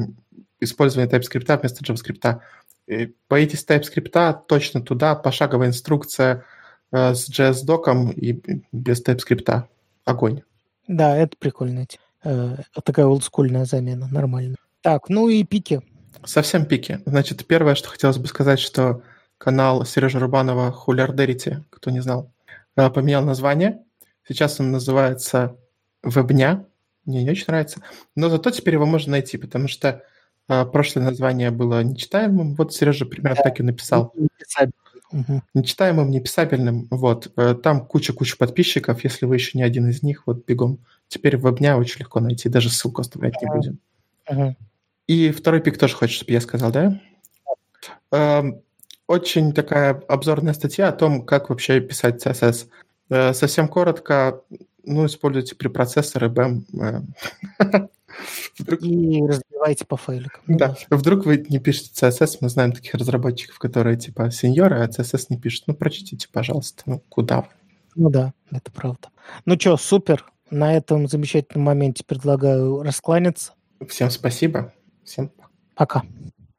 использование 0.61 1.11
TypeScript 1.11 1.59
вместо 1.59 1.85
JavaScript. 1.85 2.41
И 2.87 3.15
боитесь 3.29 3.65
TypeScript, 3.67 4.43
точно 4.47 4.83
туда, 4.83 5.15
пошаговая 5.15 5.69
инструкция 5.69 6.45
э, 6.93 7.15
с 7.15 7.31
JS-доком 7.31 8.11
и 8.11 8.63
без 8.73 9.03
TypeScript. 9.03 9.65
Огонь. 10.05 10.43
Да, 10.87 11.17
это 11.17 11.37
прикольно. 11.39 11.87
Э, 12.25 12.57
такая 12.85 13.07
олдскульная 13.07 13.65
замена, 13.65 14.09
нормально. 14.09 14.57
Так, 14.83 15.09
ну 15.09 15.29
и 15.29 15.45
пики. 15.45 15.83
Совсем 16.25 16.67
пики. 16.67 17.01
Значит, 17.07 17.47
первое, 17.47 17.75
что 17.75 17.89
хотелось 17.89 18.19
бы 18.19 18.27
сказать, 18.27 18.61
что 18.61 19.03
канал 19.39 19.85
Сережи 19.85 20.19
Рубанова 20.19 20.71
Хулиардерити, 20.71 21.65
кто 21.71 21.91
не 21.91 22.01
знал, 22.01 22.33
э, 22.77 22.91
поменял 22.91 23.25
название. 23.25 23.83
Сейчас 24.29 24.61
он 24.61 24.71
называется 24.71 25.57
Вебня. 26.03 26.67
Мне 27.07 27.25
не 27.25 27.31
очень 27.31 27.47
нравится. 27.49 27.81
Но 28.15 28.29
зато 28.29 28.51
теперь 28.51 28.75
его 28.75 28.87
можно 28.87 29.13
найти, 29.13 29.39
потому 29.39 29.67
что 29.69 30.03
э, 30.49 30.65
прошлое 30.67 31.05
название 31.05 31.51
было 31.51 31.83
нечитаемым. 31.83 32.55
Вот 32.55 32.75
Сережа 32.75 33.07
примерно 33.07 33.37
да. 33.37 33.43
так 33.45 33.61
и 33.61 33.63
написал. 33.63 34.13
Угу. 35.13 35.43
Нечитаемым, 35.55 36.11
неписабельным. 36.11 36.87
Вот. 36.91 37.33
Э, 37.37 37.55
там 37.55 37.85
куча-куча 37.85 38.37
подписчиков. 38.37 39.03
Если 39.03 39.27
вы 39.27 39.37
еще 39.37 39.59
не 39.59 39.65
один 39.65 39.89
из 39.89 40.03
них, 40.03 40.25
вот 40.27 40.47
бегом. 40.47 40.79
Теперь 41.09 41.37
вебня 41.37 41.77
очень 41.77 42.01
легко 42.01 42.21
найти. 42.21 42.49
Даже 42.49 42.71
ссылку 42.71 43.01
оставлять 43.01 43.41
не 43.43 43.49
будем. 43.49 43.79
Угу. 44.29 44.57
И 45.11 45.33
второй 45.33 45.61
пик 45.61 45.77
тоже 45.77 45.97
хочешь, 45.97 46.15
чтобы 46.15 46.31
я 46.31 46.41
сказал, 46.41 46.71
да? 46.71 47.01
Эм, 48.13 48.63
очень 49.09 49.53
такая 49.53 49.95
обзорная 50.07 50.53
статья 50.53 50.87
о 50.87 50.93
том, 50.93 51.27
как 51.27 51.51
вообще 51.51 51.81
писать 51.81 52.25
CSS. 52.25 52.69
Э, 53.09 53.35
совсем 53.35 53.67
коротко, 53.67 54.43
ну, 54.85 55.07
используйте 55.07 55.57
препроцессоры. 55.57 56.33
Э. 56.79 57.01
Вдруг... 58.61 58.83
И 58.83 59.21
разбивайте 59.27 59.85
по 59.85 59.97
файликам. 59.97 60.43
Да, 60.47 60.77
вдруг 60.91 61.27
вы 61.27 61.45
не 61.49 61.59
пишете 61.59 61.91
CSS, 62.07 62.39
мы 62.41 62.49
знаем 62.49 62.71
таких 62.71 62.95
разработчиков, 62.95 63.59
которые 63.59 63.97
типа 63.97 64.31
сеньоры, 64.31 64.79
а 64.81 64.87
CSS 64.87 65.27
не 65.31 65.39
пишут. 65.39 65.65
Ну, 65.67 65.75
прочтите, 65.75 66.29
пожалуйста, 66.31 66.85
ну, 66.87 67.03
куда 67.09 67.49
Ну 67.97 68.11
да, 68.11 68.33
это 68.53 68.71
правда. 68.71 69.09
Ну 69.45 69.59
что, 69.59 69.77
супер. 69.77 70.25
На 70.51 70.77
этом 70.77 71.09
замечательном 71.09 71.65
моменте 71.65 72.05
предлагаю 72.05 72.83
раскланяться. 72.85 73.55
Всем 73.89 74.11
спасибо. 74.11 74.73
Всем 75.05 75.31
пока. 75.75 76.03